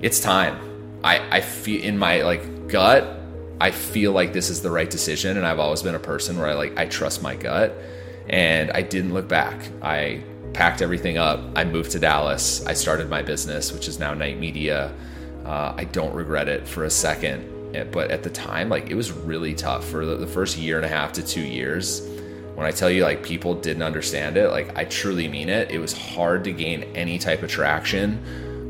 it's 0.00 0.18
time. 0.18 0.58
I, 1.04 1.36
I 1.36 1.40
feel 1.42 1.82
in 1.82 1.98
my 1.98 2.22
like 2.22 2.68
gut, 2.68 3.20
I 3.60 3.70
feel 3.70 4.12
like 4.12 4.32
this 4.32 4.48
is 4.48 4.62
the 4.62 4.70
right 4.70 4.88
decision. 4.88 5.36
And 5.36 5.46
I've 5.46 5.58
always 5.58 5.82
been 5.82 5.94
a 5.94 6.00
person 6.00 6.38
where 6.38 6.48
I 6.48 6.54
like, 6.54 6.78
I 6.78 6.86
trust 6.86 7.22
my 7.22 7.36
gut 7.36 7.76
and 8.28 8.70
I 8.70 8.82
didn't 8.82 9.12
look 9.12 9.28
back. 9.28 9.60
I 9.82 10.22
packed 10.52 10.82
everything 10.82 11.18
up. 11.18 11.40
I 11.56 11.64
moved 11.64 11.90
to 11.92 11.98
Dallas. 11.98 12.64
I 12.66 12.74
started 12.74 13.08
my 13.08 13.22
business, 13.22 13.72
which 13.72 13.88
is 13.88 13.98
now 13.98 14.14
Night 14.14 14.38
Media. 14.38 14.92
Uh, 15.44 15.74
I 15.76 15.84
don't 15.84 16.14
regret 16.14 16.48
it 16.48 16.66
for 16.66 16.84
a 16.84 16.90
second 16.90 17.58
but 17.90 18.10
at 18.10 18.22
the 18.22 18.30
time 18.30 18.68
like 18.68 18.90
it 18.90 18.94
was 18.94 19.12
really 19.12 19.54
tough 19.54 19.86
for 19.86 20.04
the, 20.04 20.16
the 20.16 20.26
first 20.26 20.56
year 20.56 20.76
and 20.76 20.86
a 20.86 20.88
half 20.88 21.12
to 21.12 21.22
two 21.22 21.42
years 21.42 22.08
when 22.54 22.66
i 22.66 22.70
tell 22.70 22.90
you 22.90 23.02
like 23.02 23.22
people 23.22 23.54
didn't 23.54 23.82
understand 23.82 24.36
it 24.36 24.50
like 24.50 24.76
i 24.76 24.84
truly 24.84 25.28
mean 25.28 25.48
it 25.48 25.70
it 25.70 25.78
was 25.78 25.92
hard 25.92 26.44
to 26.44 26.52
gain 26.52 26.82
any 26.94 27.18
type 27.18 27.42
of 27.42 27.50
traction 27.50 28.22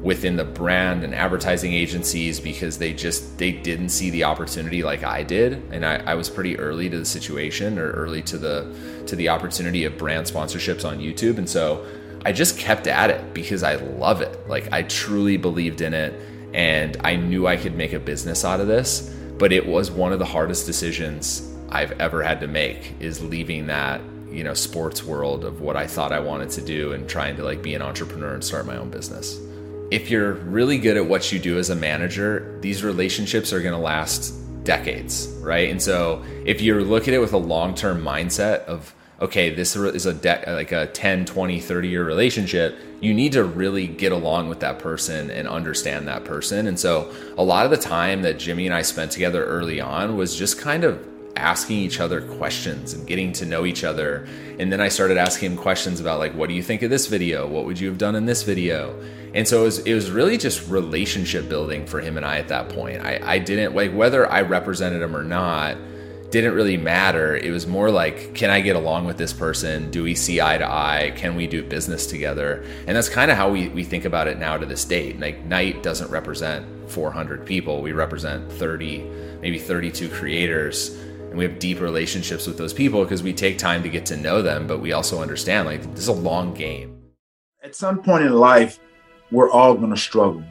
within 0.09 0.37
the 0.37 0.45
brand 0.45 1.05
and 1.05 1.15
advertising 1.15 1.75
agencies 1.75 2.41
because 2.41 2.79
they 2.79 2.95
just 2.95 3.37
they 3.37 3.53
didn't 3.53 3.91
see 3.91 4.09
the 4.09 4.25
opportunity 4.25 4.83
like 4.83 5.05
I 5.05 5.23
did. 5.23 5.63
And 5.71 5.85
I, 5.85 5.97
I, 5.97 6.15
was 6.15 6.31
pretty 6.31 6.59
early 6.59 6.89
to 6.89 6.99
the 6.99 7.05
situation 7.05 7.79
or 7.79 7.91
early 7.91 8.23
to 8.23 8.39
the 8.39 8.75
to 9.07 9.15
the 9.17 9.29
opportunity 9.29 9.85
of 9.85 9.99
brand 9.99 10.27
sponsorships 10.27 10.89
on 10.89 10.99
YouTube. 10.99 11.37
And 11.37 11.47
so 11.47 11.85
I 12.25 12.33
just 12.33 12.57
kept 12.57 12.87
at 12.87 13.11
it 13.11 13.35
because 13.35 13.63
I 13.63 13.75
love 13.75 14.23
it. 14.23 14.49
Like 14.49 14.73
I 14.73 14.85
truly 14.85 15.37
believed 15.37 15.83
in 15.83 15.93
it 15.93 16.19
and 16.55 16.97
I 17.05 17.17
knew 17.17 17.47
I 17.47 17.59
could 17.59 17.75
make 17.75 17.93
a 17.93 18.01
business 18.01 18.47
out 18.47 18.61
of 18.61 18.67
this, 18.67 19.15
but 19.37 19.53
it 19.53 19.67
was 19.67 19.91
one 19.91 20.15
of 20.15 20.19
the 20.19 20.25
hardest 20.25 20.65
decisions 20.65 21.55
I've 21.69 21.93
ever 22.01 22.23
had 22.23 22.41
to 22.41 22.47
make 22.47 22.95
is 22.99 23.23
leaving 23.23 23.67
that, 23.67 24.01
you 24.31 24.43
know, 24.43 24.55
sports 24.55 25.05
world 25.05 25.45
of 25.45 25.61
what 25.61 25.77
I 25.77 25.87
thought 25.87 26.13
I 26.13 26.21
wanted 26.21 26.49
to 26.53 26.63
do 26.63 26.93
and 26.93 27.07
trying 27.07 27.37
to 27.37 27.45
like 27.45 27.61
be 27.61 27.75
an 27.75 27.83
entrepreneur 27.83 28.33
and 28.33 28.43
start 28.43 28.65
my 28.65 28.79
own 28.79 28.89
business. 28.89 29.39
If 29.91 30.11
you're 30.11 30.35
really 30.35 30.79
good 30.79 30.97
at 30.97 31.07
what 31.07 31.33
you 31.33 31.39
do 31.39 31.59
as 31.59 31.71
a 31.71 31.75
manager, 31.75 32.59
these 32.61 32.85
relationships 32.85 33.53
are 33.53 33.63
going 33.63 33.75
to 33.75 33.81
last 33.81 34.35
decades, 34.65 35.29
right? 35.41 35.71
And 35.71 35.81
so 35.81 36.23
if 36.45 36.61
you 36.61 36.79
look 36.81 37.09
at 37.09 37.15
it 37.15 37.21
with 37.21 37.33
a 37.33 37.39
long-term 37.39 38.03
mindset 38.03 38.65
of 38.65 38.95
okay, 39.21 39.53
this 39.53 39.75
is 39.75 40.07
a 40.07 40.15
de- 40.15 40.45
like 40.47 40.71
a 40.73 40.87
10, 40.87 41.25
20, 41.25 41.61
30 41.61 41.89
year 41.89 42.05
relationship, 42.05 42.79
you 43.01 43.13
need 43.13 43.33
to 43.33 43.45
really 43.45 43.87
get 43.87 44.13
along 44.13 44.49
with 44.49 44.61
that 44.61 44.79
person 44.79 45.31
and 45.31 45.49
understand 45.49 46.07
that 46.07 46.25
person. 46.25 46.67
And 46.67 46.79
so 46.79 47.13
a 47.37 47.43
lot 47.43 47.65
of 47.65 47.71
the 47.71 47.77
time 47.77 48.23
that 48.23 48.39
Jimmy 48.39 48.67
and 48.67 48.75
I 48.75 48.83
spent 48.83 49.11
together 49.11 49.45
early 49.45 49.81
on 49.81 50.17
was 50.17 50.37
just 50.37 50.59
kind 50.61 50.85
of 50.85 51.05
asking 51.37 51.79
each 51.79 52.01
other 52.01 52.21
questions 52.21 52.95
and 52.95 53.07
getting 53.07 53.33
to 53.33 53.47
know 53.47 53.65
each 53.65 53.85
other. 53.85 54.27
And 54.59 54.73
then 54.73 54.81
I 54.81 54.89
started 54.89 55.17
asking 55.17 55.53
him 55.53 55.59
questions 55.59 56.01
about 56.01 56.19
like, 56.19 56.35
what 56.35 56.49
do 56.49 56.55
you 56.55 56.63
think 56.63 56.83
of 56.83 56.91
this 56.91 57.07
video? 57.07 57.47
What 57.47 57.65
would 57.65 57.79
you 57.79 57.89
have 57.89 57.99
done 57.99 58.17
in 58.17 58.27
this 58.27 58.43
video? 58.43 59.01
And 59.35 59.47
so 59.47 59.63
it 59.63 59.65
was, 59.65 59.79
it 59.81 59.95
was 59.95 60.11
really 60.11 60.39
just 60.39 60.69
relationship 60.69 61.49
building 61.49 61.87
for 61.87 62.01
him 62.01 62.17
and 62.17 62.27
I 62.27 62.39
at 62.39 62.49
that 62.49 62.71
point. 62.71 63.03
I, 63.03 63.21
I 63.23 63.39
didn't 63.39 63.75
like 63.75 63.93
whether 63.93 64.31
I 64.31 64.43
represented 64.43 65.03
him 65.03 65.15
or 65.15 65.23
not 65.23 65.77
didn't 66.31 66.55
really 66.55 66.77
matter. 66.77 67.37
It 67.37 67.51
was 67.51 67.67
more 67.67 67.91
like, 67.91 68.35
can 68.35 68.51
I 68.51 68.61
get 68.61 68.77
along 68.77 69.07
with 69.07 69.17
this 69.17 69.33
person? 69.33 69.91
Do 69.91 70.03
we 70.03 70.15
see 70.15 70.41
eye 70.41 70.59
to 70.59 70.67
eye? 70.67 71.13
Can 71.17 71.37
we 71.37 71.47
do 71.47 71.63
business 71.63 72.07
together? 72.07 72.65
And 72.87 72.97
that's 72.97 73.09
kind 73.09 73.31
of 73.31 73.37
how 73.37 73.51
we, 73.51 73.69
we 73.69 73.83
think 73.83 74.05
about 74.05 74.29
it 74.29 74.39
now 74.39 74.57
to 74.57 74.67
this 74.67 74.85
date. 74.85 75.19
Like, 75.19 75.45
Night 75.45 75.83
doesn't 75.83 76.11
represent 76.11 76.67
400 76.91 77.47
people, 77.47 77.83
we 77.83 77.93
represent 77.93 78.51
30, 78.53 79.39
maybe 79.41 79.59
32 79.59 80.09
creators. 80.09 80.97
And 81.29 81.39
we 81.39 81.45
have 81.45 81.59
deep 81.59 81.81
relationships 81.81 82.47
with 82.47 82.59
those 82.59 82.73
people 82.73 83.03
because 83.03 83.23
we 83.23 83.33
take 83.33 83.59
time 83.59 83.83
to 83.83 83.89
get 83.89 84.07
to 84.07 84.17
know 84.17 84.43
them, 84.43 84.67
but 84.67 84.81
we 84.81 84.93
also 84.93 85.21
understand 85.21 85.67
like 85.67 85.83
this 85.95 86.01
is 86.01 86.09
a 86.09 86.13
long 86.13 86.55
game. 86.55 86.99
At 87.63 87.75
some 87.75 88.03
point 88.03 88.25
in 88.25 88.33
life, 88.33 88.79
we're 89.31 89.51
all 89.51 89.75
going 89.75 89.91
to 89.91 89.97
struggle 89.97 90.43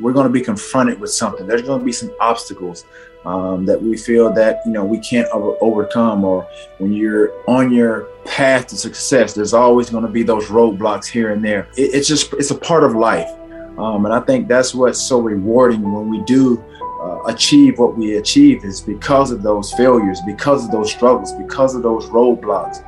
we're 0.00 0.12
going 0.12 0.26
to 0.26 0.32
be 0.32 0.40
confronted 0.40 1.00
with 1.00 1.10
something. 1.10 1.46
There's 1.46 1.62
going 1.62 1.78
to 1.78 1.84
be 1.84 1.92
some 1.92 2.12
obstacles 2.20 2.84
um, 3.24 3.66
that 3.66 3.80
we 3.80 3.96
feel 3.96 4.32
that 4.32 4.60
you 4.64 4.72
know 4.72 4.84
we 4.84 4.98
can't 4.98 5.28
over- 5.28 5.56
overcome. 5.60 6.24
Or 6.24 6.48
when 6.78 6.92
you're 6.92 7.32
on 7.48 7.72
your 7.72 8.08
path 8.24 8.66
to 8.68 8.76
success, 8.76 9.34
there's 9.34 9.54
always 9.54 9.90
going 9.90 10.04
to 10.04 10.10
be 10.10 10.22
those 10.22 10.46
roadblocks 10.46 11.06
here 11.06 11.32
and 11.32 11.44
there. 11.44 11.68
It, 11.76 11.94
it's 11.94 12.08
just 12.08 12.32
it's 12.34 12.50
a 12.50 12.56
part 12.56 12.84
of 12.84 12.94
life, 12.94 13.30
um, 13.78 14.04
and 14.04 14.14
I 14.14 14.20
think 14.20 14.48
that's 14.48 14.74
what's 14.74 15.00
so 15.00 15.20
rewarding 15.20 15.82
when 15.92 16.08
we 16.08 16.22
do 16.24 16.64
achieve 17.26 17.78
what 17.78 17.96
we 17.96 18.16
achieve 18.16 18.64
is 18.64 18.80
because 18.80 19.30
of 19.30 19.42
those 19.42 19.72
failures, 19.72 20.20
because 20.26 20.64
of 20.64 20.70
those 20.70 20.90
struggles, 20.90 21.32
because 21.32 21.74
of 21.74 21.82
those 21.82 22.06
roadblocks 22.06 22.84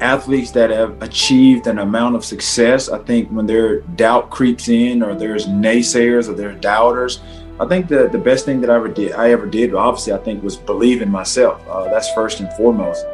athletes 0.00 0.50
that 0.50 0.70
have 0.70 1.00
achieved 1.02 1.66
an 1.66 1.78
amount 1.78 2.16
of 2.16 2.24
success, 2.24 2.88
I 2.88 2.98
think 2.98 3.28
when 3.30 3.46
their 3.46 3.80
doubt 3.80 4.30
creeps 4.30 4.68
in 4.68 5.02
or 5.02 5.14
there's 5.14 5.46
naysayers 5.46 6.28
or 6.28 6.34
there's 6.34 6.60
doubters, 6.60 7.20
I 7.58 7.66
think 7.66 7.88
the, 7.88 8.08
the 8.08 8.18
best 8.18 8.44
thing 8.44 8.60
that 8.60 8.70
I 8.70 8.74
ever 8.74 8.88
did, 8.88 9.12
I 9.12 9.30
ever 9.30 9.46
did, 9.46 9.74
obviously, 9.74 10.12
I 10.12 10.18
think 10.18 10.42
was 10.42 10.56
believe 10.56 11.00
in 11.00 11.10
myself. 11.10 11.66
Uh, 11.68 11.84
that's 11.84 12.12
first 12.12 12.40
and 12.40 12.52
foremost. 12.54 13.04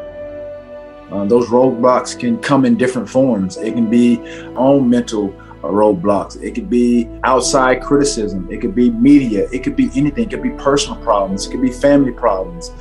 Uh, 1.12 1.24
those 1.26 1.48
roadblocks 1.48 2.18
can 2.18 2.38
come 2.38 2.64
in 2.64 2.76
different 2.76 3.08
forms. 3.08 3.56
It 3.58 3.74
can 3.74 3.88
be 3.88 4.18
own 4.56 4.88
mental 4.88 5.28
roadblocks. 5.68 6.42
It 6.42 6.54
could 6.54 6.68
be 6.68 7.08
outside 7.24 7.82
criticism. 7.82 8.48
It 8.50 8.60
could 8.60 8.74
be 8.74 8.90
media. 8.90 9.48
It 9.52 9.62
could 9.62 9.76
be 9.76 9.90
anything. 9.94 10.24
It 10.24 10.30
could 10.30 10.42
be 10.42 10.50
personal 10.50 11.00
problems. 11.02 11.46
It 11.46 11.50
could 11.50 11.62
be 11.62 11.70
family 11.70 12.12
problems. 12.12 12.72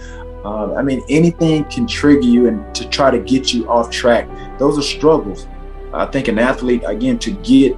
Uh, 0.43 0.73
I 0.73 0.81
mean, 0.81 1.03
anything 1.09 1.65
can 1.65 1.85
trigger 1.85 2.21
you 2.21 2.47
and 2.47 2.73
to 2.75 2.89
try 2.89 3.11
to 3.11 3.19
get 3.19 3.53
you 3.53 3.69
off 3.69 3.91
track. 3.91 4.27
Those 4.57 4.77
are 4.77 4.81
struggles. 4.81 5.47
I 5.93 6.05
think 6.05 6.27
an 6.27 6.39
athlete, 6.39 6.83
again, 6.85 7.19
to 7.19 7.31
get 7.31 7.77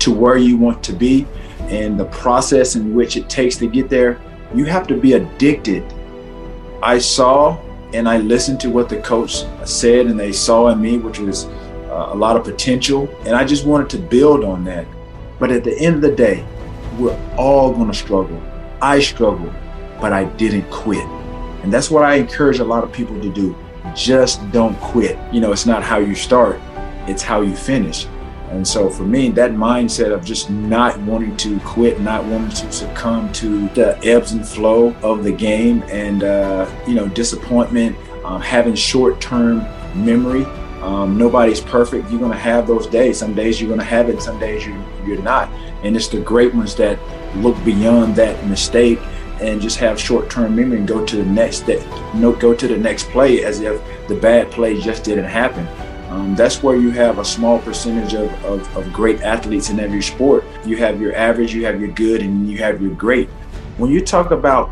to 0.00 0.12
where 0.12 0.36
you 0.36 0.56
want 0.56 0.82
to 0.84 0.92
be 0.92 1.26
and 1.62 1.98
the 1.98 2.06
process 2.06 2.76
in 2.76 2.94
which 2.94 3.16
it 3.16 3.28
takes 3.28 3.56
to 3.56 3.66
get 3.66 3.88
there, 3.88 4.20
you 4.54 4.64
have 4.64 4.86
to 4.88 4.96
be 4.96 5.14
addicted. 5.14 5.84
I 6.82 6.98
saw 6.98 7.58
and 7.92 8.08
I 8.08 8.18
listened 8.18 8.60
to 8.60 8.70
what 8.70 8.88
the 8.88 8.98
coach 8.98 9.44
said 9.64 10.06
and 10.06 10.18
they 10.18 10.32
saw 10.32 10.68
in 10.68 10.80
me, 10.80 10.98
which 10.98 11.18
was 11.18 11.46
a 11.90 12.14
lot 12.14 12.36
of 12.36 12.44
potential. 12.44 13.08
And 13.26 13.34
I 13.34 13.44
just 13.44 13.64
wanted 13.64 13.90
to 13.90 13.98
build 13.98 14.44
on 14.44 14.64
that. 14.64 14.86
But 15.38 15.50
at 15.50 15.64
the 15.64 15.78
end 15.78 15.96
of 15.96 16.02
the 16.02 16.12
day, 16.12 16.44
we're 16.98 17.18
all 17.36 17.72
going 17.72 17.88
to 17.88 17.94
struggle. 17.94 18.40
I 18.82 19.00
struggled, 19.00 19.52
but 20.00 20.12
I 20.12 20.24
didn't 20.24 20.70
quit. 20.70 21.06
And 21.62 21.72
that's 21.72 21.90
what 21.90 22.02
I 22.02 22.14
encourage 22.14 22.58
a 22.58 22.64
lot 22.64 22.84
of 22.84 22.92
people 22.92 23.20
to 23.20 23.32
do. 23.32 23.56
Just 23.94 24.50
don't 24.52 24.78
quit. 24.80 25.18
You 25.32 25.40
know, 25.40 25.52
it's 25.52 25.66
not 25.66 25.82
how 25.82 25.98
you 25.98 26.14
start, 26.14 26.60
it's 27.06 27.22
how 27.22 27.40
you 27.40 27.54
finish. 27.56 28.06
And 28.50 28.66
so 28.66 28.90
for 28.90 29.04
me, 29.04 29.30
that 29.30 29.52
mindset 29.52 30.12
of 30.12 30.24
just 30.24 30.50
not 30.50 30.98
wanting 31.00 31.36
to 31.38 31.60
quit, 31.60 32.00
not 32.00 32.24
wanting 32.24 32.50
to 32.50 32.72
succumb 32.72 33.32
to 33.34 33.68
the 33.68 33.98
ebbs 34.04 34.32
and 34.32 34.46
flow 34.46 34.92
of 35.02 35.22
the 35.22 35.30
game 35.30 35.84
and, 35.84 36.24
uh, 36.24 36.68
you 36.86 36.94
know, 36.94 37.08
disappointment, 37.08 37.96
um, 38.24 38.40
having 38.40 38.74
short 38.74 39.20
term 39.20 39.64
memory. 39.94 40.44
Um, 40.80 41.18
nobody's 41.18 41.60
perfect. 41.60 42.10
You're 42.10 42.20
going 42.20 42.32
to 42.32 42.38
have 42.38 42.66
those 42.66 42.86
days. 42.86 43.18
Some 43.18 43.34
days 43.34 43.60
you're 43.60 43.68
going 43.68 43.80
to 43.80 43.84
have 43.84 44.08
it, 44.08 44.22
some 44.22 44.38
days 44.38 44.66
you, 44.66 44.82
you're 45.04 45.22
not. 45.22 45.50
And 45.82 45.94
it's 45.94 46.08
the 46.08 46.20
great 46.20 46.54
ones 46.54 46.74
that 46.76 46.98
look 47.36 47.62
beyond 47.64 48.16
that 48.16 48.46
mistake 48.46 48.98
and 49.40 49.60
just 49.60 49.78
have 49.78 49.98
short-term 49.98 50.54
memory 50.54 50.78
and 50.78 50.88
go 50.88 51.04
to 51.04 51.16
the 51.16 51.24
next 51.24 51.60
that 51.60 51.80
no, 52.14 52.32
go 52.32 52.54
to 52.54 52.68
the 52.68 52.76
next 52.76 53.08
play 53.08 53.44
as 53.44 53.60
if 53.60 53.80
the 54.08 54.14
bad 54.14 54.50
play 54.50 54.80
just 54.80 55.04
didn't 55.04 55.24
happen. 55.24 55.66
Um, 56.10 56.34
that's 56.34 56.62
where 56.62 56.76
you 56.76 56.90
have 56.90 57.18
a 57.18 57.24
small 57.24 57.60
percentage 57.60 58.14
of, 58.14 58.32
of, 58.44 58.76
of 58.76 58.92
great 58.92 59.20
athletes 59.20 59.70
in 59.70 59.78
every 59.78 60.02
sport. 60.02 60.44
You 60.64 60.76
have 60.78 61.00
your 61.00 61.14
average, 61.14 61.54
you 61.54 61.64
have 61.66 61.80
your 61.80 61.92
good, 61.92 62.20
and 62.20 62.50
you 62.50 62.58
have 62.58 62.82
your 62.82 62.94
great. 62.94 63.28
When 63.78 63.90
you 63.90 64.04
talk 64.04 64.32
about 64.32 64.70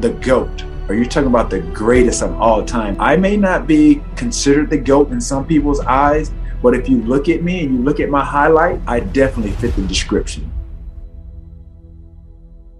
the 0.00 0.10
GOAT, 0.10 0.64
or 0.88 0.94
you're 0.94 1.04
talking 1.06 1.28
about 1.28 1.50
the 1.50 1.60
greatest 1.60 2.22
of 2.22 2.32
all 2.40 2.64
time, 2.64 3.00
I 3.00 3.16
may 3.16 3.36
not 3.36 3.66
be 3.66 4.02
considered 4.16 4.70
the 4.70 4.78
GOAT 4.78 5.10
in 5.10 5.20
some 5.20 5.46
people's 5.46 5.80
eyes, 5.80 6.30
but 6.62 6.74
if 6.74 6.88
you 6.88 7.02
look 7.02 7.28
at 7.28 7.42
me 7.42 7.64
and 7.64 7.76
you 7.76 7.82
look 7.82 8.00
at 8.00 8.10
my 8.10 8.24
highlight, 8.24 8.80
I 8.86 9.00
definitely 9.00 9.52
fit 9.52 9.74
the 9.76 9.82
description. 9.82 10.50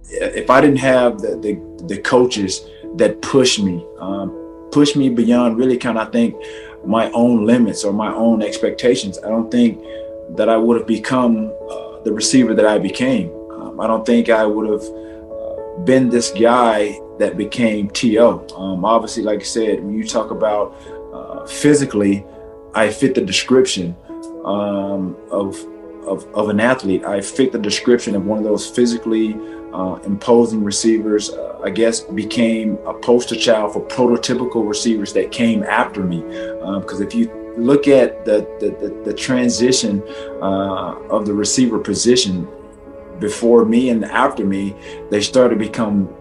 if 0.09 0.49
I 0.49 0.61
didn't 0.61 0.79
have 0.79 1.19
the 1.19 1.37
the, 1.37 1.85
the 1.87 2.01
coaches 2.01 2.65
that 2.95 3.21
pushed 3.21 3.61
me, 3.61 3.85
um, 3.99 4.29
pushed 4.71 4.95
me 4.95 5.09
beyond 5.09 5.57
really 5.57 5.77
kind 5.77 5.97
of 5.97 6.07
I 6.07 6.11
think 6.11 6.35
my 6.85 7.11
own 7.11 7.45
limits 7.45 7.83
or 7.83 7.93
my 7.93 8.13
own 8.13 8.41
expectations, 8.41 9.17
I 9.25 9.29
don't 9.29 9.49
think 9.51 9.81
that 10.37 10.49
I 10.49 10.57
would 10.57 10.77
have 10.77 10.87
become 10.87 11.51
uh, 11.69 11.99
the 12.03 12.13
receiver 12.13 12.53
that 12.53 12.65
I 12.65 12.77
became. 12.77 13.29
Um, 13.51 13.79
I 13.79 13.87
don't 13.87 14.05
think 14.05 14.29
I 14.29 14.45
would 14.45 14.69
have 14.69 14.83
uh, 14.83 15.83
been 15.83 16.09
this 16.09 16.31
guy 16.31 16.99
that 17.19 17.37
became 17.37 17.89
To. 17.89 18.17
Um, 18.55 18.85
obviously, 18.85 19.23
like 19.23 19.39
I 19.39 19.43
said, 19.43 19.83
when 19.83 19.97
you 19.97 20.05
talk 20.05 20.31
about 20.31 20.75
uh, 21.13 21.45
physically, 21.45 22.25
I 22.73 22.89
fit 22.89 23.15
the 23.15 23.21
description 23.21 23.95
um, 24.43 25.15
of, 25.31 25.57
of, 26.05 26.25
of 26.33 26.49
an 26.49 26.59
athlete. 26.59 27.05
I 27.05 27.21
fit 27.21 27.51
the 27.51 27.59
description 27.59 28.15
of 28.15 28.25
one 28.25 28.37
of 28.37 28.43
those 28.43 28.69
physically 28.69 29.35
uh, 29.73 29.95
imposing 30.05 30.63
receivers. 30.63 31.29
Uh, 31.29 31.59
I 31.63 31.69
guess 31.69 32.01
became 32.01 32.77
a 32.85 32.93
poster 32.93 33.35
child 33.35 33.73
for 33.73 33.81
prototypical 33.87 34.67
receivers 34.67 35.13
that 35.13 35.31
came 35.31 35.63
after 35.63 36.03
me. 36.03 36.21
Because 36.21 36.99
um, 36.99 37.07
if 37.07 37.15
you 37.15 37.31
look 37.57 37.87
at 37.87 38.25
the 38.25 38.45
the, 38.59 38.69
the, 38.81 39.03
the 39.05 39.13
transition 39.13 40.03
uh, 40.41 40.95
of 41.09 41.25
the 41.25 41.33
receiver 41.33 41.79
position 41.79 42.47
before 43.19 43.63
me 43.63 43.89
and 43.89 44.03
after 44.03 44.45
me, 44.45 44.75
they 45.09 45.21
started 45.21 45.57
to 45.57 45.65
become 45.65 46.13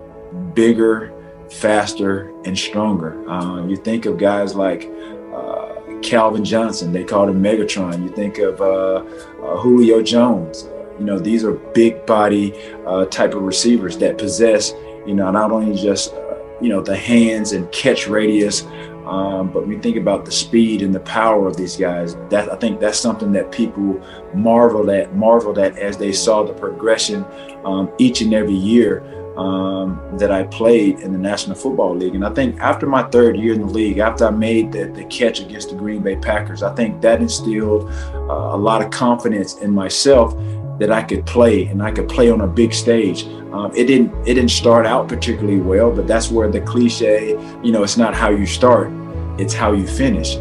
bigger, 0.54 1.12
faster, 1.50 2.32
and 2.44 2.58
stronger. 2.58 3.28
Uh, 3.28 3.66
you 3.66 3.76
think 3.76 4.06
of 4.06 4.18
guys 4.18 4.54
like 4.54 4.90
uh, 5.32 5.74
Calvin 6.02 6.44
Johnson, 6.44 6.92
they 6.92 7.04
called 7.04 7.30
him 7.30 7.42
Megatron. 7.42 8.02
You 8.02 8.08
think 8.08 8.38
of 8.38 8.60
uh, 8.60 9.04
uh 9.42 9.56
Julio 9.58 10.02
Jones. 10.02 10.68
You 10.98 11.04
know, 11.04 11.18
these 11.18 11.44
are 11.44 11.52
big 11.52 12.06
body 12.06 12.54
uh, 12.86 13.06
type 13.06 13.34
of 13.34 13.42
receivers 13.42 13.98
that 13.98 14.16
possess, 14.16 14.72
you 15.06 15.14
know, 15.14 15.30
not 15.30 15.50
only 15.50 15.76
just, 15.76 16.14
you 16.60 16.68
know, 16.68 16.80
the 16.80 16.96
hands 16.96 17.52
and 17.52 17.70
catch 17.72 18.06
radius, 18.06 18.64
um, 19.06 19.50
but 19.50 19.62
when 19.62 19.72
you 19.72 19.80
think 19.80 19.96
about 19.96 20.24
the 20.24 20.32
speed 20.32 20.80
and 20.80 20.94
the 20.94 21.00
power 21.00 21.46
of 21.46 21.56
these 21.56 21.76
guys, 21.76 22.16
that 22.30 22.50
I 22.50 22.56
think 22.56 22.80
that's 22.80 22.98
something 22.98 23.32
that 23.32 23.52
people 23.52 24.00
marveled 24.34 24.88
at, 24.88 25.14
marveled 25.14 25.58
at 25.58 25.78
as 25.78 25.98
they 25.98 26.12
saw 26.12 26.42
the 26.42 26.54
progression 26.54 27.24
um, 27.64 27.92
each 27.98 28.22
and 28.22 28.32
every 28.32 28.54
year 28.54 29.23
um, 29.36 30.00
that 30.18 30.30
I 30.30 30.44
played 30.44 31.00
in 31.00 31.12
the 31.12 31.18
National 31.18 31.56
Football 31.56 31.96
League. 31.96 32.14
And 32.14 32.24
I 32.24 32.32
think 32.32 32.60
after 32.60 32.86
my 32.86 33.02
third 33.04 33.36
year 33.36 33.54
in 33.54 33.60
the 33.60 33.72
league, 33.72 33.98
after 33.98 34.26
I 34.26 34.30
made 34.30 34.72
the, 34.72 34.86
the 34.86 35.04
catch 35.04 35.40
against 35.40 35.70
the 35.70 35.76
Green 35.76 36.02
Bay 36.02 36.16
Packers, 36.16 36.62
I 36.62 36.74
think 36.74 37.00
that 37.02 37.20
instilled 37.20 37.90
uh, 38.14 38.54
a 38.54 38.56
lot 38.56 38.82
of 38.82 38.90
confidence 38.90 39.58
in 39.58 39.72
myself 39.72 40.36
that 40.78 40.90
I 40.90 41.02
could 41.02 41.24
play 41.26 41.66
and 41.66 41.82
I 41.82 41.90
could 41.90 42.08
play 42.08 42.30
on 42.30 42.40
a 42.42 42.46
big 42.46 42.72
stage. 42.72 43.24
Um, 43.52 43.72
it 43.76 43.84
didn't 43.84 44.12
it 44.26 44.34
didn't 44.34 44.50
start 44.50 44.86
out 44.86 45.08
particularly 45.08 45.60
well, 45.60 45.90
but 45.92 46.06
that's 46.06 46.30
where 46.30 46.50
the 46.50 46.60
cliche, 46.60 47.30
you 47.62 47.70
know, 47.70 47.84
it's 47.84 47.96
not 47.96 48.14
how 48.14 48.30
you 48.30 48.46
start, 48.46 48.90
it's 49.38 49.54
how 49.54 49.72
you 49.72 49.86
finish. 49.86 50.36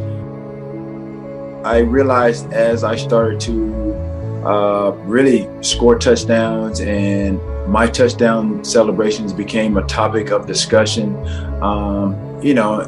I 1.63 1.79
realized 1.79 2.51
as 2.51 2.83
I 2.83 2.95
started 2.95 3.39
to 3.41 3.93
uh, 4.43 4.91
really 5.05 5.47
score 5.63 5.97
touchdowns 5.97 6.81
and 6.81 7.39
my 7.67 7.87
touchdown 7.87 8.63
celebrations 8.63 9.33
became 9.33 9.77
a 9.77 9.83
topic 9.83 10.31
of 10.31 10.45
discussion. 10.45 11.15
Um, 11.61 12.41
you 12.41 12.53
know, 12.53 12.81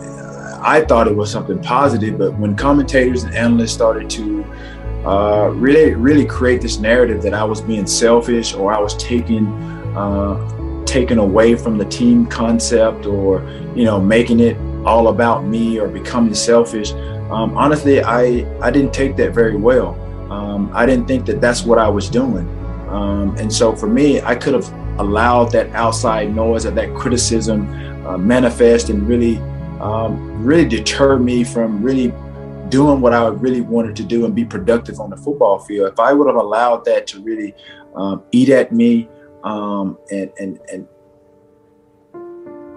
I 0.62 0.82
thought 0.82 1.08
it 1.08 1.16
was 1.16 1.32
something 1.32 1.62
positive, 1.62 2.18
but 2.18 2.38
when 2.38 2.56
commentators 2.56 3.24
and 3.24 3.36
analysts 3.36 3.74
started 3.74 4.10
to 4.12 4.44
uh, 5.06 5.52
really, 5.54 5.94
really 5.94 6.26
create 6.26 6.62
this 6.62 6.80
narrative 6.80 7.22
that 7.22 7.34
I 7.34 7.44
was 7.44 7.62
being 7.62 7.86
selfish 7.86 8.56
or 8.56 8.74
I 8.74 8.80
was 8.80 8.96
taking 8.96 9.48
uh, 9.96 10.84
taken 10.86 11.20
away 11.20 11.56
from 11.56 11.78
the 11.78 11.86
team 11.86 12.26
concept 12.26 13.06
or 13.06 13.42
you 13.76 13.86
know 13.86 14.00
making 14.00 14.40
it 14.40 14.58
all 14.86 15.10
about 15.10 15.46
me 15.46 15.80
or 15.80 15.88
becoming 15.88 16.34
selfish. 16.34 16.92
Um, 17.30 17.56
honestly, 17.56 18.02
I 18.02 18.46
I 18.62 18.72
didn't 18.72 18.94
take 18.94 19.16
that 19.18 19.32
very 19.32 19.56
well. 19.56 19.94
Um, 20.32 20.72
I 20.74 20.88
didn't 20.88 21.08
think 21.08 21.26
that 21.28 21.40
that's 21.40 21.64
what 21.64 21.78
I 21.78 21.88
was 21.88 22.10
doing. 22.10 22.48
Um, 22.90 23.36
and 23.38 23.52
so 23.52 23.76
for 23.76 23.88
me, 23.88 24.22
I 24.22 24.36
could 24.36 24.54
have 24.54 24.72
allowed 25.00 25.52
that 25.52 25.70
outside 25.74 26.34
noise 26.34 26.66
or 26.66 26.72
that 26.72 26.94
criticism 26.96 27.68
uh, 28.06 28.18
manifest 28.18 28.90
and 28.90 29.08
really, 29.08 29.38
um, 29.80 30.44
really 30.44 30.68
deter 30.68 31.18
me 31.18 31.44
from 31.44 31.82
really 31.82 32.14
doing 32.70 33.02
what 33.02 33.14
I 33.14 33.28
really 33.28 33.62
wanted 33.62 33.96
to 33.98 34.04
do 34.04 34.26
and 34.26 34.34
be 34.34 34.46
productive 34.46 35.00
on 35.00 35.10
the 35.10 35.18
football 35.18 35.60
field. 35.60 35.92
If 35.92 36.00
I 36.00 36.14
would 36.14 36.28
have 36.28 36.36
allowed 36.36 36.86
that 36.86 37.08
to 37.08 37.22
really 37.22 37.54
um, 37.96 38.24
eat 38.32 38.50
at 38.50 38.72
me 38.72 39.10
um, 39.44 39.98
and 40.12 40.32
and 40.40 40.60
and 40.72 40.88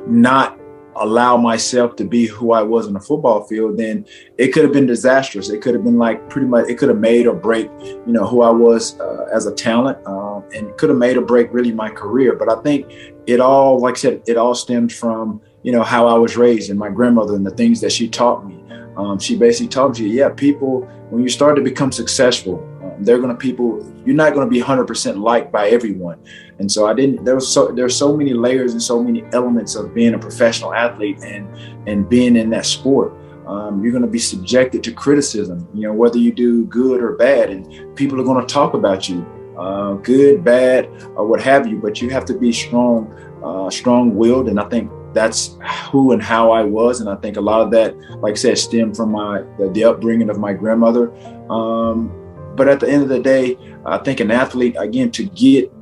not 0.07 0.59
allow 1.01 1.36
myself 1.36 1.96
to 1.96 2.05
be 2.05 2.26
who 2.26 2.53
I 2.53 2.62
was 2.62 2.86
on 2.86 2.92
the 2.92 3.01
football 3.01 3.44
field, 3.44 3.78
then 3.78 4.07
it 4.36 4.49
could 4.49 4.62
have 4.64 4.72
been 4.72 4.86
disastrous. 4.86 5.51
It 5.51 5.62
could 5.62 5.74
have 5.74 5.84
been 5.84 5.99
like 5.99 6.28
pretty 6.28 6.46
much, 6.46 6.68
it 6.68 6.78
could 6.78 6.88
have 6.88 6.99
made 6.99 7.26
or 7.26 7.34
break, 7.34 7.70
you 7.80 8.12
know, 8.12 8.26
who 8.26 8.42
I 8.42 8.51
was 8.51 8.99
uh, 9.01 9.28
as 9.32 9.46
a 9.46 9.55
talent 9.55 9.99
um, 10.07 10.44
and 10.55 10.76
could 10.76 10.88
have 10.88 10.99
made 10.99 11.16
or 11.16 11.22
break 11.22 11.53
really 11.53 11.72
my 11.72 11.90
career. 11.90 12.34
But 12.34 12.51
I 12.51 12.61
think 12.62 12.90
it 13.26 13.40
all, 13.40 13.80
like 13.80 13.94
I 13.94 13.99
said, 13.99 14.22
it 14.26 14.36
all 14.36 14.55
stemmed 14.55 14.92
from, 14.92 15.40
you 15.62 15.72
know, 15.72 15.82
how 15.82 16.07
I 16.07 16.14
was 16.18 16.36
raised 16.36 16.70
and 16.70 16.78
my 16.78 16.90
grandmother 16.90 17.34
and 17.34 17.46
the 17.46 17.51
things 17.51 17.80
that 17.80 17.92
she 17.92 18.09
taught 18.09 18.46
me. 18.46 18.62
Um, 18.96 19.18
she 19.18 19.36
basically 19.36 19.68
taught 19.68 19.99
me, 19.99 20.09
yeah, 20.09 20.28
people, 20.28 20.80
when 21.11 21.22
you 21.22 21.28
start 21.28 21.57
to 21.57 21.62
become 21.62 21.92
successful, 21.92 22.64
they're 23.01 23.18
going 23.18 23.30
to 23.30 23.36
people 23.36 23.80
you're 24.09 24.17
not 24.17 24.33
going 24.33 24.47
to 24.47 24.51
be 24.51 24.63
100% 24.63 25.21
liked 25.21 25.53
by 25.53 25.69
everyone 25.69 26.19
and 26.59 26.73
so 26.73 26.87
i 26.87 26.95
didn't 26.95 27.23
there 27.27 27.35
was 27.35 27.47
so 27.47 27.69
there's 27.69 27.95
so 27.95 28.17
many 28.17 28.33
layers 28.33 28.73
and 28.73 28.83
so 28.83 29.03
many 29.03 29.23
elements 29.33 29.75
of 29.75 29.93
being 29.93 30.15
a 30.15 30.19
professional 30.19 30.73
athlete 30.73 31.19
and 31.23 31.47
and 31.87 32.09
being 32.09 32.35
in 32.35 32.49
that 32.49 32.65
sport 32.65 33.13
um, 33.47 33.83
you're 33.83 33.93
going 33.93 34.03
to 34.03 34.09
be 34.09 34.19
subjected 34.19 34.83
to 34.83 34.93
criticism 34.93 35.69
you 35.75 35.83
know 35.83 35.93
whether 35.93 36.17
you 36.17 36.33
do 36.33 36.65
good 36.67 37.03
or 37.03 37.17
bad 37.17 37.51
and 37.51 37.95
people 37.97 38.19
are 38.19 38.25
going 38.25 38.41
to 38.41 38.51
talk 38.51 38.73
about 38.73 39.11
you 39.11 39.27
uh, 39.59 39.93
good 39.97 40.43
bad 40.43 40.87
or 41.15 41.27
what 41.27 41.43
have 41.43 41.67
you 41.67 41.77
but 41.79 42.01
you 42.01 42.09
have 42.09 42.25
to 42.25 42.33
be 42.33 42.51
strong 42.51 43.13
uh, 43.45 43.69
strong-willed 43.69 44.49
and 44.49 44.59
i 44.59 44.65
think 44.71 44.91
that's 45.13 45.59
who 45.91 46.13
and 46.13 46.23
how 46.23 46.51
I 46.51 46.63
was, 46.63 47.01
and 47.01 47.09
I 47.09 47.17
think 47.17 47.39
a 47.39 47.41
lot 47.41 47.63
of 47.63 47.71
that, 47.71 47.97
like 48.21 48.33
I 48.33 48.37
said, 48.37 48.59
stemmed 48.59 48.95
from 48.95 49.13
my 49.13 49.43
the, 49.59 49.71
the 49.73 49.85
upbringing 49.85 50.29
of 50.29 50.39
my 50.39 50.53
grandmother. 50.53 51.13
Um, 51.51 52.13
but 52.59 52.69
at 52.69 52.81
the 52.81 52.91
end 52.91 53.03
of 53.03 53.09
the 53.09 53.21
day, 53.21 53.57
I 53.87 53.97
think 53.99 54.21
an 54.21 54.31
athlete, 54.31 54.77
again, 54.79 55.11
to 55.13 55.25
get 55.25 55.73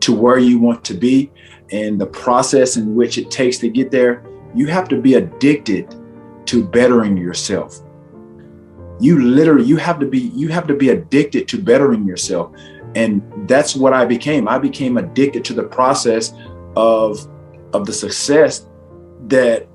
to 0.00 0.12
where 0.12 0.38
you 0.38 0.58
want 0.58 0.84
to 0.86 0.94
be 0.94 1.30
and 1.70 2.00
the 2.00 2.06
process 2.06 2.76
in 2.76 2.96
which 2.96 3.18
it 3.18 3.30
takes 3.30 3.58
to 3.58 3.68
get 3.68 3.90
there, 3.90 4.24
you 4.54 4.66
have 4.66 4.88
to 4.88 5.00
be 5.00 5.14
addicted 5.14 5.94
to 6.46 6.64
bettering 6.64 7.16
yourself. 7.16 7.80
You 8.98 9.20
literally, 9.20 9.64
you 9.64 9.76
have 9.76 9.98
to 10.00 10.06
be, 10.06 10.20
you 10.34 10.48
have 10.48 10.66
to 10.68 10.74
be 10.74 10.88
addicted 10.88 11.46
to 11.48 11.60
bettering 11.62 12.06
yourself. 12.06 12.52
And 12.94 13.20
that's 13.46 13.76
what 13.76 13.92
I 13.92 14.06
became. 14.06 14.48
I 14.48 14.58
became 14.58 14.96
addicted 14.96 15.44
to 15.46 15.54
the 15.54 15.64
process 15.64 16.32
of, 16.76 17.28
of 17.74 17.84
the 17.84 17.92
success 17.92 18.66
that 19.26 19.68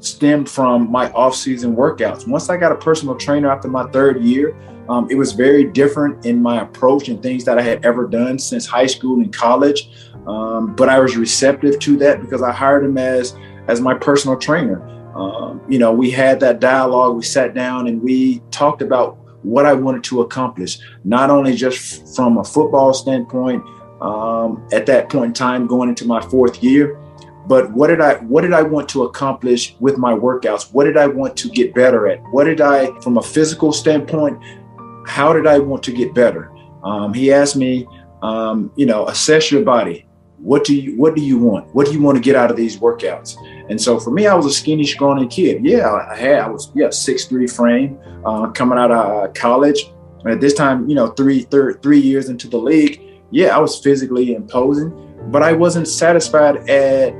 stemmed 0.00 0.48
from 0.48 0.90
my 0.90 1.10
off-season 1.12 1.76
workouts. 1.76 2.26
Once 2.26 2.50
I 2.50 2.56
got 2.56 2.72
a 2.72 2.76
personal 2.76 3.14
trainer 3.14 3.50
after 3.50 3.68
my 3.68 3.84
third 3.90 4.22
year, 4.22 4.56
um, 4.88 5.08
it 5.10 5.16
was 5.16 5.32
very 5.32 5.64
different 5.64 6.24
in 6.24 6.40
my 6.40 6.62
approach 6.62 7.08
and 7.08 7.22
things 7.22 7.44
that 7.44 7.58
I 7.58 7.62
had 7.62 7.84
ever 7.84 8.06
done 8.06 8.38
since 8.38 8.66
high 8.66 8.86
school 8.86 9.20
and 9.20 9.32
college. 9.32 9.90
Um, 10.26 10.74
but 10.74 10.88
I 10.88 10.98
was 10.98 11.16
receptive 11.16 11.78
to 11.80 11.96
that 11.98 12.20
because 12.20 12.42
I 12.42 12.52
hired 12.52 12.84
him 12.84 12.98
as 12.98 13.36
as 13.68 13.80
my 13.80 13.94
personal 13.94 14.36
trainer. 14.36 14.80
Um, 15.16 15.60
you 15.68 15.78
know, 15.78 15.92
we 15.92 16.10
had 16.10 16.40
that 16.40 16.60
dialogue. 16.60 17.16
We 17.16 17.22
sat 17.22 17.54
down 17.54 17.86
and 17.86 18.02
we 18.02 18.40
talked 18.50 18.82
about 18.82 19.18
what 19.42 19.64
I 19.64 19.72
wanted 19.72 20.04
to 20.04 20.20
accomplish, 20.22 20.78
not 21.04 21.30
only 21.30 21.54
just 21.54 22.14
from 22.14 22.38
a 22.38 22.44
football 22.44 22.92
standpoint 22.92 23.62
um, 24.00 24.66
at 24.72 24.86
that 24.86 25.08
point 25.08 25.24
in 25.26 25.32
time, 25.32 25.66
going 25.66 25.88
into 25.88 26.06
my 26.06 26.20
fourth 26.20 26.62
year, 26.62 27.00
but 27.46 27.72
what 27.72 27.86
did 27.86 28.00
I 28.00 28.14
what 28.16 28.42
did 28.42 28.52
I 28.52 28.62
want 28.62 28.88
to 28.90 29.04
accomplish 29.04 29.76
with 29.78 29.98
my 29.98 30.12
workouts? 30.12 30.72
What 30.72 30.84
did 30.84 30.96
I 30.96 31.06
want 31.06 31.36
to 31.38 31.48
get 31.48 31.74
better 31.74 32.08
at? 32.08 32.20
What 32.32 32.44
did 32.44 32.60
I, 32.60 32.98
from 33.00 33.18
a 33.18 33.22
physical 33.22 33.72
standpoint, 33.72 34.42
how 35.06 35.32
did 35.32 35.46
I 35.46 35.58
want 35.58 35.82
to 35.84 35.92
get 35.92 36.14
better? 36.14 36.52
Um, 36.84 37.14
he 37.14 37.32
asked 37.32 37.56
me, 37.56 37.86
um, 38.22 38.72
you 38.76 38.86
know, 38.86 39.06
assess 39.08 39.50
your 39.50 39.62
body. 39.62 40.06
What 40.38 40.64
do 40.64 40.74
you 40.74 40.96
What 40.96 41.16
do 41.16 41.22
you 41.22 41.38
want? 41.38 41.74
What 41.74 41.86
do 41.86 41.92
you 41.92 42.02
want 42.02 42.16
to 42.16 42.22
get 42.22 42.36
out 42.36 42.50
of 42.50 42.56
these 42.56 42.78
workouts? 42.78 43.36
And 43.70 43.80
so 43.80 43.98
for 43.98 44.10
me, 44.10 44.26
I 44.26 44.34
was 44.34 44.46
a 44.46 44.52
skinny, 44.52 44.84
scrawny 44.84 45.26
kid. 45.26 45.64
Yeah, 45.64 45.90
I 45.92 46.14
had 46.14 46.38
I 46.40 46.48
was 46.48 46.70
yeah 46.74 46.90
six 46.90 47.24
three 47.24 47.46
frame 47.46 47.98
uh, 48.24 48.48
coming 48.50 48.78
out 48.78 48.90
of 48.90 49.24
uh, 49.24 49.32
college. 49.32 49.90
At 50.26 50.40
this 50.40 50.54
time, 50.54 50.88
you 50.88 50.94
know, 50.94 51.08
three 51.08 51.42
third 51.42 51.82
three 51.82 52.00
years 52.00 52.28
into 52.28 52.48
the 52.48 52.58
league, 52.58 53.00
yeah, 53.30 53.56
I 53.56 53.58
was 53.58 53.78
physically 53.78 54.34
imposing, 54.34 54.92
but 55.30 55.42
I 55.42 55.52
wasn't 55.52 55.88
satisfied 55.88 56.68
at 56.68 57.14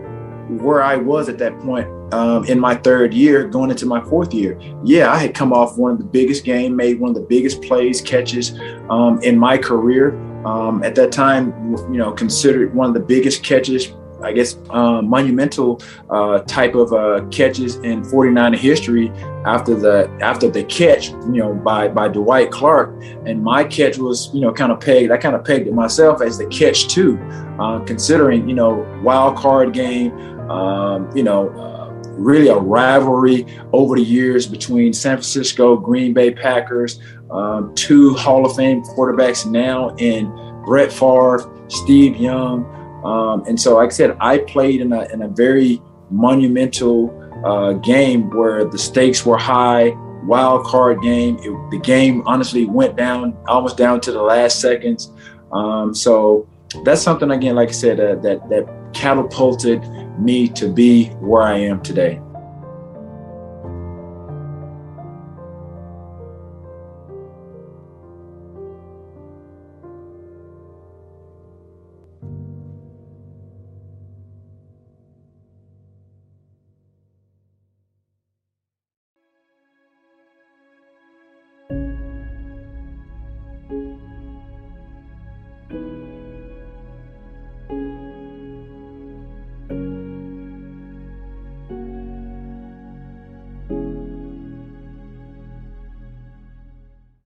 where 0.49 0.83
I 0.83 0.97
was 0.97 1.29
at 1.29 1.39
that 1.39 1.59
point 1.61 1.89
um, 2.15 2.45
in 2.45 2.59
my 2.59 2.75
third 2.75 3.13
year, 3.13 3.47
going 3.49 3.71
into 3.71 3.87
my 3.87 4.03
fourth 4.05 4.33
year. 4.33 4.59
Yeah, 4.85 5.13
I 5.13 5.19
had 5.19 5.35
come 5.35 5.53
off 5.53 5.77
one 5.77 5.93
of 5.93 5.99
the 5.99 6.05
biggest 6.05 6.45
game, 6.45 6.77
made 6.77 7.01
one 7.01 7.11
of 7.11 7.15
the 7.17 7.23
biggest 7.23 7.63
plays, 7.63 8.01
catches 8.01 8.59
um, 8.89 9.21
in 9.23 9.39
my 9.39 9.59
career. 9.59 10.17
Um, 10.47 10.85
at 10.85 10.95
that 10.95 11.11
time, 11.11 11.53
you 11.93 11.99
know, 11.99 12.13
considered 12.13 12.73
one 12.75 12.87
of 12.87 12.95
the 12.95 13.01
biggest 13.01 13.43
catches 13.43 13.93
I 14.23 14.33
guess, 14.33 14.57
uh, 14.71 15.03
monumental 15.03 15.81
uh, 16.11 16.41
type 16.41 16.75
of 16.75 16.93
uh, 16.93 17.27
catches 17.31 17.77
in 17.77 18.03
49er 18.03 18.57
history 18.57 19.11
after 19.45 19.75
the 19.75 20.11
after 20.21 20.49
the 20.49 20.65
catch, 20.65 21.11
you 21.11 21.39
know, 21.39 21.55
by 21.55 21.89
by 21.89 22.09
Dwight 22.09 22.51
Clark. 22.51 23.01
And 23.27 23.43
my 23.43 23.65
catch 23.65 23.99
was, 23.99 24.31
you 24.33 24.41
know, 24.41 24.53
kind 24.53 24.73
of 24.73 24.81
pegged. 24.81 25.13
I 25.13 25.17
kind 25.17 25.37
of 25.37 25.45
pegged 25.45 25.67
it 25.67 25.75
myself 25.75 26.23
as 26.23 26.39
the 26.39 26.47
catch 26.47 26.89
too, 26.89 27.19
uh, 27.61 27.81
considering, 27.81 28.49
you 28.49 28.55
know, 28.55 28.87
wild 29.03 29.37
card 29.37 29.73
game, 29.73 30.13
um, 30.51 31.15
you 31.17 31.23
know. 31.23 31.49
Uh, 31.51 31.83
really 32.17 32.49
a 32.49 32.57
rivalry 32.57 33.45
over 33.75 33.95
the 33.95 34.03
years 34.03 34.47
between 34.47 34.91
San 34.91 35.17
Francisco, 35.17 35.77
Green 35.77 36.15
Bay 36.15 36.31
Packers, 36.31 36.99
um, 37.31 37.75
two 37.75 38.15
Hall 38.15 38.47
of 38.47 38.57
Fame 38.57 38.83
quarterbacks 38.83 39.45
now 39.45 39.95
in 39.97 40.31
Brett 40.65 40.91
Favre, 40.91 41.47
Steve 41.69 42.17
Young, 42.17 42.65
um, 43.07 43.45
and 43.47 43.61
so, 43.61 43.77
like 43.77 43.91
I 43.91 43.93
said, 43.93 44.17
I 44.21 44.39
played 44.39 44.81
in 44.81 44.93
a, 44.93 45.05
in 45.13 45.23
a 45.23 45.29
very 45.29 45.81
monumental 46.11 47.15
uh, 47.45 47.75
game 47.75 48.31
where 48.31 48.65
the 48.65 48.79
stakes 48.79 49.25
were 49.25 49.39
high, 49.39 49.91
wild 50.25 50.65
card 50.67 51.03
game. 51.03 51.39
It, 51.41 51.71
the 51.71 51.79
game 51.79 52.25
honestly 52.27 52.65
went 52.65 52.97
down 52.97 53.37
almost 53.47 53.77
down 53.77 54.01
to 54.03 54.13
the 54.13 54.23
last 54.23 54.61
seconds. 54.61 55.13
Um, 55.53 55.95
so 55.95 56.49
that's 56.85 57.01
something 57.01 57.31
again, 57.31 57.55
like 57.55 57.69
I 57.69 57.73
said, 57.73 58.01
uh, 58.01 58.17
that 58.17 58.49
that 58.49 58.91
catapulted 58.93 59.85
me 60.19 60.49
to 60.49 60.69
be 60.69 61.09
where 61.21 61.43
I 61.43 61.59
am 61.59 61.83
today. 61.83 62.21